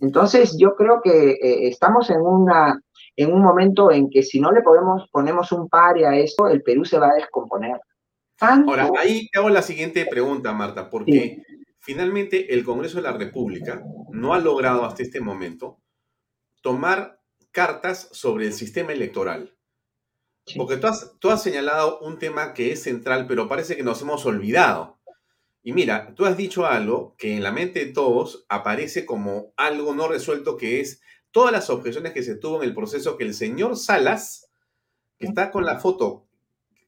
Entonces, 0.00 0.56
yo 0.58 0.74
creo 0.74 1.00
que 1.02 1.32
eh, 1.32 1.68
estamos 1.68 2.10
en, 2.10 2.20
una, 2.20 2.80
en 3.16 3.32
un 3.32 3.40
momento 3.40 3.90
en 3.92 4.10
que 4.10 4.22
si 4.22 4.40
no 4.40 4.50
le 4.50 4.62
podemos, 4.62 5.08
ponemos 5.12 5.52
un 5.52 5.68
pare 5.68 6.06
a 6.06 6.16
esto, 6.16 6.48
el 6.48 6.62
Perú 6.62 6.84
se 6.84 6.98
va 6.98 7.08
a 7.08 7.14
descomponer. 7.14 7.78
Ahora, 8.40 8.90
ahí 8.98 9.28
te 9.30 9.38
hago 9.38 9.48
la 9.50 9.62
siguiente 9.62 10.04
pregunta, 10.06 10.52
Marta, 10.52 10.90
porque 10.90 11.42
finalmente 11.82 12.54
el 12.54 12.64
Congreso 12.64 12.96
de 12.96 13.02
la 13.02 13.12
República 13.12 13.82
no 14.12 14.34
ha 14.34 14.38
logrado 14.38 14.84
hasta 14.84 15.02
este 15.02 15.20
momento 15.20 15.82
tomar 16.62 17.20
cartas 17.50 18.08
sobre 18.12 18.46
el 18.46 18.52
sistema 18.52 18.92
electoral. 18.92 19.56
Porque 20.56 20.76
tú 20.76 20.86
has, 20.86 21.18
tú 21.18 21.30
has 21.30 21.42
señalado 21.42 22.00
un 22.00 22.18
tema 22.18 22.54
que 22.54 22.72
es 22.72 22.82
central, 22.82 23.26
pero 23.26 23.48
parece 23.48 23.76
que 23.76 23.82
nos 23.82 24.00
hemos 24.00 24.24
olvidado. 24.26 25.00
Y 25.62 25.72
mira, 25.72 26.14
tú 26.14 26.24
has 26.24 26.36
dicho 26.36 26.66
algo 26.66 27.14
que 27.18 27.36
en 27.36 27.42
la 27.42 27.52
mente 27.52 27.84
de 27.84 27.92
todos 27.92 28.44
aparece 28.48 29.04
como 29.04 29.52
algo 29.56 29.94
no 29.94 30.08
resuelto, 30.08 30.56
que 30.56 30.80
es 30.80 31.00
todas 31.30 31.52
las 31.52 31.70
objeciones 31.70 32.12
que 32.12 32.22
se 32.22 32.36
tuvo 32.36 32.62
en 32.62 32.68
el 32.68 32.74
proceso 32.74 33.16
que 33.16 33.24
el 33.24 33.34
señor 33.34 33.76
Salas, 33.76 34.50
que 35.18 35.26
está 35.26 35.50
con 35.50 35.64
la 35.64 35.78
foto 35.78 36.26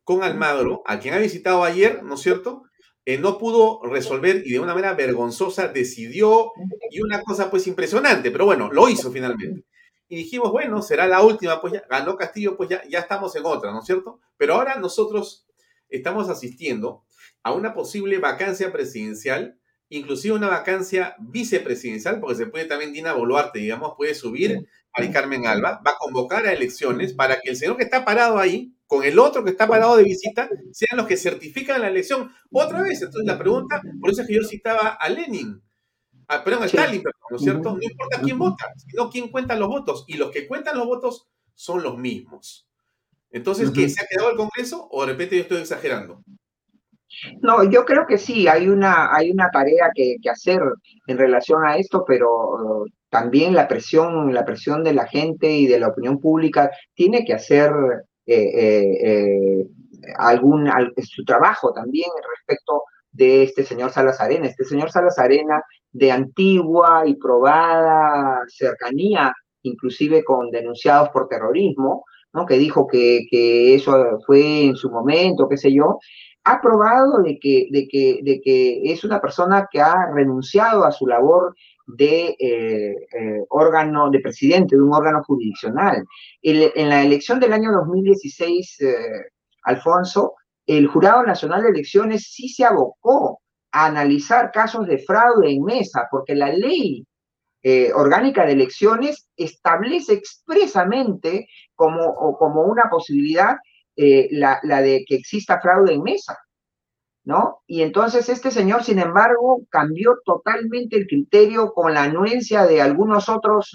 con 0.02 0.22
Almagro, 0.22 0.82
a 0.86 0.98
quien 0.98 1.14
ha 1.14 1.18
visitado 1.18 1.64
ayer, 1.64 2.02
¿no 2.02 2.14
es 2.14 2.20
cierto? 2.20 2.64
Eh, 3.06 3.18
no 3.18 3.36
pudo 3.36 3.82
resolver 3.82 4.42
y 4.46 4.52
de 4.52 4.60
una 4.60 4.74
manera 4.74 4.94
vergonzosa 4.94 5.68
decidió 5.68 6.52
y 6.90 7.02
una 7.02 7.20
cosa 7.22 7.50
pues 7.50 7.66
impresionante, 7.66 8.30
pero 8.30 8.46
bueno, 8.46 8.72
lo 8.72 8.88
hizo 8.88 9.12
finalmente. 9.12 9.64
Y 10.08 10.16
dijimos, 10.16 10.50
bueno, 10.52 10.80
será 10.80 11.06
la 11.06 11.22
última, 11.22 11.60
pues 11.60 11.74
ya 11.74 11.84
ganó 11.88 12.16
Castillo, 12.16 12.56
pues 12.56 12.70
ya, 12.70 12.82
ya 12.88 13.00
estamos 13.00 13.36
en 13.36 13.44
otra, 13.44 13.72
¿no 13.72 13.80
es 13.80 13.86
cierto? 13.86 14.20
Pero 14.38 14.54
ahora 14.54 14.76
nosotros 14.76 15.46
estamos 15.88 16.28
asistiendo 16.30 17.04
a 17.42 17.52
una 17.52 17.74
posible 17.74 18.18
vacancia 18.18 18.72
presidencial, 18.72 19.58
inclusive 19.90 20.34
una 20.34 20.48
vacancia 20.48 21.14
vicepresidencial, 21.18 22.20
porque 22.20 22.36
se 22.36 22.46
puede 22.46 22.64
también 22.64 22.92
Dina 22.92 23.12
Boluarte, 23.12 23.58
digamos, 23.58 23.94
puede 23.96 24.14
subir 24.14 24.66
a 24.94 25.12
Carmen 25.12 25.46
Alba, 25.46 25.80
va 25.86 25.92
a 25.92 25.98
convocar 25.98 26.46
a 26.46 26.52
elecciones 26.52 27.12
para 27.12 27.40
que 27.40 27.50
el 27.50 27.56
señor 27.56 27.76
que 27.76 27.84
está 27.84 28.04
parado 28.04 28.38
ahí 28.38 28.74
con 28.86 29.04
el 29.04 29.18
otro 29.18 29.42
que 29.42 29.50
está 29.50 29.66
parado 29.66 29.96
de 29.96 30.04
visita 30.04 30.48
sean 30.72 30.96
los 30.96 31.06
que 31.06 31.16
certifican 31.16 31.80
la 31.80 31.88
elección. 31.88 32.30
Otra 32.52 32.82
vez, 32.82 33.02
entonces 33.02 33.26
la 33.26 33.38
pregunta, 33.38 33.80
por 34.00 34.10
eso 34.10 34.22
es 34.22 34.28
que 34.28 34.34
yo 34.34 34.44
citaba 34.44 34.88
a 34.88 35.08
Lenin, 35.08 35.60
perdón, 36.44 36.62
a 36.62 36.66
Stalin, 36.66 37.02
¿no 37.30 37.36
es 37.36 37.42
cierto? 37.42 37.76
No 37.76 37.82
importa 37.82 38.20
quién 38.22 38.38
vota, 38.38 38.72
sino 38.76 39.10
quién 39.10 39.28
cuenta 39.28 39.56
los 39.56 39.68
votos. 39.68 40.04
Y 40.06 40.16
los 40.16 40.30
que 40.30 40.46
cuentan 40.46 40.78
los 40.78 40.86
votos 40.86 41.28
son 41.54 41.82
los 41.82 41.98
mismos. 41.98 42.68
Entonces, 43.30 43.70
¿qué? 43.70 43.88
¿Se 43.88 44.00
ha 44.00 44.06
quedado 44.06 44.30
el 44.30 44.36
Congreso 44.36 44.86
o 44.90 45.00
de 45.04 45.12
repente 45.12 45.36
yo 45.36 45.42
estoy 45.42 45.58
exagerando? 45.58 46.22
No, 47.40 47.68
yo 47.68 47.84
creo 47.84 48.06
que 48.06 48.18
sí, 48.18 48.46
hay 48.48 48.68
una, 48.68 49.14
hay 49.14 49.30
una 49.30 49.50
tarea 49.50 49.90
que, 49.94 50.16
que 50.22 50.30
hacer 50.30 50.60
en 51.06 51.18
relación 51.18 51.64
a 51.64 51.76
esto, 51.76 52.04
pero 52.06 52.86
también 53.14 53.54
la 53.54 53.68
presión, 53.68 54.34
la 54.34 54.44
presión 54.44 54.82
de 54.82 54.92
la 54.92 55.06
gente 55.06 55.48
y 55.48 55.68
de 55.68 55.78
la 55.78 55.86
opinión 55.86 56.18
pública 56.18 56.72
tiene 56.94 57.24
que 57.24 57.32
hacer 57.32 57.70
algún, 60.18 60.68
su 61.00 61.24
trabajo 61.24 61.72
también 61.72 62.10
respecto 62.36 62.82
de 63.12 63.44
este 63.44 63.62
señor 63.62 63.92
Salazarena. 63.92 64.48
Este 64.48 64.64
señor 64.64 64.90
Salazarena, 64.90 65.62
de 65.92 66.10
antigua 66.10 67.04
y 67.06 67.14
probada 67.14 68.40
cercanía, 68.48 69.32
inclusive 69.62 70.24
con 70.24 70.50
denunciados 70.50 71.10
por 71.10 71.28
terrorismo, 71.28 72.04
¿no? 72.32 72.44
que 72.44 72.58
dijo 72.58 72.88
que, 72.88 73.26
que 73.30 73.76
eso 73.76 74.18
fue 74.26 74.64
en 74.64 74.74
su 74.74 74.90
momento, 74.90 75.48
qué 75.48 75.56
sé 75.56 75.72
yo, 75.72 76.00
ha 76.42 76.60
probado 76.60 77.22
de 77.22 77.38
que, 77.38 77.68
de, 77.70 77.86
que, 77.86 78.18
de 78.24 78.40
que 78.40 78.92
es 78.92 79.04
una 79.04 79.20
persona 79.20 79.68
que 79.70 79.80
ha 79.80 80.10
renunciado 80.12 80.84
a 80.84 80.90
su 80.90 81.06
labor 81.06 81.54
de 81.86 82.36
eh, 82.38 82.94
eh, 83.12 83.44
órgano, 83.50 84.10
de 84.10 84.20
presidente 84.20 84.76
de 84.76 84.82
un 84.82 84.94
órgano 84.94 85.22
jurisdiccional. 85.24 86.04
en 86.42 86.88
la 86.88 87.02
elección 87.02 87.40
del 87.40 87.52
año 87.52 87.72
2016, 87.72 88.80
eh, 88.80 88.96
Alfonso, 89.64 90.34
el 90.66 90.86
Jurado 90.86 91.22
Nacional 91.24 91.62
de 91.62 91.70
Elecciones 91.70 92.30
sí 92.32 92.48
se 92.48 92.64
abocó 92.64 93.40
a 93.72 93.86
analizar 93.86 94.50
casos 94.50 94.86
de 94.86 94.98
fraude 94.98 95.50
en 95.50 95.62
mesa, 95.62 96.06
porque 96.10 96.34
la 96.34 96.50
ley 96.50 97.06
orgánica 97.94 98.44
de 98.44 98.52
elecciones 98.52 99.30
establece 99.38 100.12
expresamente 100.12 101.48
como, 101.74 102.36
como 102.36 102.62
una 102.64 102.90
posibilidad 102.90 103.56
eh, 103.96 104.28
la, 104.32 104.58
de 104.82 105.04
que 105.06 105.14
exista 105.14 105.60
fraude 105.60 105.94
en 105.94 106.02
mesa. 106.02 106.36
¿No? 107.24 107.62
Y 107.66 107.82
entonces 107.82 108.28
este 108.28 108.50
señor, 108.50 108.84
sin 108.84 108.98
embargo, 108.98 109.62
cambió 109.70 110.18
totalmente 110.26 110.96
el 110.98 111.06
criterio 111.06 111.72
con 111.72 111.94
la 111.94 112.02
anuencia 112.02 112.66
de 112.66 112.82
algunos 112.82 113.30
otros 113.30 113.74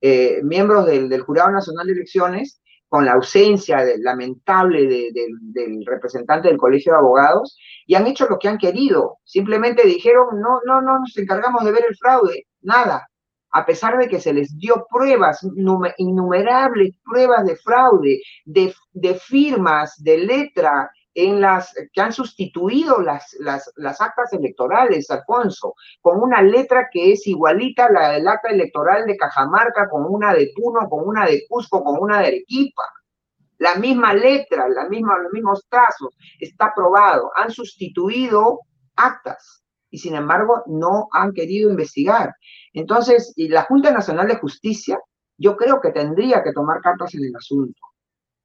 eh, 0.00 0.40
miembros 0.42 0.86
del, 0.86 1.20
Jurado 1.20 1.50
Nacional 1.50 1.86
de 1.86 1.92
Elecciones 1.92 2.60
con 2.88 3.04
la 3.04 3.12
ausencia 3.12 3.84
lamentable 3.98 4.86
del 4.86 5.84
representante 5.84 6.48
del 6.48 6.56
Colegio 6.56 6.92
de 6.92 6.98
Abogados, 6.98 7.58
y 7.86 7.94
han 7.94 8.06
hecho 8.06 8.26
lo 8.28 8.38
que 8.38 8.48
han 8.48 8.58
querido. 8.58 9.18
Simplemente 9.24 9.86
dijeron, 9.86 10.40
no, 10.40 10.60
no, 10.64 10.80
no 10.80 11.00
nos 11.00 11.16
encargamos 11.16 11.64
de 11.64 11.72
ver 11.72 11.84
el 11.88 11.96
fraude, 11.96 12.46
nada. 12.62 13.08
A 13.50 13.64
pesar 13.64 13.98
de 13.98 14.08
que 14.08 14.20
se 14.20 14.32
les 14.32 14.56
dio 14.58 14.86
pruebas, 14.90 15.40
innumerables 15.98 16.96
pruebas 17.04 17.44
de 17.46 17.56
fraude, 17.56 18.20
de, 18.44 18.74
de 18.92 19.14
firmas, 19.14 19.94
de 20.02 20.18
letra, 20.18 20.90
en 21.16 21.40
las 21.40 21.74
que 21.94 22.00
han 22.02 22.12
sustituido 22.12 23.00
las, 23.00 23.34
las, 23.40 23.72
las, 23.76 24.02
actas 24.02 24.34
electorales, 24.34 25.10
Alfonso, 25.10 25.74
con 26.02 26.22
una 26.22 26.42
letra 26.42 26.88
que 26.92 27.12
es 27.12 27.26
igualita 27.26 27.86
a 27.86 27.90
la 27.92 28.08
del 28.10 28.28
acta 28.28 28.50
electoral 28.50 29.06
de 29.06 29.16
Cajamarca, 29.16 29.88
con 29.88 30.04
una 30.04 30.34
de 30.34 30.52
Puno, 30.54 30.86
con 30.90 31.08
una 31.08 31.24
de 31.24 31.46
Cusco, 31.48 31.82
con 31.82 31.98
una 31.98 32.20
de 32.20 32.26
Arequipa. 32.26 32.82
La 33.56 33.76
misma 33.76 34.12
letra, 34.12 34.68
la 34.68 34.90
misma, 34.90 35.16
los 35.18 35.32
mismos 35.32 35.66
trazos, 35.70 36.14
está 36.38 36.66
aprobado. 36.66 37.30
Han 37.34 37.50
sustituido 37.50 38.60
actas 38.94 39.64
y 39.88 39.96
sin 39.96 40.16
embargo 40.16 40.64
no 40.66 41.08
han 41.12 41.32
querido 41.32 41.70
investigar. 41.70 42.34
Entonces, 42.74 43.32
y 43.36 43.48
la 43.48 43.62
Junta 43.62 43.90
Nacional 43.90 44.28
de 44.28 44.36
Justicia, 44.36 45.00
yo 45.38 45.56
creo 45.56 45.80
que 45.80 45.92
tendría 45.92 46.42
que 46.42 46.52
tomar 46.52 46.82
cartas 46.82 47.14
en 47.14 47.24
el 47.24 47.34
asunto. 47.34 47.80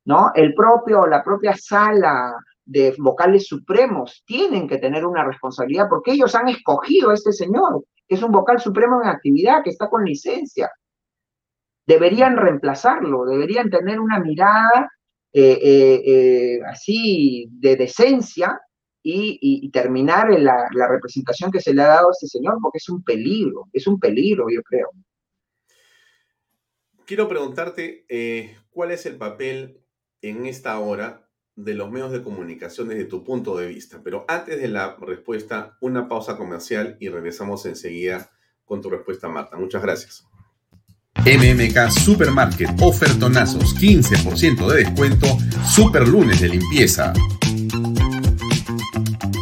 ¿No? 0.05 0.31
El 0.33 0.55
propio, 0.55 1.05
la 1.05 1.21
propia 1.21 1.53
sala 1.55 2.33
de 2.65 2.95
vocales 2.97 3.47
supremos 3.47 4.23
tienen 4.25 4.67
que 4.67 4.77
tener 4.77 5.05
una 5.05 5.23
responsabilidad 5.23 5.87
porque 5.89 6.11
ellos 6.11 6.33
han 6.35 6.49
escogido 6.49 7.09
a 7.09 7.13
este 7.13 7.31
señor, 7.31 7.85
que 8.07 8.15
es 8.15 8.23
un 8.23 8.31
vocal 8.31 8.59
supremo 8.59 9.01
en 9.01 9.09
actividad, 9.09 9.63
que 9.63 9.71
está 9.71 9.89
con 9.89 10.05
licencia. 10.05 10.71
Deberían 11.85 12.37
reemplazarlo, 12.37 13.25
deberían 13.25 13.69
tener 13.69 13.99
una 13.99 14.19
mirada 14.19 14.89
eh, 15.33 15.59
eh, 15.61 16.01
eh, 16.05 16.59
así 16.67 17.47
de 17.51 17.77
decencia 17.77 18.59
y, 19.03 19.69
terminar 19.71 20.29
la, 20.29 20.67
la, 20.73 20.87
representación 20.87 21.49
que 21.51 21.61
se 21.61 21.73
le 21.73 21.81
ha 21.81 21.87
dado 21.87 22.09
a 22.09 22.11
este 22.11 22.27
señor, 22.27 22.59
porque 22.61 22.77
es 22.77 22.89
un 22.89 23.01
peligro, 23.01 23.67
es 23.73 23.87
un 23.87 23.99
peligro, 23.99 24.45
yo 24.53 24.61
creo. 24.61 24.89
Quiero 27.05 27.27
preguntarte, 27.27 28.05
¿cuál 28.69 28.91
es 28.91 29.05
el 29.07 29.15
papel 29.17 29.81
en 30.21 30.45
esta 30.45 30.77
hora 30.79 31.20
de 31.55 31.73
los 31.73 31.91
medios 31.91 32.11
de 32.11 32.23
comunicación 32.23 32.89
desde 32.89 33.05
tu 33.05 33.23
punto 33.23 33.57
de 33.57 33.67
vista. 33.67 34.01
Pero 34.03 34.25
antes 34.27 34.61
de 34.61 34.67
la 34.67 34.95
respuesta, 34.99 35.77
una 35.81 36.07
pausa 36.07 36.37
comercial 36.37 36.97
y 36.99 37.09
regresamos 37.09 37.65
enseguida 37.65 38.31
con 38.65 38.81
tu 38.81 38.89
respuesta, 38.89 39.27
Marta. 39.27 39.57
Muchas 39.57 39.81
gracias. 39.81 40.25
MMK 41.25 41.91
Supermarket, 41.91 42.69
ofertonazos, 42.81 43.75
15% 43.75 44.67
de 44.67 44.77
descuento, 44.85 45.27
super 45.69 46.07
lunes 46.07 46.41
de 46.41 46.49
limpieza. 46.49 47.13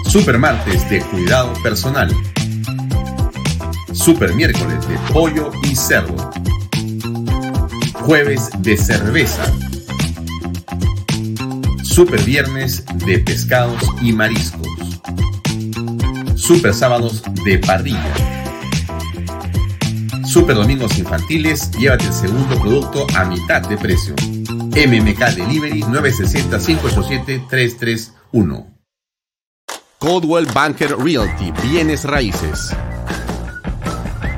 Super 0.05 0.39
martes 0.39 0.89
de 0.89 1.01
cuidado 1.01 1.53
personal. 1.61 2.11
Super 3.93 4.33
miércoles 4.33 4.87
de 4.89 4.97
pollo 5.13 5.51
y 5.63 5.75
cerdo. 5.75 6.31
Jueves 7.93 8.49
de 8.59 8.75
cerveza 8.75 9.68
Super 11.99 12.23
Viernes 12.23 12.85
de 13.05 13.19
pescados 13.19 13.83
y 14.01 14.13
mariscos. 14.13 14.69
Super 16.33 16.73
Sábados 16.73 17.21
de 17.43 17.57
parrilla. 17.57 18.13
Super 20.25 20.55
Domingos 20.55 20.97
Infantiles, 20.97 21.69
llévate 21.71 22.05
el 22.05 22.13
segundo 22.13 22.57
producto 22.61 23.05
a 23.17 23.25
mitad 23.25 23.67
de 23.67 23.77
precio. 23.77 24.15
MMK 24.15 25.35
Delivery 25.35 25.81
960-587-331. 25.81 28.65
Coldwell 29.97 30.45
Banker 30.53 30.95
Realty, 30.97 31.51
bienes 31.67 32.05
raíces. 32.05 32.73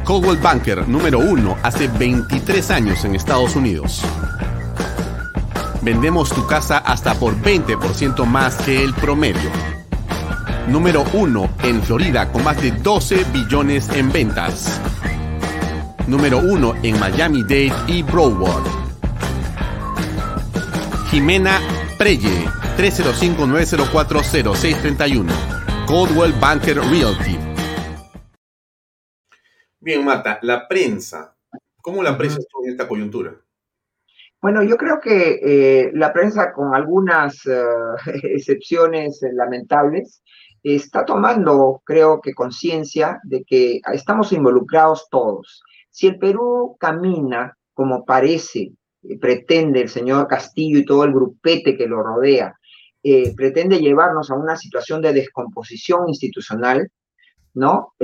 Coldwell 0.03 0.39
Banker 0.39 0.88
número 0.88 1.20
uno 1.20 1.55
hace 1.62 1.88
23 1.88 2.72
años 2.72 3.05
en 3.05 3.14
Estados 3.14 3.55
Unidos 3.55 4.03
vendemos 5.82 6.29
tu 6.29 6.45
casa 6.47 6.77
hasta 6.77 7.15
por 7.15 7.36
20% 7.36 8.25
más 8.25 8.55
que 8.57 8.82
el 8.84 8.93
promedio. 8.93 9.49
Número 10.67 11.03
1 11.13 11.49
en 11.63 11.82
Florida 11.82 12.29
con 12.32 12.43
más 12.43 12.61
de 12.61 12.69
12 12.71 13.23
billones 13.34 13.89
en 13.89 14.11
ventas. 14.11 14.79
Número 16.07 16.38
1 16.39 16.75
en 16.84 16.99
Miami-Dade 16.99 17.73
y 17.88 18.03
Broward. 18.03 18.63
Jimena 21.09 21.59
Preye, 21.97 22.45
305-904-0631. 22.77 25.25
Coldwell 25.86 26.34
Banker 26.34 26.77
Realty. 26.77 27.38
Bien, 29.79 30.03
Marta, 30.05 30.38
la 30.43 30.67
prensa. 30.67 31.36
¿Cómo 31.82 32.03
la 32.03 32.11
aprecias 32.11 32.45
tú 32.47 32.63
en 32.63 32.69
esta 32.71 32.88
coyuntura? 32.88 33.34
Bueno, 34.42 34.64
yo 34.64 34.76
creo 34.76 35.00
que 35.00 35.39
eh, 35.44 35.92
la 35.94 36.12
prensa, 36.12 36.52
con 36.52 36.74
algunas 36.74 37.46
eh, 37.46 37.62
excepciones 38.24 39.20
lamentables, 39.34 40.24
está 40.64 41.06
tomando, 41.06 41.82
creo 41.86 42.20
que, 42.22 42.34
conciencia 42.34 43.20
de 43.24 43.44
que 43.44 43.82
estamos 43.94 44.32
involucrados 44.32 45.08
todos. 45.12 45.62
Si 45.92 46.08
el 46.08 46.18
Perú 46.18 46.76
camina 46.80 47.56
como 47.74 48.04
parece, 48.04 48.74
eh, 49.04 49.20
pretende 49.20 49.82
el 49.82 49.89
señor 49.89 50.28
Castillo 50.28 50.80
y 50.80 50.86
todo 50.86 51.04
el 51.04 51.14
grupete 51.14 51.78
que 51.78 51.88
lo 51.88 52.02
rodea, 52.02 52.56
pretende 53.36 53.80
llevarnos 53.80 54.30
a 54.30 54.36
una 54.36 54.56
situación 54.56 55.02
de 55.02 55.14
descomposición 55.14 56.08
institucional, 56.08 56.88
¿no? 57.56 57.96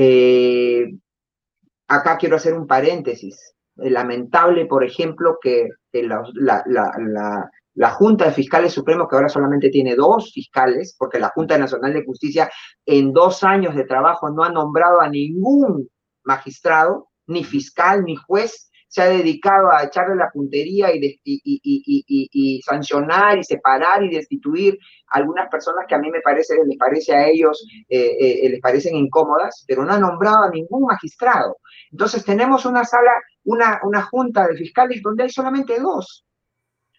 acá 1.87 2.17
quiero 2.17 2.37
hacer 2.37 2.55
un 2.55 2.65
paréntesis 2.65 3.55
lamentable, 3.77 4.65
por 4.65 4.83
ejemplo, 4.83 5.37
que, 5.41 5.67
la, 5.93 7.91
Junta 7.91 8.25
de 8.25 8.31
Fiscales 8.31 8.73
Supremos, 8.73 9.07
que 9.07 9.15
ahora 9.15 9.29
solamente 9.29 9.69
tiene 9.69 9.95
dos 9.95 10.31
fiscales, 10.33 10.95
porque 10.97 11.19
la 11.19 11.29
Junta 11.29 11.57
Nacional 11.57 11.93
de 11.93 12.05
Justicia 12.05 12.49
en 12.85 13.13
dos 13.13 13.43
años 13.43 13.75
de 13.75 13.85
trabajo 13.85 14.29
no 14.29 14.43
ha 14.43 14.51
nombrado 14.51 15.01
a 15.01 15.09
ningún 15.09 15.89
magistrado, 16.23 17.09
ni 17.27 17.43
fiscal, 17.43 18.03
ni 18.03 18.15
juez, 18.15 18.67
se 18.87 19.01
ha 19.01 19.09
dedicado 19.09 19.71
a 19.71 19.83
echarle 19.83 20.15
la 20.15 20.31
puntería 20.31 20.89
y, 20.93 21.19
y, 21.23 22.61
sancionar 22.61 23.37
y 23.37 23.43
separar 23.43 24.03
y 24.03 24.09
destituir 24.09 24.77
a 25.09 25.19
algunas 25.19 25.49
personas 25.49 25.85
que 25.87 25.95
a 25.95 25.99
mí 25.99 26.09
me 26.09 26.21
parece, 26.21 26.55
les 26.65 26.77
parece 26.77 27.13
a 27.13 27.27
ellos, 27.27 27.65
eh, 27.89 28.15
eh, 28.19 28.49
les 28.49 28.61
parecen 28.61 28.95
incómodas, 28.95 29.65
pero 29.67 29.83
no 29.83 29.93
ha 29.93 29.99
nombrado 29.99 30.43
a 30.43 30.49
ningún 30.49 30.83
magistrado. 30.83 31.57
Entonces 31.91 32.23
tenemos 32.23 32.65
una 32.65 32.85
sala, 32.85 33.11
una, 33.47 33.79
una 33.83 34.03
junta 34.03 34.45
de 34.47 34.57
fiscales 34.57 35.01
donde 35.01 35.23
hay 35.23 35.29
solamente 35.29 35.79
dos, 35.79 36.25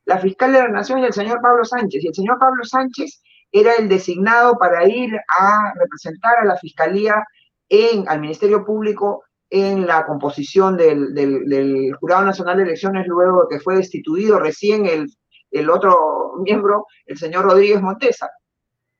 la 0.06 0.18
fiscal 0.18 0.52
de 0.52 0.60
la 0.60 0.68
Nación 0.68 1.00
y 1.00 1.04
el 1.04 1.12
señor 1.12 1.40
Pablo 1.42 1.64
Sánchez. 1.64 2.02
Y 2.02 2.08
el 2.08 2.14
señor 2.14 2.38
Pablo 2.38 2.64
Sánchez 2.64 3.20
era 3.52 3.74
el 3.74 3.88
designado 3.88 4.56
para 4.58 4.88
ir 4.88 5.14
a 5.38 5.74
representar 5.78 6.38
a 6.38 6.46
la 6.46 6.56
fiscalía 6.56 7.22
en, 7.68 8.08
al 8.08 8.20
Ministerio 8.20 8.64
Público 8.64 9.24
en 9.50 9.86
la 9.86 10.06
composición 10.06 10.78
del, 10.78 11.94
Jurado 12.00 12.24
Nacional 12.24 12.56
de 12.56 12.62
Elecciones 12.62 13.06
luego 13.06 13.46
que 13.48 13.60
fue 13.60 13.76
destituido 13.76 14.38
recién 14.38 14.86
el, 14.86 15.06
el 15.50 15.68
otro 15.68 16.36
miembro, 16.42 16.86
el 17.04 17.18
señor 17.18 17.44
Rodríguez 17.44 17.82
Montesa, 17.82 18.30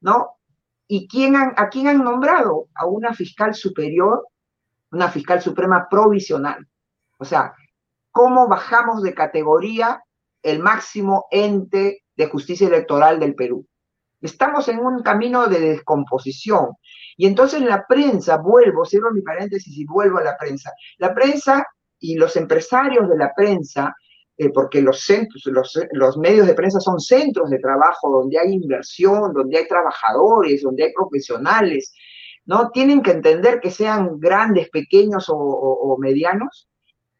¿no? 0.00 0.36
¿Y 0.86 1.08
quién 1.08 1.36
a 1.36 1.68
quién 1.70 1.88
han 1.88 2.04
nombrado? 2.04 2.68
A 2.74 2.86
una 2.86 3.14
fiscal 3.14 3.54
superior, 3.54 4.26
una 4.90 5.08
fiscal 5.10 5.40
suprema 5.40 5.86
provisional. 5.88 6.66
O 7.18 7.24
sea, 7.24 7.54
¿cómo 8.10 8.48
bajamos 8.48 9.02
de 9.02 9.14
categoría 9.14 10.02
el 10.42 10.60
máximo 10.60 11.26
ente 11.30 12.04
de 12.16 12.26
justicia 12.26 12.66
electoral 12.68 13.20
del 13.20 13.34
Perú? 13.34 13.66
Estamos 14.20 14.68
en 14.68 14.80
un 14.80 15.02
camino 15.02 15.46
de 15.46 15.60
descomposición. 15.60 16.74
Y 17.16 17.26
entonces 17.26 17.60
la 17.60 17.86
prensa, 17.86 18.38
vuelvo, 18.38 18.84
cierro 18.84 19.12
mi 19.12 19.22
paréntesis 19.22 19.76
y 19.76 19.84
vuelvo 19.84 20.18
a 20.18 20.24
la 20.24 20.36
prensa. 20.36 20.72
La 20.98 21.14
prensa 21.14 21.64
y 22.00 22.16
los 22.16 22.36
empresarios 22.36 23.08
de 23.08 23.16
la 23.16 23.32
prensa 23.34 23.94
eh, 24.40 24.50
porque 24.50 24.80
los, 24.80 25.00
centros, 25.00 25.42
los, 25.90 26.16
medios 26.16 26.46
de 26.46 26.54
prensa 26.54 26.78
son 26.78 27.00
centros 27.00 27.50
de 27.50 27.58
trabajo 27.58 28.08
donde 28.08 28.38
hay 28.38 28.52
inversión, 28.52 29.32
donde 29.32 29.58
hay 29.58 29.66
trabajadores, 29.66 30.62
donde 30.62 30.84
hay 30.84 30.92
profesionales, 30.92 31.92
¿no? 32.44 32.70
Tienen 32.70 33.02
que 33.02 33.10
entender 33.10 33.58
que 33.58 33.72
sean 33.72 34.20
grandes, 34.20 34.70
pequeños 34.70 35.26
o, 35.28 35.96
medianos, 35.98 36.67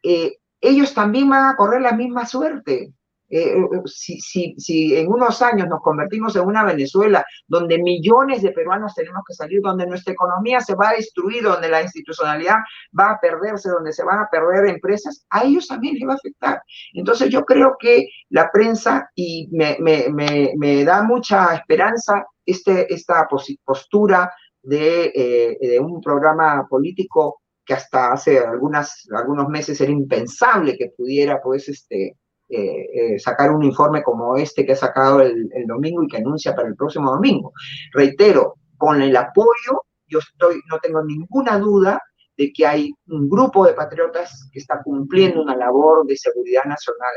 eh, 0.08 0.38
ellos 0.62 0.94
también 0.94 1.28
van 1.28 1.50
a 1.50 1.56
correr 1.56 1.82
la 1.82 1.92
misma 1.92 2.24
suerte. 2.24 2.94
Eh, 3.30 3.58
eh, 3.58 3.82
si, 3.84 4.18
si, 4.20 4.54
si, 4.56 4.96
en 4.96 5.08
unos 5.08 5.42
años 5.42 5.68
nos 5.68 5.82
convertimos 5.82 6.34
en 6.34 6.46
una 6.46 6.64
Venezuela 6.64 7.22
donde 7.46 7.76
millones 7.76 8.40
de 8.40 8.52
peruanos 8.52 8.94
tenemos 8.94 9.22
que 9.28 9.34
salir, 9.34 9.60
donde 9.60 9.86
nuestra 9.86 10.14
economía 10.14 10.60
se 10.60 10.74
va 10.74 10.88
a 10.88 10.94
destruir, 10.94 11.42
donde 11.42 11.68
la 11.68 11.82
institucionalidad 11.82 12.56
va 12.98 13.10
a 13.10 13.20
perderse, 13.20 13.68
donde 13.68 13.92
se 13.92 14.02
van 14.02 14.20
a 14.20 14.28
perder 14.30 14.70
empresas, 14.70 15.26
a 15.28 15.44
ellos 15.44 15.68
también 15.68 15.96
les 15.96 16.08
va 16.08 16.12
a 16.12 16.16
afectar. 16.16 16.62
Entonces 16.94 17.28
yo 17.28 17.44
creo 17.44 17.76
que 17.78 18.08
la 18.30 18.50
prensa, 18.50 19.10
y 19.14 19.50
me, 19.52 20.84
da 20.86 21.02
mucha 21.02 21.54
esperanza 21.54 22.24
este, 22.46 22.92
esta 22.92 23.28
postura 23.62 24.32
eh, 24.70 25.58
de 25.60 25.78
un 25.78 26.00
programa 26.00 26.66
político 26.66 27.42
que 27.68 27.74
hasta 27.74 28.12
hace 28.12 28.38
algunas, 28.38 29.06
algunos 29.14 29.46
meses 29.48 29.78
era 29.82 29.92
impensable 29.92 30.74
que 30.74 30.94
pudiera, 30.96 31.38
pues, 31.42 31.68
este, 31.68 32.16
eh, 32.48 32.88
eh, 32.94 33.18
sacar 33.18 33.50
un 33.50 33.62
informe 33.62 34.02
como 34.02 34.38
este 34.38 34.64
que 34.64 34.72
ha 34.72 34.76
sacado 34.76 35.20
el, 35.20 35.50
domingo 35.66 36.02
y 36.02 36.08
que 36.08 36.16
anuncia 36.16 36.56
para 36.56 36.68
el 36.68 36.76
próximo 36.76 37.10
domingo. 37.10 37.52
Reitero, 37.92 38.54
con 38.78 39.02
el 39.02 39.14
apoyo, 39.14 39.82
yo 40.06 40.20
estoy, 40.20 40.62
no 40.70 40.78
tengo 40.78 41.04
ninguna 41.04 41.58
duda 41.58 42.00
de 42.38 42.50
que 42.54 42.66
hay 42.66 42.90
un 43.08 43.28
grupo 43.28 43.66
de 43.66 43.74
patriotas 43.74 44.48
que 44.50 44.60
está 44.60 44.82
cumpliendo 44.82 45.42
una 45.42 45.54
labor 45.54 46.06
de 46.06 46.16
seguridad 46.16 46.64
nacional. 46.64 47.12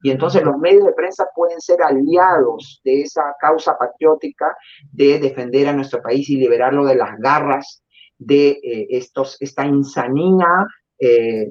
Y 0.00 0.12
entonces 0.12 0.44
los 0.44 0.58
medios 0.58 0.86
de 0.86 0.92
prensa 0.92 1.26
pueden 1.34 1.60
ser 1.60 1.82
aliados 1.82 2.80
de 2.84 3.02
esa 3.02 3.34
causa 3.40 3.76
patriótica 3.76 4.56
de 4.92 5.18
defender 5.18 5.66
a 5.66 5.72
nuestro 5.72 6.00
país 6.00 6.30
y 6.30 6.36
liberarlo 6.36 6.84
de 6.84 6.94
las 6.94 7.18
garras 7.18 7.82
de 8.18 8.50
eh, 8.50 8.86
estos, 8.90 9.36
esta 9.40 9.66
insanía 9.66 10.66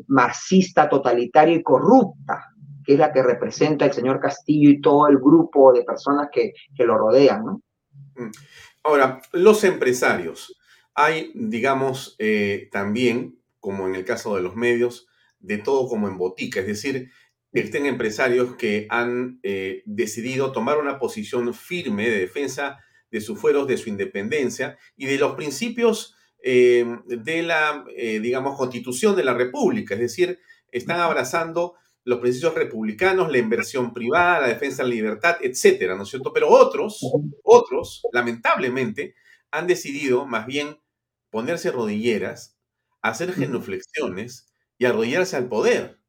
marxista, 0.08 0.90
totalitaria 0.90 1.56
y 1.56 1.64
corrupta 1.64 2.48
que 2.88 2.94
es 2.94 3.00
la 3.00 3.12
que 3.12 3.22
representa 3.22 3.86
el 3.86 3.92
señor 3.92 4.22
Castillo 4.22 4.70
y 4.70 4.80
todo 4.80 5.10
el 5.10 5.18
grupo 5.18 5.74
de 5.74 5.84
personas 5.84 6.30
que, 6.32 6.54
lo 6.78 6.98
rodean. 6.98 7.44
¿no? 7.44 7.62
Mm. 8.16 8.32
Ahora, 8.84 9.22
los 9.34 9.66
empresarios. 9.66 10.58
Hay, 10.96 11.32
digamos, 11.36 12.16
eh, 12.18 12.70
también, 12.72 13.40
como 13.60 13.88
en 13.88 13.96
el 13.96 14.06
caso 14.06 14.38
de 14.38 14.42
los 14.42 14.56
medios, 14.56 15.08
de 15.40 15.58
todo 15.58 15.90
como 15.90 16.08
en 16.08 16.18
botica, 16.18 16.62
es 16.62 16.68
decir, 16.68 17.12
existen 17.52 17.86
empresarios 17.86 18.56
que 18.56 18.88
han 18.90 19.40
eh, 19.44 19.84
decidido 19.86 20.54
tomar 20.54 20.78
una 20.78 20.98
posición 20.98 21.54
firme 21.54 22.10
de 22.10 22.20
defensa 22.20 22.80
de 23.12 23.20
sus 23.20 23.38
fueros, 23.38 23.68
de 23.68 23.78
su 23.78 23.90
independencia 23.90 24.78
y 24.96 25.08
de 25.08 25.18
los 25.18 25.36
principios 25.36 26.16
eh, 26.50 26.86
de 27.06 27.44
la, 27.44 27.84
digamos, 27.96 28.58
constitución 28.58 29.16
de 29.16 29.24
la 29.26 29.34
República, 29.34 29.96
es 29.96 30.00
decir, 30.00 30.40
están 30.72 31.00
abrazando 31.00 31.76
los 32.06 32.20
principios 32.20 32.56
republicanos, 32.56 33.30
la 33.30 33.38
inversión 33.38 33.94
privada, 33.94 34.40
la 34.40 34.48
defensa 34.48 34.82
de 34.82 34.90
la 34.90 34.96
libertad, 34.96 35.38
etcétera, 35.42 35.96
¿no 35.96 36.04
es 36.04 36.10
cierto? 36.10 36.32
Pero 36.32 36.48
otros, 36.50 37.02
otros, 37.44 38.02
lamentablemente, 38.14 39.14
han 39.52 39.68
decidido 39.68 40.26
más 40.26 40.46
bien 40.46 40.80
ponerse 41.30 41.70
rodilleras, 41.70 42.58
hacer 43.02 43.34
genuflexiones 43.34 44.48
y 44.78 44.86
arrodillarse 44.86 45.36
al 45.36 45.50
poder, 45.50 46.00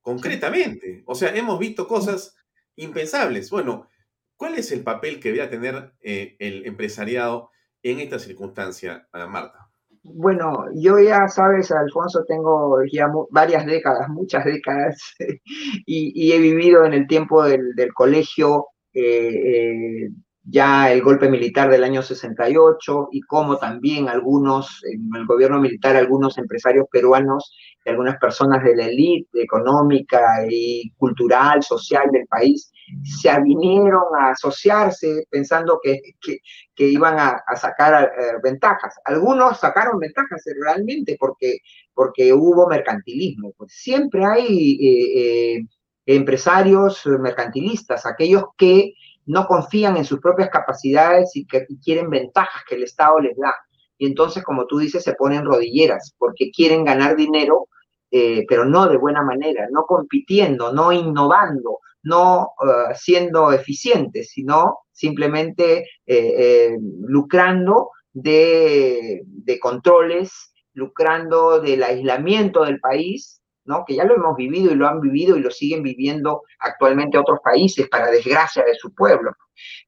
concretamente. 0.00 1.04
O 1.06 1.14
sea, 1.14 1.34
hemos 1.36 1.60
visto 1.60 1.86
cosas 1.86 2.34
impensables. 2.74 3.50
Bueno, 3.50 3.88
¿cuál 4.36 4.56
es 4.56 4.72
el 4.72 4.82
papel 4.82 5.20
que 5.20 5.32
debe 5.32 5.46
tener 5.46 5.92
eh, 6.00 6.36
el 6.40 6.66
empresariado 6.66 7.50
en 7.84 8.00
esta 8.00 8.18
circunstancia, 8.18 9.08
Marta? 9.12 9.65
Bueno, 10.14 10.66
yo 10.74 10.98
ya 10.98 11.28
sabes, 11.28 11.70
Alfonso, 11.72 12.24
tengo 12.26 12.78
ya 12.90 13.08
varias 13.30 13.66
décadas, 13.66 14.08
muchas 14.08 14.44
décadas, 14.44 14.98
y, 15.86 16.32
he 16.32 16.38
vivido 16.38 16.84
en 16.84 16.94
el 16.94 17.06
tiempo 17.06 17.44
del, 17.44 17.74
colegio 17.94 18.66
eh, 18.92 20.04
eh, 20.04 20.10
ya 20.44 20.92
el 20.92 21.02
golpe 21.02 21.28
militar 21.28 21.70
del 21.70 21.84
año 21.84 22.02
68 22.02 23.08
y 23.10 23.20
como 23.22 23.58
también 23.58 24.08
algunos, 24.08 24.80
en 24.84 25.10
el 25.16 25.26
gobierno 25.26 25.60
militar, 25.60 25.96
algunos 25.96 26.38
empresarios 26.38 26.86
peruanos 26.90 27.52
y 27.84 27.90
algunas 27.90 28.16
personas 28.18 28.62
de 28.62 28.76
la 28.76 28.86
élite 28.86 29.42
económica 29.42 30.46
y 30.48 30.90
cultural, 30.96 31.62
social 31.62 32.10
del 32.12 32.26
país, 32.26 32.72
se 33.02 33.40
vinieron 33.40 34.04
a 34.18 34.30
asociarse 34.30 35.26
pensando 35.30 35.80
que, 35.82 36.00
que, 36.20 36.84
iban 36.84 37.18
a, 37.18 37.42
sacar 37.56 38.04
eh, 38.04 38.32
ventajas. 38.42 38.94
Algunos 39.04 39.58
sacaron 39.58 39.98
ventajas 39.98 40.42
realmente 40.60 41.16
porque, 41.18 41.58
porque 41.94 42.32
hubo 42.32 42.68
mercantilismo. 42.68 43.52
Pues 43.56 43.72
siempre 43.72 44.24
hay 44.24 44.78
eh, 44.80 45.56
eh, 45.56 45.66
empresarios 46.06 47.04
mercantilistas, 47.06 48.06
aquellos 48.06 48.44
que 48.56 48.94
no 49.26 49.46
confían 49.46 49.96
en 49.96 50.04
sus 50.04 50.20
propias 50.20 50.50
capacidades 50.50 51.34
y 51.34 51.46
que 51.46 51.66
quieren 51.82 52.08
ventajas 52.08 52.62
que 52.68 52.76
el 52.76 52.84
Estado 52.84 53.18
les 53.18 53.36
da. 53.36 53.52
Y 53.98 54.06
entonces, 54.06 54.44
como 54.44 54.66
tú 54.66 54.78
dices, 54.78 55.02
se 55.02 55.14
ponen 55.14 55.44
rodilleras 55.44 56.14
porque 56.18 56.50
quieren 56.52 56.84
ganar 56.84 57.16
dinero, 57.16 57.68
pero 58.48 58.64
no 58.64 58.86
de 58.88 58.96
buena 58.96 59.22
manera, 59.22 59.68
no 59.70 59.84
compitiendo, 59.84 60.72
no 60.72 60.92
innovando, 60.92 61.80
no 62.06 62.52
eh, 62.62 62.94
siendo 62.94 63.52
eficientes, 63.52 64.30
sino 64.30 64.78
simplemente 64.92 65.88
eh, 66.06 66.76
lucrando 67.00 67.90
de, 68.12 69.22
controles, 69.60 70.52
lucrando 70.72 71.60
del 71.60 71.82
aislamiento 71.82 72.64
del 72.64 72.80
país 72.80 73.36
que 73.86 73.96
ya 73.96 74.04
lo 74.04 74.14
hemos 74.14 74.36
vivido 74.36 74.72
y 74.72 74.76
lo 74.76 74.86
han 74.86 75.00
vivido 75.00 75.36
y 75.36 75.40
lo 75.40 75.50
siguen 75.50 75.82
viviendo 75.82 76.42
actualmente 76.60 77.18
otros 77.18 77.40
países 77.42 77.88
para 77.88 78.10
desgracia 78.10 78.64
de 78.64 78.74
su 78.74 78.94
pueblo. 78.94 79.32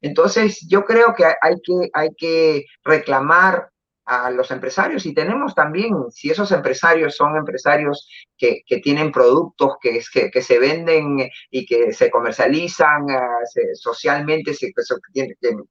Entonces, 0.01 0.67
yo 0.69 0.85
creo 0.85 1.15
que 1.15 1.25
hay 1.25 1.55
que, 1.63 1.89
hay 1.93 2.09
que 2.17 2.65
reclamar 2.83 3.69
a 4.09 4.31
los 4.31 4.51
empresarios 4.51 5.05
y 5.05 5.13
tenemos 5.13 5.55
también, 5.55 5.93
si 6.11 6.31
esos 6.31 6.51
empresarios 6.51 7.15
son 7.15 7.37
empresarios 7.37 8.09
que, 8.39 8.63
tienen 8.83 9.13
productos 9.13 9.75
que, 9.83 10.01
que, 10.11 10.31
que, 10.31 10.41
se 10.41 10.59
venden 10.59 11.29
y 11.51 11.67
que 11.67 11.93
se 11.93 12.11
comercializan 12.11 13.11
eh, 13.11 13.75
socialmente, 13.75 14.53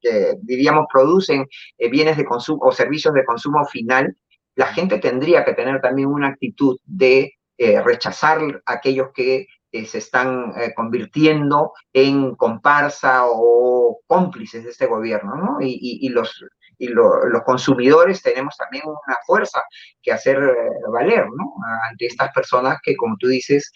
que, 0.01 0.35
diríamos 0.43 0.85
producen 0.91 1.47
eh, 1.79 1.89
bienes 1.89 2.15
de 2.15 2.25
consumo 2.25 2.59
o 2.63 2.71
servicios 2.71 3.15
de 3.15 3.25
consumo 3.25 3.65
final, 3.65 4.15
la 4.55 4.67
gente 4.67 4.99
tendría 4.99 5.43
que 5.43 5.53
tener 5.53 5.81
también 5.81 6.09
una 6.09 6.27
actitud 6.27 6.77
de 6.85 7.33
eh, 7.57 7.81
rechazar 7.81 8.61
a 8.65 8.73
aquellos 8.73 9.09
que 9.15 9.47
se 9.71 9.97
están 9.99 10.53
convirtiendo 10.75 11.73
en 11.93 12.35
comparsa 12.35 13.25
o 13.27 13.99
cómplices 14.07 14.63
de 14.63 14.71
este 14.71 14.87
gobierno, 14.87 15.35
¿no? 15.35 15.57
Y, 15.61 16.09
los, 16.09 16.43
y 16.77 16.87
los 16.87 17.43
consumidores 17.45 18.21
tenemos 18.21 18.55
también 18.57 18.83
una 18.85 19.17
fuerza 19.25 19.63
que 20.01 20.11
hacer 20.11 20.39
valer, 20.91 21.25
¿no? 21.25 21.53
Ante 21.89 22.05
estas 22.05 22.31
personas 22.33 22.77
que, 22.83 22.95
como 22.95 23.15
tú 23.17 23.27
dices, 23.27 23.71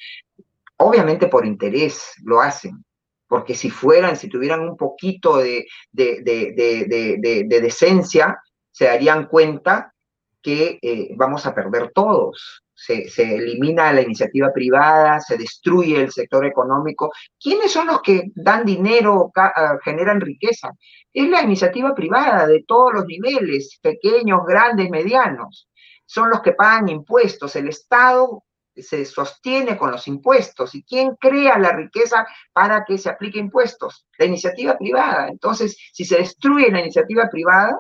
obviamente 0.78 1.28
por 1.28 1.46
interés 1.46 2.14
lo 2.24 2.42
hacen, 2.42 2.84
porque 3.28 3.56
si 3.56 3.70
fueran, 3.70 4.16
si 4.16 4.28
tuvieran 4.30 4.62
un 4.62 4.78
poquito 4.78 5.38
de, 5.38 5.66
de, 5.92 6.22
de, 6.22 7.46
de 7.48 7.62
decencia, 7.62 8.38
se 8.72 8.86
darían 8.86 9.28
cuenta 9.28 9.94
que 10.42 10.80
vamos 11.16 11.46
a 11.46 11.54
perder 11.54 11.92
todos, 11.94 12.64
se, 12.86 13.36
elimina 13.36 13.94
la 13.94 14.02
iniciativa 14.02 14.52
privada, 14.52 15.20
se 15.20 15.38
destruye 15.38 16.02
el 16.02 16.12
sector 16.12 16.46
económico. 16.46 17.12
¿Quiénes 17.40 17.72
son 17.72 17.88
los 17.88 18.02
que 18.02 18.32
dan 18.36 18.66
dinero, 18.66 19.32
ah, 19.36 19.78
generan 19.84 20.22
riqueza? 20.22 20.72
Es 21.14 21.30
la 21.30 21.42
iniciativa 21.42 21.94
privada 21.94 22.48
de 22.48 22.64
todos 22.68 22.94
los 22.94 23.06
niveles, 23.06 23.80
pequeños, 23.82 24.42
grandes, 24.48 24.90
medianos. 24.90 25.70
Son 26.06 26.30
los 26.30 26.42
que 26.42 26.54
pagan 26.54 26.90
impuestos. 26.90 27.56
El 27.56 27.70
Estado 27.70 28.44
se 28.76 29.06
sostiene 29.06 29.78
con 29.78 29.92
los 29.92 30.08
impuestos. 30.08 30.74
¿Y 30.76 30.84
quién 30.84 31.16
crea 31.20 31.60
la 31.60 31.74
riqueza 31.74 32.26
para 32.54 32.84
que 32.86 32.98
se 32.98 33.10
aplique 33.10 33.40
impuestos? 33.40 34.08
La 34.18 34.26
iniciativa 34.26 34.78
privada. 34.78 35.28
Entonces, 35.28 35.78
si 35.94 36.06
se 36.06 36.18
destruye 36.18 36.72
la 36.72 36.82
iniciativa 36.82 37.30
privada, 37.30 37.78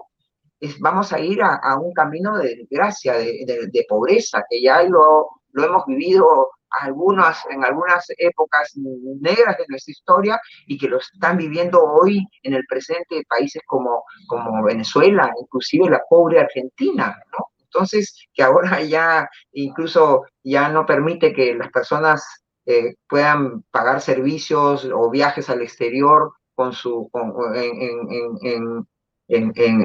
vamos 0.80 1.12
a 1.14 1.20
ir 1.20 1.42
a, 1.42 1.78
un 1.78 1.94
camino 1.94 2.38
de 2.38 2.56
desgracia, 2.56 3.14
de, 3.14 3.86
pobreza, 3.88 4.44
que 4.50 4.62
ya 4.62 4.84
lo, 4.84 5.30
hemos 5.54 5.86
vivido 5.86 6.52
algunas, 6.70 7.44
en 7.50 7.66
algunas 7.66 8.06
épocas 8.18 8.72
negras 8.76 9.58
de 9.58 9.66
nuestra 9.68 9.92
historia 9.92 10.42
y 10.68 10.78
que 10.78 10.88
lo 10.88 11.00
están 11.00 11.38
viviendo 11.38 11.84
hoy 11.84 12.26
en 12.44 12.54
el 12.54 12.66
presente 12.68 13.24
países 13.28 13.62
como, 13.66 14.04
como 14.28 14.64
Venezuela, 14.64 15.34
inclusive 15.40 15.90
la 15.90 16.02
pobre 16.10 16.40
Argentina, 16.40 17.18
¿no? 17.32 17.48
Entonces, 17.74 18.28
que 18.34 18.44
ahora 18.44 18.82
ya 18.84 19.30
incluso 19.54 20.26
ya 20.44 20.70
no 20.70 20.86
permite 20.86 21.34
que 21.34 21.56
las 21.56 21.72
personas 21.72 22.24
eh, 22.66 22.96
puedan 23.08 23.64
pagar 23.72 24.02
servicios 24.02 24.88
o 24.94 25.10
viajes 25.10 25.50
al 25.50 25.62
exterior 25.62 26.34
con 26.54 26.74
su, 26.74 27.10
en, 27.56 28.88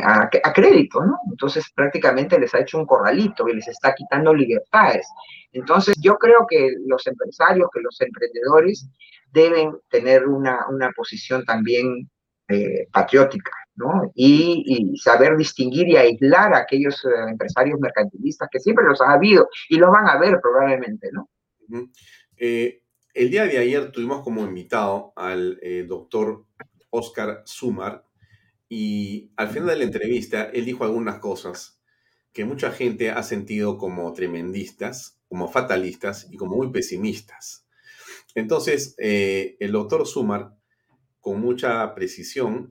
a, 0.03 0.53
crédito, 0.53 1.05
¿no? 1.05 1.19
Entonces 1.31 1.71
prácticamente 1.75 2.39
les 2.39 2.55
ha 2.55 2.61
hecho 2.61 2.79
un 2.79 2.87
corralito 2.87 3.49
y 3.49 3.55
les 3.55 3.69
está 3.69 3.95
quitando 3.95 4.35
libertades. 4.35 5.07
Entonces 5.53 5.95
yo 6.01 6.17
creo 6.17 6.47
que 6.49 6.75
los 6.87 7.07
empresarios, 7.07 7.69
que 7.73 7.81
los 7.81 8.01
emprendedores 8.01 8.89
deben 9.33 9.77
tener 9.89 10.27
una, 10.27 10.67
una 10.69 10.91
posición 10.93 11.45
también 11.45 12.09
eh, 12.49 12.87
patriótica, 12.93 13.51
¿no? 13.75 14.13
Y, 14.15 14.95
saber 15.03 15.37
distinguir 15.37 15.89
y 15.89 15.97
aislar 15.97 16.55
a 16.55 16.59
aquellos 16.59 17.05
eh, 17.05 17.09
empresarios 17.29 17.81
mercantilistas 17.81 18.49
que 18.51 18.61
siempre 18.61 18.85
los 18.85 19.01
ha 19.01 19.13
habido 19.13 19.49
y 19.69 19.77
los 19.79 19.91
van 19.91 20.09
a 20.09 20.17
ver 20.17 20.39
probablemente, 20.41 21.11
¿no? 21.13 21.29
Eh, 22.37 22.83
el 23.15 23.31
día 23.31 23.47
de 23.47 23.59
ayer 23.59 23.91
tuvimos 23.91 24.23
como 24.23 24.45
invitado 24.45 25.13
al 25.17 25.59
doctor 25.89 26.45
Oscar 26.91 27.43
Sumar, 27.45 28.05
y 28.69 29.33
al 29.37 29.49
final 29.49 29.69
de 29.69 29.77
la 29.77 29.85
entrevista, 29.85 30.45
él 30.53 30.65
dijo 30.65 30.85
algunas 30.85 31.19
cosas 31.19 31.81
que 32.33 32.45
mucha 32.45 32.71
gente 32.71 33.11
ha 33.11 33.23
sentido 33.23 33.79
como 33.79 34.13
tremendistas, 34.13 35.21
como 35.29 35.49
fatalistas 35.49 36.29
y 36.31 36.37
como 36.37 36.57
muy 36.57 36.71
pesimistas. 36.71 37.67
Entonces, 38.35 38.95
eh, 38.99 39.57
el 39.61 39.73
doctor 39.73 40.07
Sumar, 40.07 40.55
con 41.21 41.41
mucha 41.41 41.95
precisión, 41.95 42.69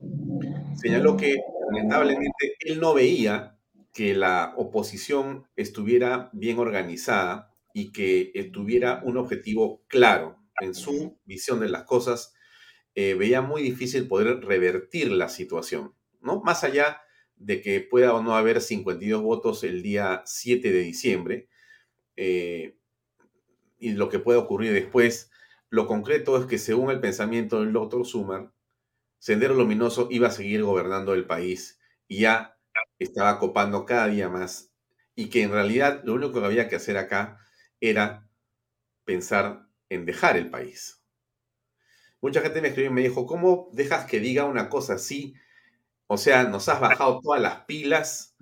señaló 0.80 1.16
que 1.16 1.36
lamentablemente 1.70 2.54
él 2.60 2.78
no 2.78 2.94
veía 2.94 3.58
que 3.92 4.14
la 4.14 4.54
oposición 4.56 5.48
estuviera 5.56 6.30
bien 6.32 6.58
organizada 6.58 7.50
y 7.74 7.92
que 7.92 8.50
tuviera 8.52 9.02
un 9.04 9.16
objetivo 9.16 9.82
claro 9.88 10.38
en 10.60 10.74
su 10.74 11.18
visión 11.24 11.60
de 11.60 11.68
las 11.68 11.84
cosas 11.84 12.35
eh, 12.96 13.14
veía 13.14 13.42
muy 13.42 13.62
difícil 13.62 14.08
poder 14.08 14.40
revertir 14.40 15.12
la 15.12 15.28
situación, 15.28 15.94
¿no? 16.22 16.40
Más 16.40 16.64
allá 16.64 17.02
de 17.36 17.60
que 17.60 17.80
pueda 17.82 18.14
o 18.14 18.22
no 18.22 18.34
haber 18.34 18.62
52 18.62 19.22
votos 19.22 19.62
el 19.64 19.82
día 19.82 20.22
7 20.24 20.72
de 20.72 20.80
diciembre 20.80 21.48
eh, 22.16 22.78
y 23.78 23.92
lo 23.92 24.08
que 24.08 24.18
pueda 24.18 24.38
ocurrir 24.38 24.72
después, 24.72 25.30
lo 25.68 25.86
concreto 25.86 26.38
es 26.38 26.46
que 26.46 26.58
según 26.58 26.90
el 26.90 27.00
pensamiento 27.00 27.60
del 27.60 27.74
doctor 27.74 28.06
Sumar, 28.06 28.52
Sendero 29.18 29.54
Luminoso 29.54 30.08
iba 30.10 30.28
a 30.28 30.30
seguir 30.30 30.62
gobernando 30.62 31.12
el 31.12 31.26
país 31.26 31.78
y 32.08 32.20
ya 32.20 32.58
estaba 32.98 33.38
copando 33.38 33.84
cada 33.84 34.06
día 34.08 34.30
más 34.30 34.72
y 35.14 35.28
que 35.28 35.42
en 35.42 35.50
realidad 35.50 36.02
lo 36.04 36.14
único 36.14 36.40
que 36.40 36.46
había 36.46 36.68
que 36.68 36.76
hacer 36.76 36.96
acá 36.96 37.38
era 37.78 38.26
pensar 39.04 39.68
en 39.90 40.06
dejar 40.06 40.38
el 40.38 40.50
país. 40.50 41.05
Mucha 42.26 42.40
gente 42.40 42.60
me 42.60 42.66
escribió 42.66 42.90
y 42.90 42.94
me 42.94 43.02
dijo, 43.02 43.24
¿cómo 43.24 43.70
dejas 43.72 44.06
que 44.06 44.18
diga 44.18 44.46
una 44.46 44.68
cosa 44.68 44.94
así? 44.94 45.34
O 46.08 46.16
sea, 46.16 46.42
nos 46.42 46.68
has 46.68 46.80
bajado 46.80 47.20
todas 47.22 47.40
las 47.40 47.66
pilas. 47.66 48.34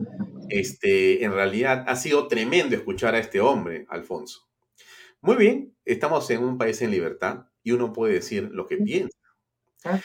Este, 0.49 1.23
en 1.23 1.35
realidad 1.35 1.85
ha 1.87 1.95
sido 1.95 2.27
tremendo 2.27 2.75
escuchar 2.75 3.15
a 3.15 3.19
este 3.19 3.43
hombre, 3.43 3.85
Alfonso. 3.91 4.49
Muy 5.21 5.37
bien, 5.37 5.77
estamos 5.85 6.31
en 6.31 6.43
un 6.43 6.57
país 6.57 6.81
en 6.81 6.93
libertad 6.93 7.45
y 7.63 7.73
uno 7.73 7.93
puede 7.93 8.15
decir 8.15 8.49
lo 8.53 8.67
que 8.67 8.79
piensa. 8.79 9.19
Ah. 9.85 10.01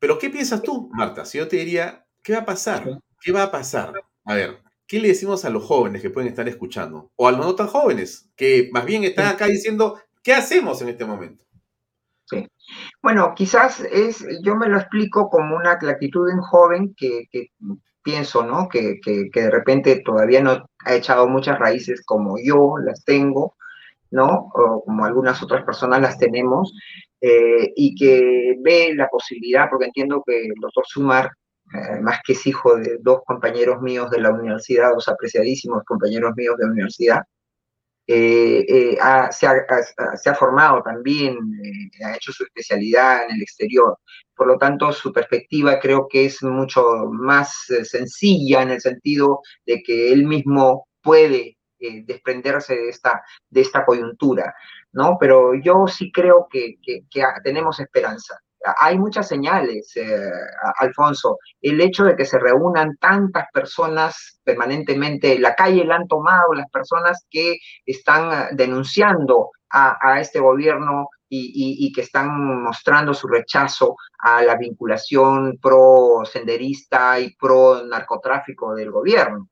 Pero 0.00 0.18
¿qué 0.18 0.28
piensas 0.28 0.60
tú, 0.64 0.90
Marta? 0.92 1.24
Si 1.24 1.38
yo 1.38 1.46
te 1.46 1.58
diría, 1.58 2.04
¿qué 2.24 2.32
va 2.32 2.40
a 2.40 2.46
pasar? 2.46 3.00
¿Qué 3.22 3.30
va 3.30 3.44
a 3.44 3.52
pasar? 3.52 3.92
A 4.24 4.34
ver, 4.34 4.58
¿qué 4.88 4.98
le 4.98 5.06
decimos 5.06 5.44
a 5.44 5.50
los 5.50 5.62
jóvenes 5.62 6.02
que 6.02 6.10
pueden 6.10 6.28
estar 6.28 6.48
escuchando? 6.48 7.12
O 7.14 7.28
a 7.28 7.30
los 7.30 7.46
no 7.46 7.54
tan 7.54 7.68
jóvenes, 7.68 8.28
que 8.34 8.70
más 8.72 8.84
bien 8.84 9.04
están 9.04 9.28
acá 9.28 9.46
diciendo, 9.46 10.00
¿qué 10.20 10.34
hacemos 10.34 10.82
en 10.82 10.88
este 10.88 11.04
momento? 11.04 11.44
Bueno, 13.02 13.34
quizás 13.34 13.80
es, 13.80 14.24
yo 14.42 14.56
me 14.56 14.68
lo 14.68 14.78
explico 14.78 15.28
como 15.28 15.56
una 15.56 15.72
actitud 15.72 16.26
de 16.26 16.34
un 16.34 16.42
joven 16.42 16.94
que, 16.96 17.28
pienso, 18.02 18.44
¿no? 18.44 18.68
Que, 18.68 19.00
de 19.04 19.50
repente 19.50 20.02
todavía 20.04 20.42
no 20.42 20.66
ha 20.84 20.94
echado 20.94 21.28
muchas 21.28 21.58
raíces 21.58 22.02
como 22.04 22.36
yo 22.42 22.74
las 22.78 23.04
tengo, 23.04 23.56
¿no? 24.10 24.50
O 24.54 24.84
como 24.84 25.04
algunas 25.04 25.42
otras 25.42 25.64
personas 25.64 26.00
las 26.00 26.18
tenemos, 26.18 26.72
eh, 27.20 27.72
y 27.76 27.94
que 27.94 28.56
ve 28.60 28.94
la 28.94 29.08
posibilidad, 29.08 29.68
porque 29.70 29.86
entiendo 29.86 30.22
que 30.26 30.46
el 30.46 30.54
doctor 30.60 30.84
Sumar, 30.86 31.30
eh, 31.74 32.00
más 32.00 32.20
que 32.24 32.32
es 32.32 32.46
hijo 32.46 32.76
de 32.76 32.98
dos 33.00 33.20
compañeros 33.26 33.80
míos 33.82 34.10
de 34.10 34.20
la 34.20 34.30
universidad, 34.30 34.92
dos 34.92 35.08
apreciadísimos 35.08 35.84
compañeros 35.84 36.32
míos 36.36 36.56
de 36.58 36.66
la 36.66 36.72
universidad, 36.72 37.22
eh, 38.12 38.64
eh, 38.68 38.98
se, 39.30 39.46
ha, 39.46 40.34
formado 40.34 40.82
también, 40.82 41.36
eh, 41.62 42.04
ha 42.04 42.16
hecho 42.16 42.32
su 42.32 42.42
especialidad 42.42 43.24
en 43.24 43.36
el 43.36 43.42
exterior. 43.42 43.98
Por 44.34 44.48
lo 44.48 44.58
tanto, 44.58 44.90
su 44.90 45.12
perspectiva 45.12 45.78
creo 45.78 46.08
que 46.08 46.24
es 46.24 46.42
mucho 46.42 46.82
más 47.12 47.66
sencilla 47.84 48.62
en 48.62 48.70
el 48.70 48.80
sentido 48.80 49.42
de 49.64 49.80
que 49.82 50.12
él 50.12 50.26
mismo 50.26 50.88
puede 51.00 51.56
desprenderse 51.78 52.74
de 52.74 52.88
esta, 52.88 53.22
de 53.48 53.60
esta 53.60 53.84
coyuntura, 53.84 54.54
¿no? 54.92 55.16
Pero 55.18 55.54
yo 55.54 55.86
sí 55.86 56.10
creo 56.10 56.48
que 56.50 56.78
tenemos 57.44 57.78
esperanza 57.78 58.40
hay 58.80 58.98
muchas 58.98 59.28
señales, 59.28 59.96
eh, 59.96 60.30
Alfonso. 60.78 61.38
El 61.60 61.80
hecho 61.80 62.04
de 62.04 62.16
que 62.16 62.24
se 62.24 62.38
reúnan 62.38 62.96
tantas 62.98 63.46
personas 63.52 64.40
permanentemente, 64.44 65.38
la 65.38 65.54
calle 65.54 65.84
la 65.84 65.96
han 65.96 66.08
tomado 66.08 66.52
las 66.54 66.68
personas 66.70 67.26
que 67.30 67.56
están 67.86 68.32
eh, 68.32 68.48
denunciando 68.52 69.50
a, 69.72 70.20
este 70.20 70.40
gobierno 70.40 71.08
y, 71.28 71.92
que 71.92 72.00
están 72.00 72.62
mostrando 72.64 73.14
su 73.14 73.28
rechazo 73.28 73.94
a 74.18 74.42
la 74.42 74.56
vinculación 74.56 75.58
pro 75.62 76.22
senderista 76.24 77.20
y 77.20 77.36
pro 77.36 77.84
narcotráfico 77.86 78.74
del 78.74 78.90
gobierno. 78.90 79.48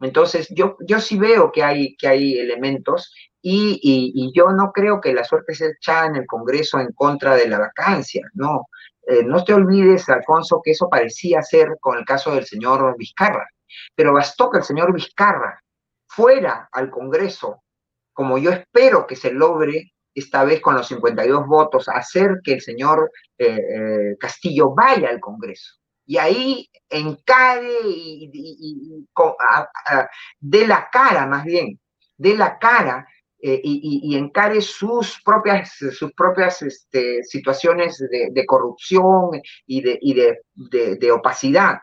Entonces, 0.00 0.46
yo, 0.50 0.76
yo 0.86 1.00
sí 1.00 1.18
veo 1.18 1.50
que 1.50 1.64
hay, 1.64 1.96
que 1.96 2.06
hay 2.06 2.38
elementos 2.38 3.12
y, 3.40 4.32
yo 4.34 4.50
no 4.52 4.72
creo 4.72 5.00
que 5.00 5.12
la 5.12 5.24
suerte 5.24 5.54
sea 5.54 5.68
echada 5.68 6.06
en 6.06 6.16
el 6.16 6.26
Congreso 6.26 6.78
en 6.80 6.92
contra 6.92 7.34
de 7.36 7.48
la 7.48 7.58
vacancia, 7.58 8.28
no. 8.34 8.66
Eh, 9.06 9.22
no 9.24 9.42
te 9.44 9.54
olvides, 9.54 10.08
Alfonso, 10.08 10.60
que 10.62 10.72
eso 10.72 10.88
parecía 10.88 11.40
ser 11.42 11.78
con 11.80 11.98
el 11.98 12.04
caso 12.04 12.34
del 12.34 12.44
señor 12.44 12.94
Vizcarra, 12.98 13.46
pero 13.94 14.12
bastó 14.12 14.50
que 14.50 14.58
el 14.58 14.64
señor 14.64 14.92
Vizcarra 14.92 15.62
fuera 16.06 16.68
al 16.72 16.90
Congreso, 16.90 17.62
como 18.12 18.38
yo 18.38 18.50
espero 18.50 19.06
que 19.06 19.16
se 19.16 19.32
logre 19.32 19.92
esta 20.14 20.44
vez 20.44 20.60
con 20.60 20.74
los 20.74 20.88
52 20.88 21.46
votos, 21.46 21.88
hacer 21.88 22.40
que 22.42 22.54
el 22.54 22.60
señor 22.60 23.10
eh, 23.38 23.46
eh, 23.46 24.16
Castillo 24.18 24.74
vaya 24.74 25.08
al 25.08 25.20
Congreso. 25.20 25.76
Y 26.04 26.16
ahí 26.16 26.68
encare 26.88 27.80
y, 27.84 28.30
y, 28.32 29.06
de 30.40 30.66
la 30.66 30.88
cara, 30.90 31.26
más 31.26 31.44
bien, 31.44 31.78
de 32.16 32.34
la 32.34 32.58
cara 32.58 33.06
eh, 33.40 33.60
y, 33.62 34.16
encare 34.16 34.60
sus 34.60 35.22
propias, 35.24 35.72
sus 35.92 36.12
propias 36.12 36.60
este, 36.62 37.22
situaciones 37.22 37.98
de, 37.98 38.46
corrupción 38.46 39.40
y, 39.64 39.80
de, 39.80 40.40
de, 40.54 41.12
opacidad, 41.12 41.78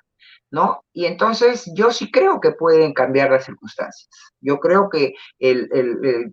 ¿no? 0.51 0.83
Y 0.91 1.05
entonces 1.05 1.71
yo 1.73 1.91
sí 1.91 2.11
creo 2.11 2.41
que 2.41 2.51
pueden 2.51 2.93
cambiar 2.93 3.31
las 3.31 3.45
circunstancias. 3.45 4.09
Yo 4.41 4.59
creo 4.59 4.89
que 4.89 5.13
el, 5.39 5.69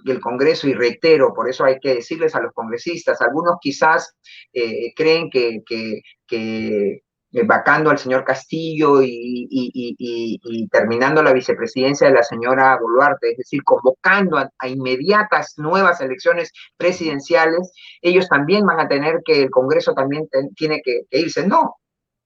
el, 0.04 0.20
Congreso, 0.20 0.66
y 0.66 0.74
reitero, 0.74 1.32
por 1.32 1.48
eso 1.48 1.64
hay 1.64 1.78
que 1.78 1.94
decirles 1.94 2.34
a 2.34 2.40
los 2.40 2.52
congresistas, 2.52 3.20
algunos 3.22 3.56
quizás 3.60 4.16
eh, 4.52 4.92
creen 4.96 5.30
que, 5.30 5.62
vacando 7.46 7.90
al 7.90 7.98
señor 7.98 8.24
Castillo 8.24 9.00
y, 9.02 10.68
terminando 10.70 11.22
la 11.22 11.32
vicepresidencia 11.32 12.08
de 12.08 12.14
la 12.14 12.22
señora 12.22 12.78
Boluarte, 12.80 13.32
es 13.32 13.38
decir, 13.38 13.62
convocando 13.64 14.36
a, 14.36 14.68
inmediatas 14.68 15.54
nuevas 15.56 16.00
elecciones 16.00 16.52
presidenciales, 16.76 17.72
ellos 18.02 18.28
también 18.28 18.66
van 18.66 18.80
a 18.80 18.88
tener 18.88 19.20
que, 19.24 19.42
el 19.42 19.50
Congreso 19.50 19.94
también 19.94 20.28
tiene 20.56 20.82
que, 20.82 21.02
irse. 21.10 21.46
No, 21.46 21.76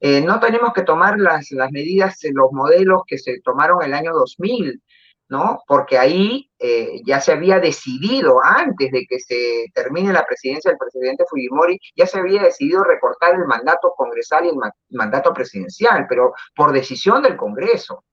eh, 0.00 0.20
no 0.20 0.40
tenemos 0.40 0.72
que 0.74 0.82
tomar 0.82 1.18
las, 1.18 1.50
las 1.52 1.70
medidas, 1.70 2.18
los 2.32 2.52
modelos 2.52 3.02
que 3.07 3.18
se 3.18 3.40
tomaron 3.42 3.82
el 3.82 3.94
año 3.94 4.12
2000, 4.12 4.82
¿no? 5.29 5.61
Porque 5.66 5.99
ahí 5.99 6.51
eh, 6.59 7.03
ya 7.05 7.20
se 7.20 7.33
había 7.33 7.59
decidido, 7.59 8.41
antes 8.43 8.91
de 8.93 9.07
que 9.09 9.18
se 9.18 9.66
termine 9.74 10.12
la 10.12 10.24
presidencia 10.24 10.70
del 10.70 10.79
presidente 10.79 11.24
Fujimori, 11.29 11.79
ya 11.97 12.07
se 12.07 12.18
había 12.18 12.43
decidido 12.43 12.85
recortar 12.85 13.35
el 13.35 13.47
mandato 13.47 13.93
congresal 13.97 14.47
y 14.47 14.49
el 14.51 14.57
mandato 14.91 15.33
presidencial, 15.33 16.07
pero 16.09 16.33
por 16.55 16.72
decisión 16.72 17.22
del 17.22 17.37
Congreso, 17.37 18.05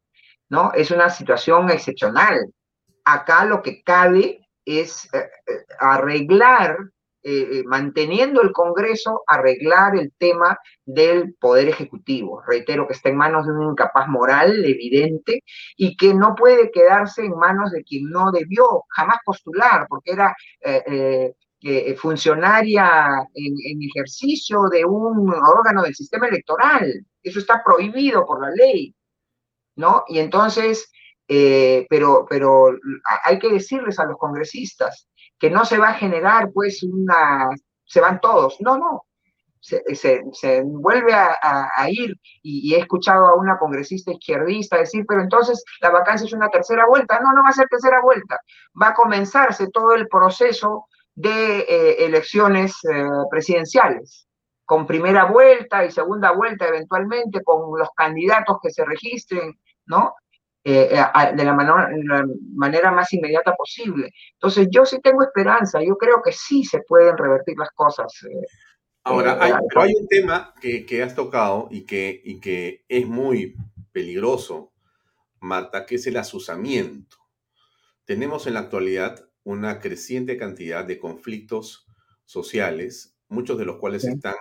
¿no? 0.50 0.72
Es 0.74 0.92
una 0.92 1.10
situación 1.10 1.70
excepcional. 1.70 2.52
Acá 3.06 3.46
lo 3.46 3.62
que 3.62 3.84
cabe 3.84 4.48
es 4.66 5.06
eh, 5.14 5.30
eh, 5.48 5.66
arreglar 5.80 6.78
eh, 7.26 7.60
eh, 7.60 7.64
manteniendo 7.66 8.42
el 8.42 8.52
Congreso, 8.52 9.24
arreglar 9.28 9.96
el 9.96 10.12
tema 10.18 10.58
del 10.84 11.36
Poder 11.36 11.70
Ejecutivo. 11.70 12.42
Reitero 12.46 12.86
que 12.86 12.94
está 12.94 13.08
en 13.08 13.16
manos 13.16 13.46
de 13.46 13.54
un 13.54 13.72
incapaz 13.72 14.10
moral 14.10 14.66
evidente 14.66 15.42
y 15.78 15.96
que 15.96 16.14
no 16.14 16.36
puede 16.36 16.70
quedarse 16.70 17.24
en 17.24 17.38
manos 17.38 17.72
de 17.72 17.82
quien 17.86 18.10
no 18.10 18.30
debió 18.32 18.84
jamás 18.90 19.20
postular, 19.26 19.88
porque 19.88 20.12
era 20.12 20.36
eh, 20.60 21.34
funcionaria 21.96 23.10
en, 23.34 23.82
ejercicio 23.84 24.64
de 24.70 24.84
un 24.84 25.34
órgano 25.34 25.84
del 25.84 25.96
sistema 25.96 26.28
electoral. 26.28 27.06
Eso 27.22 27.40
está 27.40 27.64
prohibido 27.64 28.26
por 28.26 28.42
la 28.42 28.50
ley, 28.52 28.94
¿no? 29.78 30.04
Y 30.10 30.20
entonces, 30.20 30.92
pero, 31.26 32.26
pero 32.30 32.78
hay 33.24 33.40
que 33.40 33.50
decirles 33.50 33.98
a 33.98 34.06
los 34.06 34.18
congresistas, 34.18 35.08
que 35.44 35.50
no 35.50 35.66
se 35.66 35.78
va 35.78 35.90
a 35.90 35.96
generar 35.96 36.54
pues 36.54 36.84
una, 36.84 37.50
se 37.84 38.00
van 38.00 38.22
todos, 38.22 38.56
no, 38.62 38.78
no, 38.78 39.04
se, 39.60 40.62
vuelve 40.64 41.14
a, 41.14 41.90
ir. 41.90 42.16
Y, 42.42 42.74
he 42.74 42.80
escuchado 42.80 43.26
a 43.26 43.36
una 43.36 43.58
congresista 43.58 44.14
izquierdista 44.14 44.78
decir, 44.78 45.04
pero 45.06 45.22
entonces 45.22 45.62
la 45.82 45.90
vacancia 45.90 46.28
es 46.28 46.32
una 46.32 46.48
tercera 46.48 46.86
vuelta, 46.88 47.20
no, 47.20 47.34
no 47.34 47.44
va 47.44 47.50
a 47.50 47.52
ser 47.60 47.68
tercera 47.68 48.00
vuelta, 48.02 48.40
va 48.82 48.92
a 48.92 48.94
comenzarse 48.94 49.68
todo 49.68 49.92
el 49.92 50.08
proceso 50.08 50.86
de 51.14 51.60
eh, 51.60 52.06
elecciones 52.06 52.78
eh, 52.90 53.04
presidenciales. 53.30 54.30
Con 54.64 54.88
primera 54.88 55.26
vuelta 55.26 55.84
y 55.84 55.92
segunda 55.92 56.32
vuelta 56.32 56.70
eventualmente, 56.70 57.44
con 57.44 57.78
los 57.78 57.90
candidatos 57.98 58.60
que 58.64 58.72
se 58.72 58.86
registren, 58.86 59.60
¿no? 59.88 60.14
Eh, 60.66 60.96
eh, 60.98 61.36
de 61.36 61.44
la, 61.44 62.26
manera 62.56 62.90
más 62.92 63.12
inmediata 63.12 63.54
posible. 63.54 64.14
Entonces, 64.36 64.70
yo 64.72 64.86
sí 64.86 65.02
tengo 65.02 65.22
esperanza, 65.22 65.84
yo 65.84 65.98
creo 65.98 66.22
que 66.24 66.32
sí 66.32 66.64
se 66.64 66.80
pueden 66.88 67.18
revertir 67.18 67.58
las 67.58 67.70
cosas. 67.72 68.14
Eh, 68.24 68.46
Ahora, 69.04 69.38
hay, 69.42 69.52
hay 69.76 69.94
un 70.00 70.08
tema 70.08 70.54
que, 70.62 70.86
que, 70.86 71.04
has 71.04 71.16
tocado 71.16 71.68
y 71.70 71.86
que, 71.86 72.22
y 72.24 72.40
que 72.40 72.86
es 72.88 73.06
muy 73.06 73.58
peligroso, 73.92 74.72
Marta, 75.42 75.86
que 75.86 75.96
es 75.96 76.08
el 76.08 76.16
asusamiento. 76.16 77.18
Tenemos 78.06 78.48
en 78.48 78.54
la 78.54 78.62
actualidad 78.62 79.20
una 79.44 79.82
creciente 79.82 80.38
cantidad 80.38 80.86
de 80.86 80.98
conflictos 80.98 81.86
sociales, 82.24 83.18
muchos 83.28 83.58
de 83.58 83.66
los 83.66 83.80
cuales 83.80 84.06
están 84.06 84.36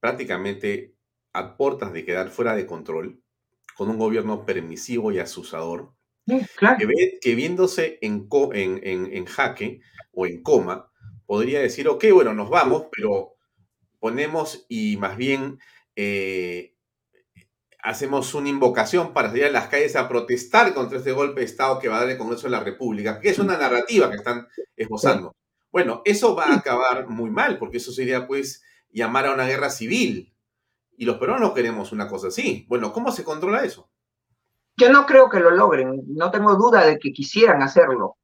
prácticamente 0.00 0.94
a 1.34 1.58
puertas 1.58 1.92
de 1.92 2.06
quedar 2.06 2.30
fuera 2.30 2.56
de 2.56 2.64
control 2.66 3.19
con 3.76 3.88
un 3.88 3.98
gobierno 3.98 4.44
permisivo 4.44 5.12
y 5.12 5.18
asusador, 5.18 5.92
que, 7.20 7.34
viéndose 7.34 7.98
en, 8.02 8.28
en, 8.52 9.24
jaque 9.26 9.80
o 10.12 10.26
en 10.26 10.42
coma, 10.42 10.90
podría 11.26 11.60
decir, 11.60 11.88
ok, 11.88 12.04
bueno, 12.12 12.34
nos 12.34 12.50
vamos, 12.50 12.86
pero 12.92 13.34
ponemos 13.98 14.66
y 14.68 14.96
más 14.96 15.16
bien 15.16 15.58
eh, 15.96 16.74
hacemos 17.82 18.34
una 18.34 18.48
invocación 18.48 19.12
para 19.12 19.28
salir 19.28 19.44
a 19.44 19.50
las 19.50 19.68
calles 19.68 19.96
a 19.96 20.08
protestar 20.08 20.74
contra 20.74 20.98
este 20.98 21.12
golpe 21.12 21.40
de 21.40 21.46
Estado 21.46 21.78
que 21.78 21.88
va 21.88 21.96
a 21.96 22.00
dar 22.00 22.10
el 22.10 22.18
Congreso 22.18 22.44
de 22.44 22.50
la 22.50 22.60
República, 22.60 23.20
que 23.20 23.30
es 23.30 23.38
una 23.38 23.56
narrativa 23.56 24.10
que 24.10 24.16
están 24.16 24.46
esbozando. 24.76 25.34
Bueno, 25.72 26.02
eso 26.04 26.34
va 26.34 26.46
a 26.46 26.56
acabar 26.56 27.08
muy 27.08 27.30
mal, 27.30 27.58
porque 27.58 27.78
eso 27.78 27.92
sería 27.92 28.26
pues 28.26 28.62
llamar 28.90 29.26
a 29.26 29.34
una 29.34 29.46
guerra 29.46 29.70
civil. 29.70 30.29
Y 31.00 31.06
los 31.06 31.16
peruanos 31.16 31.54
queremos 31.54 31.92
una 31.92 32.06
cosa 32.06 32.28
así. 32.28 32.66
Bueno, 32.68 32.92
¿cómo 32.92 33.10
se 33.10 33.24
controla 33.24 33.64
eso? 33.64 33.88
Yo 34.76 34.92
no 34.92 35.06
creo 35.06 35.30
que 35.30 35.40
lo 35.40 35.50
logren, 35.50 36.02
no 36.08 36.30
tengo 36.30 36.54
duda 36.56 36.84
de 36.84 36.98
que 36.98 37.10
quisieran 37.10 37.62
hacerlo, 37.62 38.18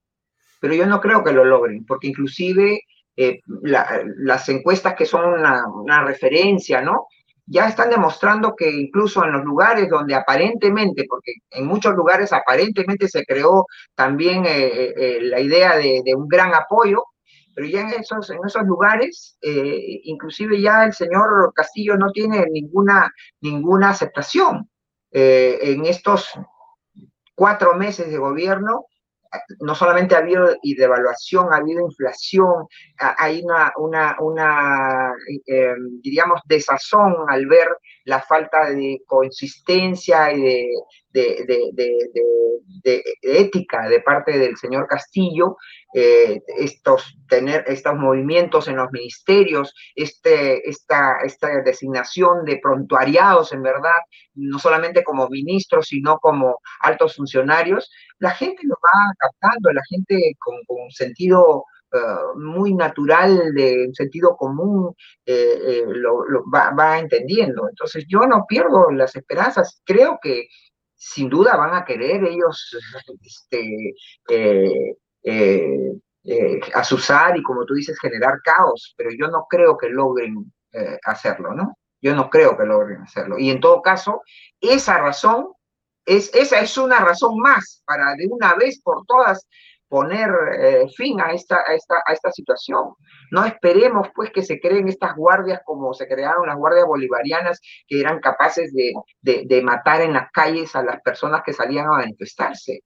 pero 0.60 0.74
yo 0.74 0.84
no 0.84 1.00
creo 1.00 1.24
que 1.24 1.32
lo 1.32 1.42
logren, 1.42 1.86
porque 1.86 2.08
inclusive 2.08 2.82
eh, 3.16 3.40
las 3.62 4.46
encuestas 4.50 4.94
que 4.94 5.06
son 5.06 5.24
una, 5.24 6.04
referencia, 6.04 6.82
¿no? 6.82 7.06
Ya 7.46 7.66
están 7.66 7.88
demostrando 7.88 8.54
que 8.54 8.70
incluso 8.70 9.24
en 9.24 9.32
los 9.32 9.44
lugares 9.44 9.88
donde 9.88 10.14
aparentemente, 10.14 11.06
porque 11.08 11.32
en 11.52 11.66
muchos 11.66 11.94
lugares 11.94 12.30
aparentemente 12.34 13.08
se 13.08 13.24
creó 13.24 13.64
también 13.94 14.44
eh, 14.44 14.92
eh, 14.94 15.18
la 15.22 15.40
idea 15.40 15.78
de, 15.78 16.14
un 16.14 16.28
gran 16.28 16.54
apoyo, 16.54 17.04
pero 17.56 17.68
ya 17.68 17.80
en 17.80 18.00
esos, 18.00 18.28
en 18.28 18.38
esos 18.46 18.64
lugares, 18.64 19.38
eh, 19.40 20.00
inclusive 20.04 20.60
ya 20.60 20.84
el 20.84 20.92
señor 20.92 21.54
Castillo 21.54 21.96
no 21.96 22.12
tiene 22.12 22.44
ninguna, 22.50 23.10
ninguna 23.40 23.88
aceptación. 23.88 24.68
Eh, 25.10 25.58
en 25.62 25.86
estos 25.86 26.32
cuatro 27.34 27.74
meses 27.74 28.10
de 28.10 28.18
gobierno, 28.18 28.84
no 29.60 29.74
solamente 29.74 30.14
ha 30.14 30.18
habido 30.18 30.54
devaluación, 30.62 31.50
ha 31.50 31.56
habido 31.56 31.80
inflación, 31.80 32.66
hay 32.98 33.42
una, 33.42 33.72
una, 34.18 35.14
eh, 35.46 35.74
diríamos, 36.02 36.42
desazón 36.44 37.14
al 37.26 37.46
ver 37.46 37.68
la 38.06 38.22
falta 38.22 38.70
de 38.70 39.02
consistencia 39.06 40.32
y 40.32 40.70
de, 41.12 41.42
ética 43.22 43.88
de 43.88 44.00
parte 44.00 44.38
del 44.38 44.56
señor 44.56 44.86
Castillo, 44.86 45.56
eh, 45.92 46.40
estos, 46.58 47.18
tener 47.28 47.64
estos 47.66 47.94
movimientos 47.96 48.68
en 48.68 48.76
los 48.76 48.92
ministerios, 48.92 49.74
este, 49.96 50.68
esta, 50.68 51.18
esta 51.24 51.62
designación 51.62 52.44
de 52.44 52.58
prontuariados, 52.62 53.52
en 53.52 53.62
verdad, 53.62 53.98
no 54.34 54.58
solamente 54.60 55.02
como 55.02 55.28
ministros, 55.28 55.86
sino 55.88 56.18
como 56.18 56.60
altos 56.80 57.16
funcionarios, 57.16 57.90
la 58.20 58.30
gente 58.30 58.62
lo 58.62 58.74
va 58.74 59.14
captando, 59.18 59.72
la 59.72 59.82
gente 59.88 60.36
con, 60.38 60.54
un 60.68 60.90
sentido 60.92 61.64
eh, 61.92 61.98
muy 62.36 62.74
natural, 62.74 63.52
de 63.54 63.90
sentido 63.92 64.36
común, 64.36 64.94
eh, 65.24 65.84
lo, 65.86 66.24
va, 66.52 66.98
entendiendo. 66.98 67.68
Entonces 67.68 68.04
yo 68.08 68.20
no 68.20 68.44
pierdo 68.48 68.90
las 68.90 69.16
esperanzas, 69.16 69.80
creo 69.84 70.18
que 70.22 70.48
sin 70.96 71.28
duda 71.28 71.56
van 71.56 71.74
a 71.74 71.84
querer 71.84 72.24
ellos 72.24 72.76
este, 73.22 73.94
eh, 74.28 74.96
eh, 75.22 75.92
eh, 76.24 76.60
asusar 76.74 77.36
y, 77.36 77.42
como 77.42 77.64
tú 77.64 77.74
dices, 77.74 77.98
generar 78.00 78.40
caos, 78.42 78.94
pero 78.96 79.10
yo 79.16 79.28
no 79.28 79.46
creo 79.48 79.76
que 79.76 79.88
logren 79.88 80.52
hacerlo, 81.04 81.54
¿no? 81.54 81.78
Yo 82.02 82.14
no 82.14 82.28
creo 82.28 82.54
que 82.54 82.66
logren 82.66 83.00
hacerlo. 83.00 83.38
Y 83.38 83.48
en 83.50 83.60
todo 83.60 83.80
caso, 83.80 84.20
esa 84.60 84.98
razón, 84.98 85.52
es, 86.04 86.34
esa 86.34 86.60
es 86.60 86.76
una 86.76 87.00
razón 87.00 87.38
más 87.38 87.82
para 87.86 88.14
de 88.14 88.26
una 88.28 88.54
vez 88.54 88.82
por 88.82 89.06
todas 89.06 89.46
poner 89.88 90.30
eh, 90.58 90.86
fin 90.96 91.20
a 91.20 91.32
esta, 91.32 91.56
a, 91.66 91.74
esta, 91.74 91.96
a 92.06 92.12
esta 92.12 92.30
situación. 92.32 92.94
No 93.30 93.44
esperemos 93.44 94.08
pues 94.14 94.30
que 94.30 94.42
se 94.42 94.60
creen 94.60 94.88
estas 94.88 95.14
guardias 95.16 95.60
como 95.64 95.94
se 95.94 96.08
crearon 96.08 96.46
las 96.46 96.56
guardias 96.56 96.86
bolivarianas 96.86 97.60
que 97.86 98.00
eran 98.00 98.20
capaces 98.20 98.72
de, 98.72 98.92
de, 99.22 99.62
matar 99.62 100.00
en 100.02 100.12
las 100.12 100.30
calles 100.32 100.74
a 100.76 100.82
las 100.82 101.00
personas 101.02 101.42
que 101.44 101.52
salían 101.52 101.86
a 101.86 101.98
manifestarse. 101.98 102.82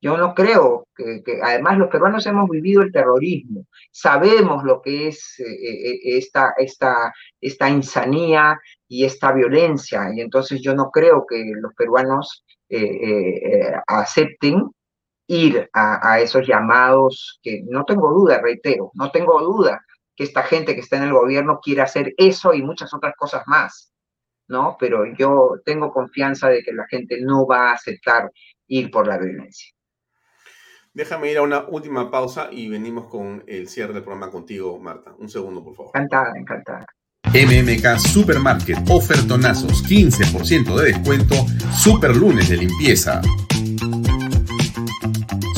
Yo 0.00 0.16
no 0.16 0.34
creo 0.34 0.88
que, 0.96 1.22
además 1.42 1.78
los 1.78 1.88
peruanos 1.88 2.26
hemos 2.26 2.50
vivido 2.50 2.82
el 2.82 2.90
terrorismo, 2.90 3.66
sabemos 3.92 4.64
lo 4.64 4.82
que 4.82 5.06
es 5.06 5.38
eh, 5.38 5.44
eh, 5.44 6.00
esta, 6.18 6.54
esta, 6.58 7.12
esta 7.40 7.70
insanía 7.70 8.58
y 8.88 9.04
esta 9.04 9.30
violencia, 9.32 10.08
y 10.12 10.20
entonces 10.20 10.60
yo 10.60 10.74
no 10.74 10.90
creo 10.90 11.24
que 11.24 11.44
los 11.54 11.72
peruanos 11.74 12.44
acepten 13.86 14.70
ir 15.26 15.68
a, 15.72 16.20
esos 16.20 16.46
llamados 16.46 17.40
que 17.42 17.62
no 17.66 17.84
tengo 17.84 18.12
duda, 18.12 18.40
reitero, 18.40 18.90
no 18.94 19.10
tengo 19.10 19.40
duda 19.40 19.80
que 20.14 20.24
esta 20.24 20.42
gente 20.42 20.74
que 20.74 20.80
está 20.80 20.96
en 20.96 21.04
el 21.04 21.12
gobierno 21.12 21.60
quiere 21.62 21.82
hacer 21.82 22.12
eso 22.16 22.52
y 22.52 22.62
muchas 22.62 22.92
otras 22.92 23.14
cosas 23.16 23.42
más, 23.46 23.92
¿no? 24.48 24.76
Pero 24.78 25.06
yo 25.16 25.54
tengo 25.64 25.92
confianza 25.92 26.48
de 26.48 26.62
que 26.62 26.72
la 26.72 26.86
gente 26.86 27.20
no 27.20 27.46
va 27.46 27.70
a 27.70 27.74
aceptar 27.74 28.30
ir 28.66 28.90
por 28.90 29.06
la 29.06 29.18
violencia. 29.18 29.72
Déjame 30.94 31.30
ir 31.30 31.38
a 31.38 31.42
una 31.42 31.66
última 31.68 32.10
pausa 32.10 32.48
y 32.52 32.68
venimos 32.68 33.06
con 33.06 33.42
el 33.46 33.66
cierre 33.68 33.94
del 33.94 34.02
programa 34.02 34.30
contigo, 34.30 34.78
Marta. 34.78 35.14
Un 35.18 35.30
segundo, 35.30 35.64
por 35.64 35.74
favor. 35.74 35.92
Encantada, 35.94 36.32
encantada. 36.36 36.86
MMK 37.32 37.98
Supermarket, 37.98 38.78
ofertonazos, 38.90 39.82
15% 39.84 40.76
de 40.76 40.92
descuento, 40.92 41.34
super 41.72 42.14
lunes 42.14 42.50
de 42.50 42.58
limpieza. 42.58 43.22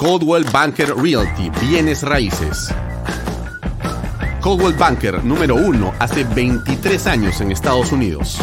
Coldwell 0.00 0.44
Banker 0.50 0.96
Realty, 0.96 1.52
bienes 1.60 2.02
raíces. 2.02 2.74
Coldwell 4.40 4.72
Banker 4.72 5.22
número 5.22 5.56
uno 5.56 5.92
hace 5.98 6.24
23 6.24 7.06
años 7.06 7.38
en 7.42 7.52
Estados 7.52 7.92
Unidos. 7.92 8.38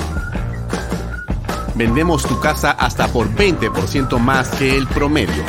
Vendemos 1.74 2.28
tu 2.28 2.40
casa 2.40 2.74
hasta 2.74 3.08
por 3.08 3.34
20% 3.34 4.20
más 4.20 4.50
que 4.50 4.78
el 4.78 4.86
promedio. 4.86 5.44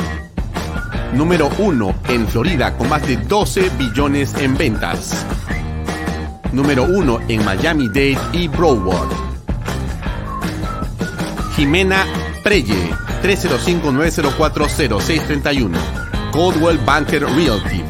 Número 1.13 1.47
uno 1.59 1.93
en 2.07 2.27
Florida 2.27 2.75
con 2.75 2.89
más 2.89 3.07
de 3.07 3.17
12 3.17 3.69
billones 3.77 4.33
en 4.33 4.57
ventas. 4.57 5.27
Número 6.51 6.85
uno 6.85 7.19
en 7.27 7.45
Miami-Dade 7.45 8.17
y 8.33 8.47
Broward. 8.47 9.09
Jimena 11.55 12.03
Preye, 12.43 12.89
305-904-0631. 13.21 15.98
Coldwell 16.31 16.77
Banker 16.85 17.23
Realty. 17.23 17.83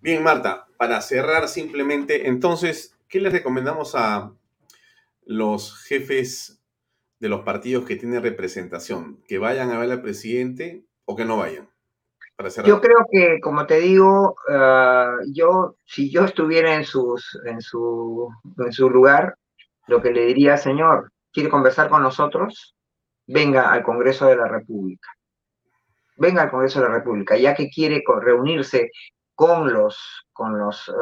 Bien, 0.00 0.22
Marta, 0.22 0.66
para 0.78 1.00
cerrar 1.02 1.48
simplemente, 1.48 2.28
entonces, 2.28 2.96
¿qué 3.08 3.20
les 3.20 3.32
recomendamos 3.32 3.94
a 3.94 4.32
los 5.24 5.84
jefes 5.84 6.62
de 7.18 7.28
los 7.28 7.42
partidos 7.42 7.84
que 7.84 7.96
tienen 7.96 8.22
representación? 8.22 9.22
¿Que 9.28 9.38
vayan 9.38 9.70
a 9.70 9.78
ver 9.78 9.90
al 9.90 10.02
presidente 10.02 10.84
o 11.04 11.14
que 11.14 11.24
no 11.24 11.36
vayan? 11.36 11.68
Yo 12.64 12.80
creo 12.80 13.06
que, 13.10 13.40
como 13.40 13.66
te 13.66 13.80
digo, 13.80 14.36
uh, 14.48 15.24
yo, 15.32 15.76
si 15.86 16.10
yo 16.10 16.24
estuviera 16.24 16.74
en, 16.74 16.84
sus, 16.84 17.38
en, 17.46 17.60
su, 17.60 18.28
en 18.58 18.72
su 18.72 18.90
lugar, 18.90 19.36
lo 19.86 20.02
que 20.02 20.10
le 20.10 20.26
diría, 20.26 20.56
señor, 20.56 21.12
¿quiere 21.32 21.48
conversar 21.48 21.88
con 21.88 22.02
nosotros? 22.02 22.76
Venga 23.26 23.72
al 23.72 23.82
Congreso 23.82 24.26
de 24.26 24.36
la 24.36 24.48
República. 24.48 25.15
Venga 26.16 26.42
al 26.42 26.50
Congreso 26.50 26.80
de 26.80 26.88
la 26.88 26.94
República, 26.94 27.36
ya 27.36 27.54
que 27.54 27.68
quiere 27.68 28.02
reunirse 28.20 28.90
con 29.34 29.72
los, 29.72 30.26
con 30.32 30.58
los 30.58 30.88
uh, 30.88 30.94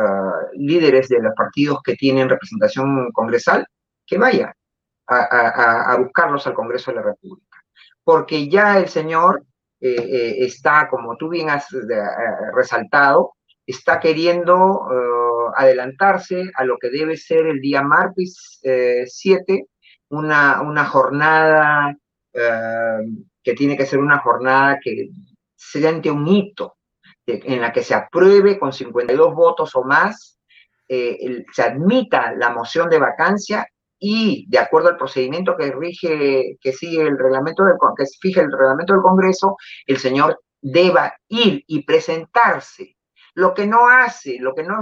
líderes 0.54 1.08
de 1.08 1.22
los 1.22 1.34
partidos 1.34 1.80
que 1.84 1.94
tienen 1.94 2.28
representación 2.28 3.12
congresal, 3.12 3.66
que 4.06 4.18
vaya 4.18 4.54
a, 5.06 5.96
buscarlos 5.98 6.46
al 6.46 6.54
Congreso 6.54 6.90
de 6.90 6.96
la 6.96 7.02
República. 7.02 7.58
Porque 8.02 8.48
ya 8.48 8.78
el 8.78 8.88
señor 8.88 9.44
eh, 9.80 9.94
eh, 9.96 10.44
está, 10.44 10.88
como 10.88 11.16
tú 11.16 11.28
bien 11.28 11.50
has 11.50 11.72
eh, 11.72 11.78
resaltado, 12.54 13.34
está 13.66 13.98
queriendo 13.98 14.56
uh, 14.56 15.52
adelantarse 15.56 16.50
a 16.54 16.64
lo 16.64 16.76
que 16.76 16.90
debe 16.90 17.16
ser 17.16 17.46
el 17.46 17.60
día 17.60 17.80
martes 17.82 18.60
7, 18.62 19.66
una, 20.10 20.60
una 20.60 20.84
jornada 20.84 21.96
uh, 22.34 23.24
que 23.44 23.52
tiene 23.52 23.76
que 23.76 23.86
ser 23.86 23.98
una 23.98 24.18
jornada 24.18 24.78
que 24.82 25.10
siente 25.54 26.10
un 26.10 26.26
hito, 26.26 26.76
en 27.26 27.60
la 27.60 27.72
que 27.72 27.82
se 27.82 27.94
apruebe 27.94 28.58
con 28.58 28.72
52 28.72 29.34
votos 29.34 29.76
o 29.76 29.84
más, 29.84 30.38
el, 30.88 31.46
se 31.52 31.62
admita 31.62 32.32
la 32.34 32.50
moción 32.50 32.90
de 32.90 32.98
vacancia 32.98 33.66
y 33.98 34.46
de 34.48 34.58
acuerdo 34.58 34.88
al 34.88 34.96
procedimiento 34.96 35.56
que 35.56 35.72
rige, 35.72 36.58
que 36.60 36.72
sigue 36.72 37.02
el 37.02 37.18
reglamento 37.18 37.64
del, 37.64 37.76
que 37.96 38.04
fija 38.20 38.42
el 38.42 38.52
reglamento 38.52 38.92
del 38.92 39.02
Congreso, 39.02 39.56
el 39.86 39.98
señor 39.98 40.40
deba 40.60 41.14
ir 41.28 41.64
y 41.66 41.84
presentarse. 41.84 42.96
Lo 43.34 43.54
que 43.54 43.66
no 43.66 43.88
hace, 43.88 44.36
lo 44.40 44.54
que 44.54 44.62
no 44.62 44.78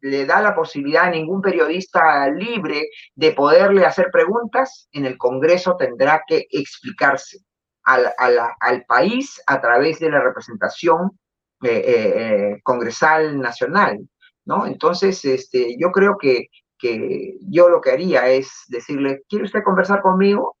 le 0.00 0.24
da 0.24 0.40
la 0.40 0.54
posibilidad 0.54 1.04
a 1.04 1.10
ningún 1.10 1.42
periodista 1.42 2.28
libre 2.30 2.88
de 3.14 3.32
poderle 3.32 3.84
hacer 3.84 4.08
preguntas, 4.10 4.88
en 4.92 5.04
el 5.04 5.18
Congreso 5.18 5.76
tendrá 5.76 6.22
que 6.26 6.46
explicarse 6.50 7.44
al, 7.92 8.12
al, 8.18 8.38
al 8.60 8.84
país 8.84 9.40
a 9.46 9.60
través 9.60 9.98
de 10.00 10.10
la 10.10 10.20
representación 10.20 11.18
eh, 11.62 11.82
eh, 11.86 12.60
congresal 12.62 13.40
nacional, 13.40 13.98
¿no? 14.44 14.66
Entonces, 14.66 15.24
este, 15.24 15.76
yo 15.78 15.90
creo 15.90 16.16
que 16.18 16.48
que 16.80 17.36
yo 17.42 17.68
lo 17.68 17.80
que 17.80 17.90
haría 17.90 18.26
es 18.28 18.64
decirle, 18.68 19.22
¿quiere 19.28 19.44
usted 19.44 19.62
conversar 19.62 20.00
conmigo? 20.00 20.56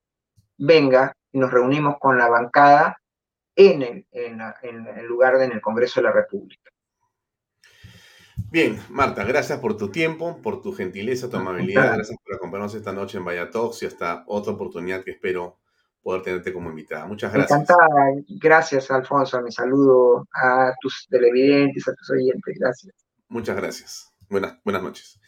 Venga, 0.58 1.16
y 1.32 1.38
nos 1.38 1.50
reunimos 1.50 1.96
con 1.98 2.18
la 2.18 2.28
bancada 2.28 2.98
en 3.56 3.82
el, 3.82 4.06
en, 4.10 4.40
en 4.62 4.86
el 4.86 5.06
lugar 5.06 5.38
de, 5.38 5.46
en 5.46 5.52
el 5.52 5.60
Congreso 5.60 6.00
de 6.00 6.04
la 6.04 6.12
República. 6.12 6.70
Bien, 8.50 8.78
Marta, 8.90 9.24
gracias 9.24 9.58
por 9.60 9.76
tu 9.76 9.90
tiempo, 9.90 10.40
por 10.42 10.60
tu 10.60 10.72
gentileza, 10.74 11.30
tu 11.30 11.38
amabilidad. 11.38 11.94
Gracias 11.94 12.18
por 12.22 12.34
acompañarnos 12.34 12.74
esta 12.74 12.92
noche 12.92 13.18
en 13.18 13.50
Talks 13.50 13.82
y 13.82 13.86
hasta 13.86 14.24
otra 14.26 14.52
oportunidad 14.52 15.02
que 15.02 15.12
espero 15.12 15.60
poder 16.02 16.22
tenerte 16.22 16.52
como 16.52 16.70
invitada. 16.70 17.06
Muchas 17.06 17.32
gracias. 17.32 17.60
Encantada. 17.60 17.88
Gracias, 18.28 18.90
Alfonso. 18.90 19.40
Mi 19.42 19.52
saludo 19.52 20.26
a 20.32 20.72
tus 20.80 21.06
televidentes, 21.08 21.86
a 21.88 21.94
tus 21.94 22.10
oyentes. 22.10 22.56
Gracias. 22.58 22.94
Muchas 23.28 23.56
gracias. 23.56 24.12
Buenas, 24.28 24.58
buenas 24.64 24.82
noches. 24.82 25.20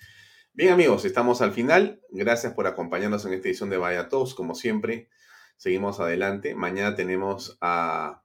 Bien 0.55 0.73
amigos, 0.73 1.05
estamos 1.05 1.41
al 1.41 1.53
final. 1.53 2.01
Gracias 2.11 2.53
por 2.53 2.66
acompañarnos 2.66 3.25
en 3.25 3.33
esta 3.33 3.49
edición 3.49 3.70
de 3.70 3.79
Vaya 3.79 4.09
Todos. 4.09 4.35
Como 4.35 4.55
siempre, 4.55 5.09
seguimos 5.57 5.99
adelante. 6.01 6.55
Mañana 6.55 6.95
tenemos 6.95 7.57
a, 7.61 8.23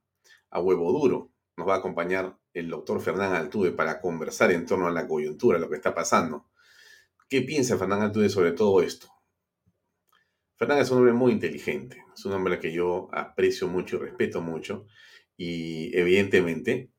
a, 0.50 0.60
Huevo 0.60 0.91
Duro. 0.91 1.32
Nos 1.56 1.68
va 1.68 1.76
a 1.76 1.78
acompañar 1.78 2.38
el 2.54 2.70
doctor 2.70 3.00
Fernán 3.02 3.34
Altuve 3.34 3.72
para 3.72 4.02
conversar 4.02 4.52
en 4.52 4.66
torno 4.66 4.88
a 4.88 4.91
la 4.91 5.08
coyuntura, 5.08 5.58
lo 5.58 5.70
que 5.70 5.76
está 5.76 5.95
pasando. 5.95 6.48
¿Qué 7.30 7.41
piensa 7.41 7.78
Fernán 7.78 8.02
Altuve 8.02 8.30
sobre 8.30 8.52
todo 8.52 8.82
esto? 8.82 9.08
Fernán 10.58 10.80
es 10.80 10.91
un 10.91 10.98
hombre 10.98 11.14
muy 11.14 11.32
inteligente. 11.32 12.04
Es 12.18 12.26
un 12.26 12.34
hombre 12.34 12.59
que 12.59 12.72
yo 12.74 13.09
aprecio 13.13 13.68
mucho 13.68 13.97
y 13.97 13.99
respeto 13.99 14.41
mucho. 14.41 14.88
Y 15.38 15.95
evidentemente, 15.95 16.89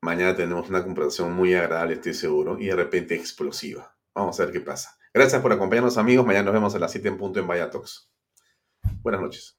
mañana 0.00 0.34
tenemos 0.34 0.70
una 0.70 0.82
conversación 0.82 1.34
muy 1.34 1.52
agradable, 1.52 1.94
estoy 1.94 2.14
seguro, 2.14 2.58
y 2.58 2.66
de 2.66 2.76
repente 2.76 3.14
explosiva. 3.14 3.94
Vamos 4.14 4.40
a 4.40 4.46
ver 4.46 4.54
qué 4.54 4.60
pasa. 4.60 4.96
Gracias 5.12 5.42
por 5.42 5.52
acompañarnos 5.52 5.98
amigos. 5.98 6.24
Mañana 6.24 6.46
nos 6.46 6.54
vemos 6.54 6.74
a 6.74 6.78
las 6.78 6.92
7 6.92 7.08
en 7.08 7.18
punto 7.18 7.40
en 7.40 7.46
Vaya. 7.46 7.70
Buenas 9.02 9.20
noches. 9.20 9.58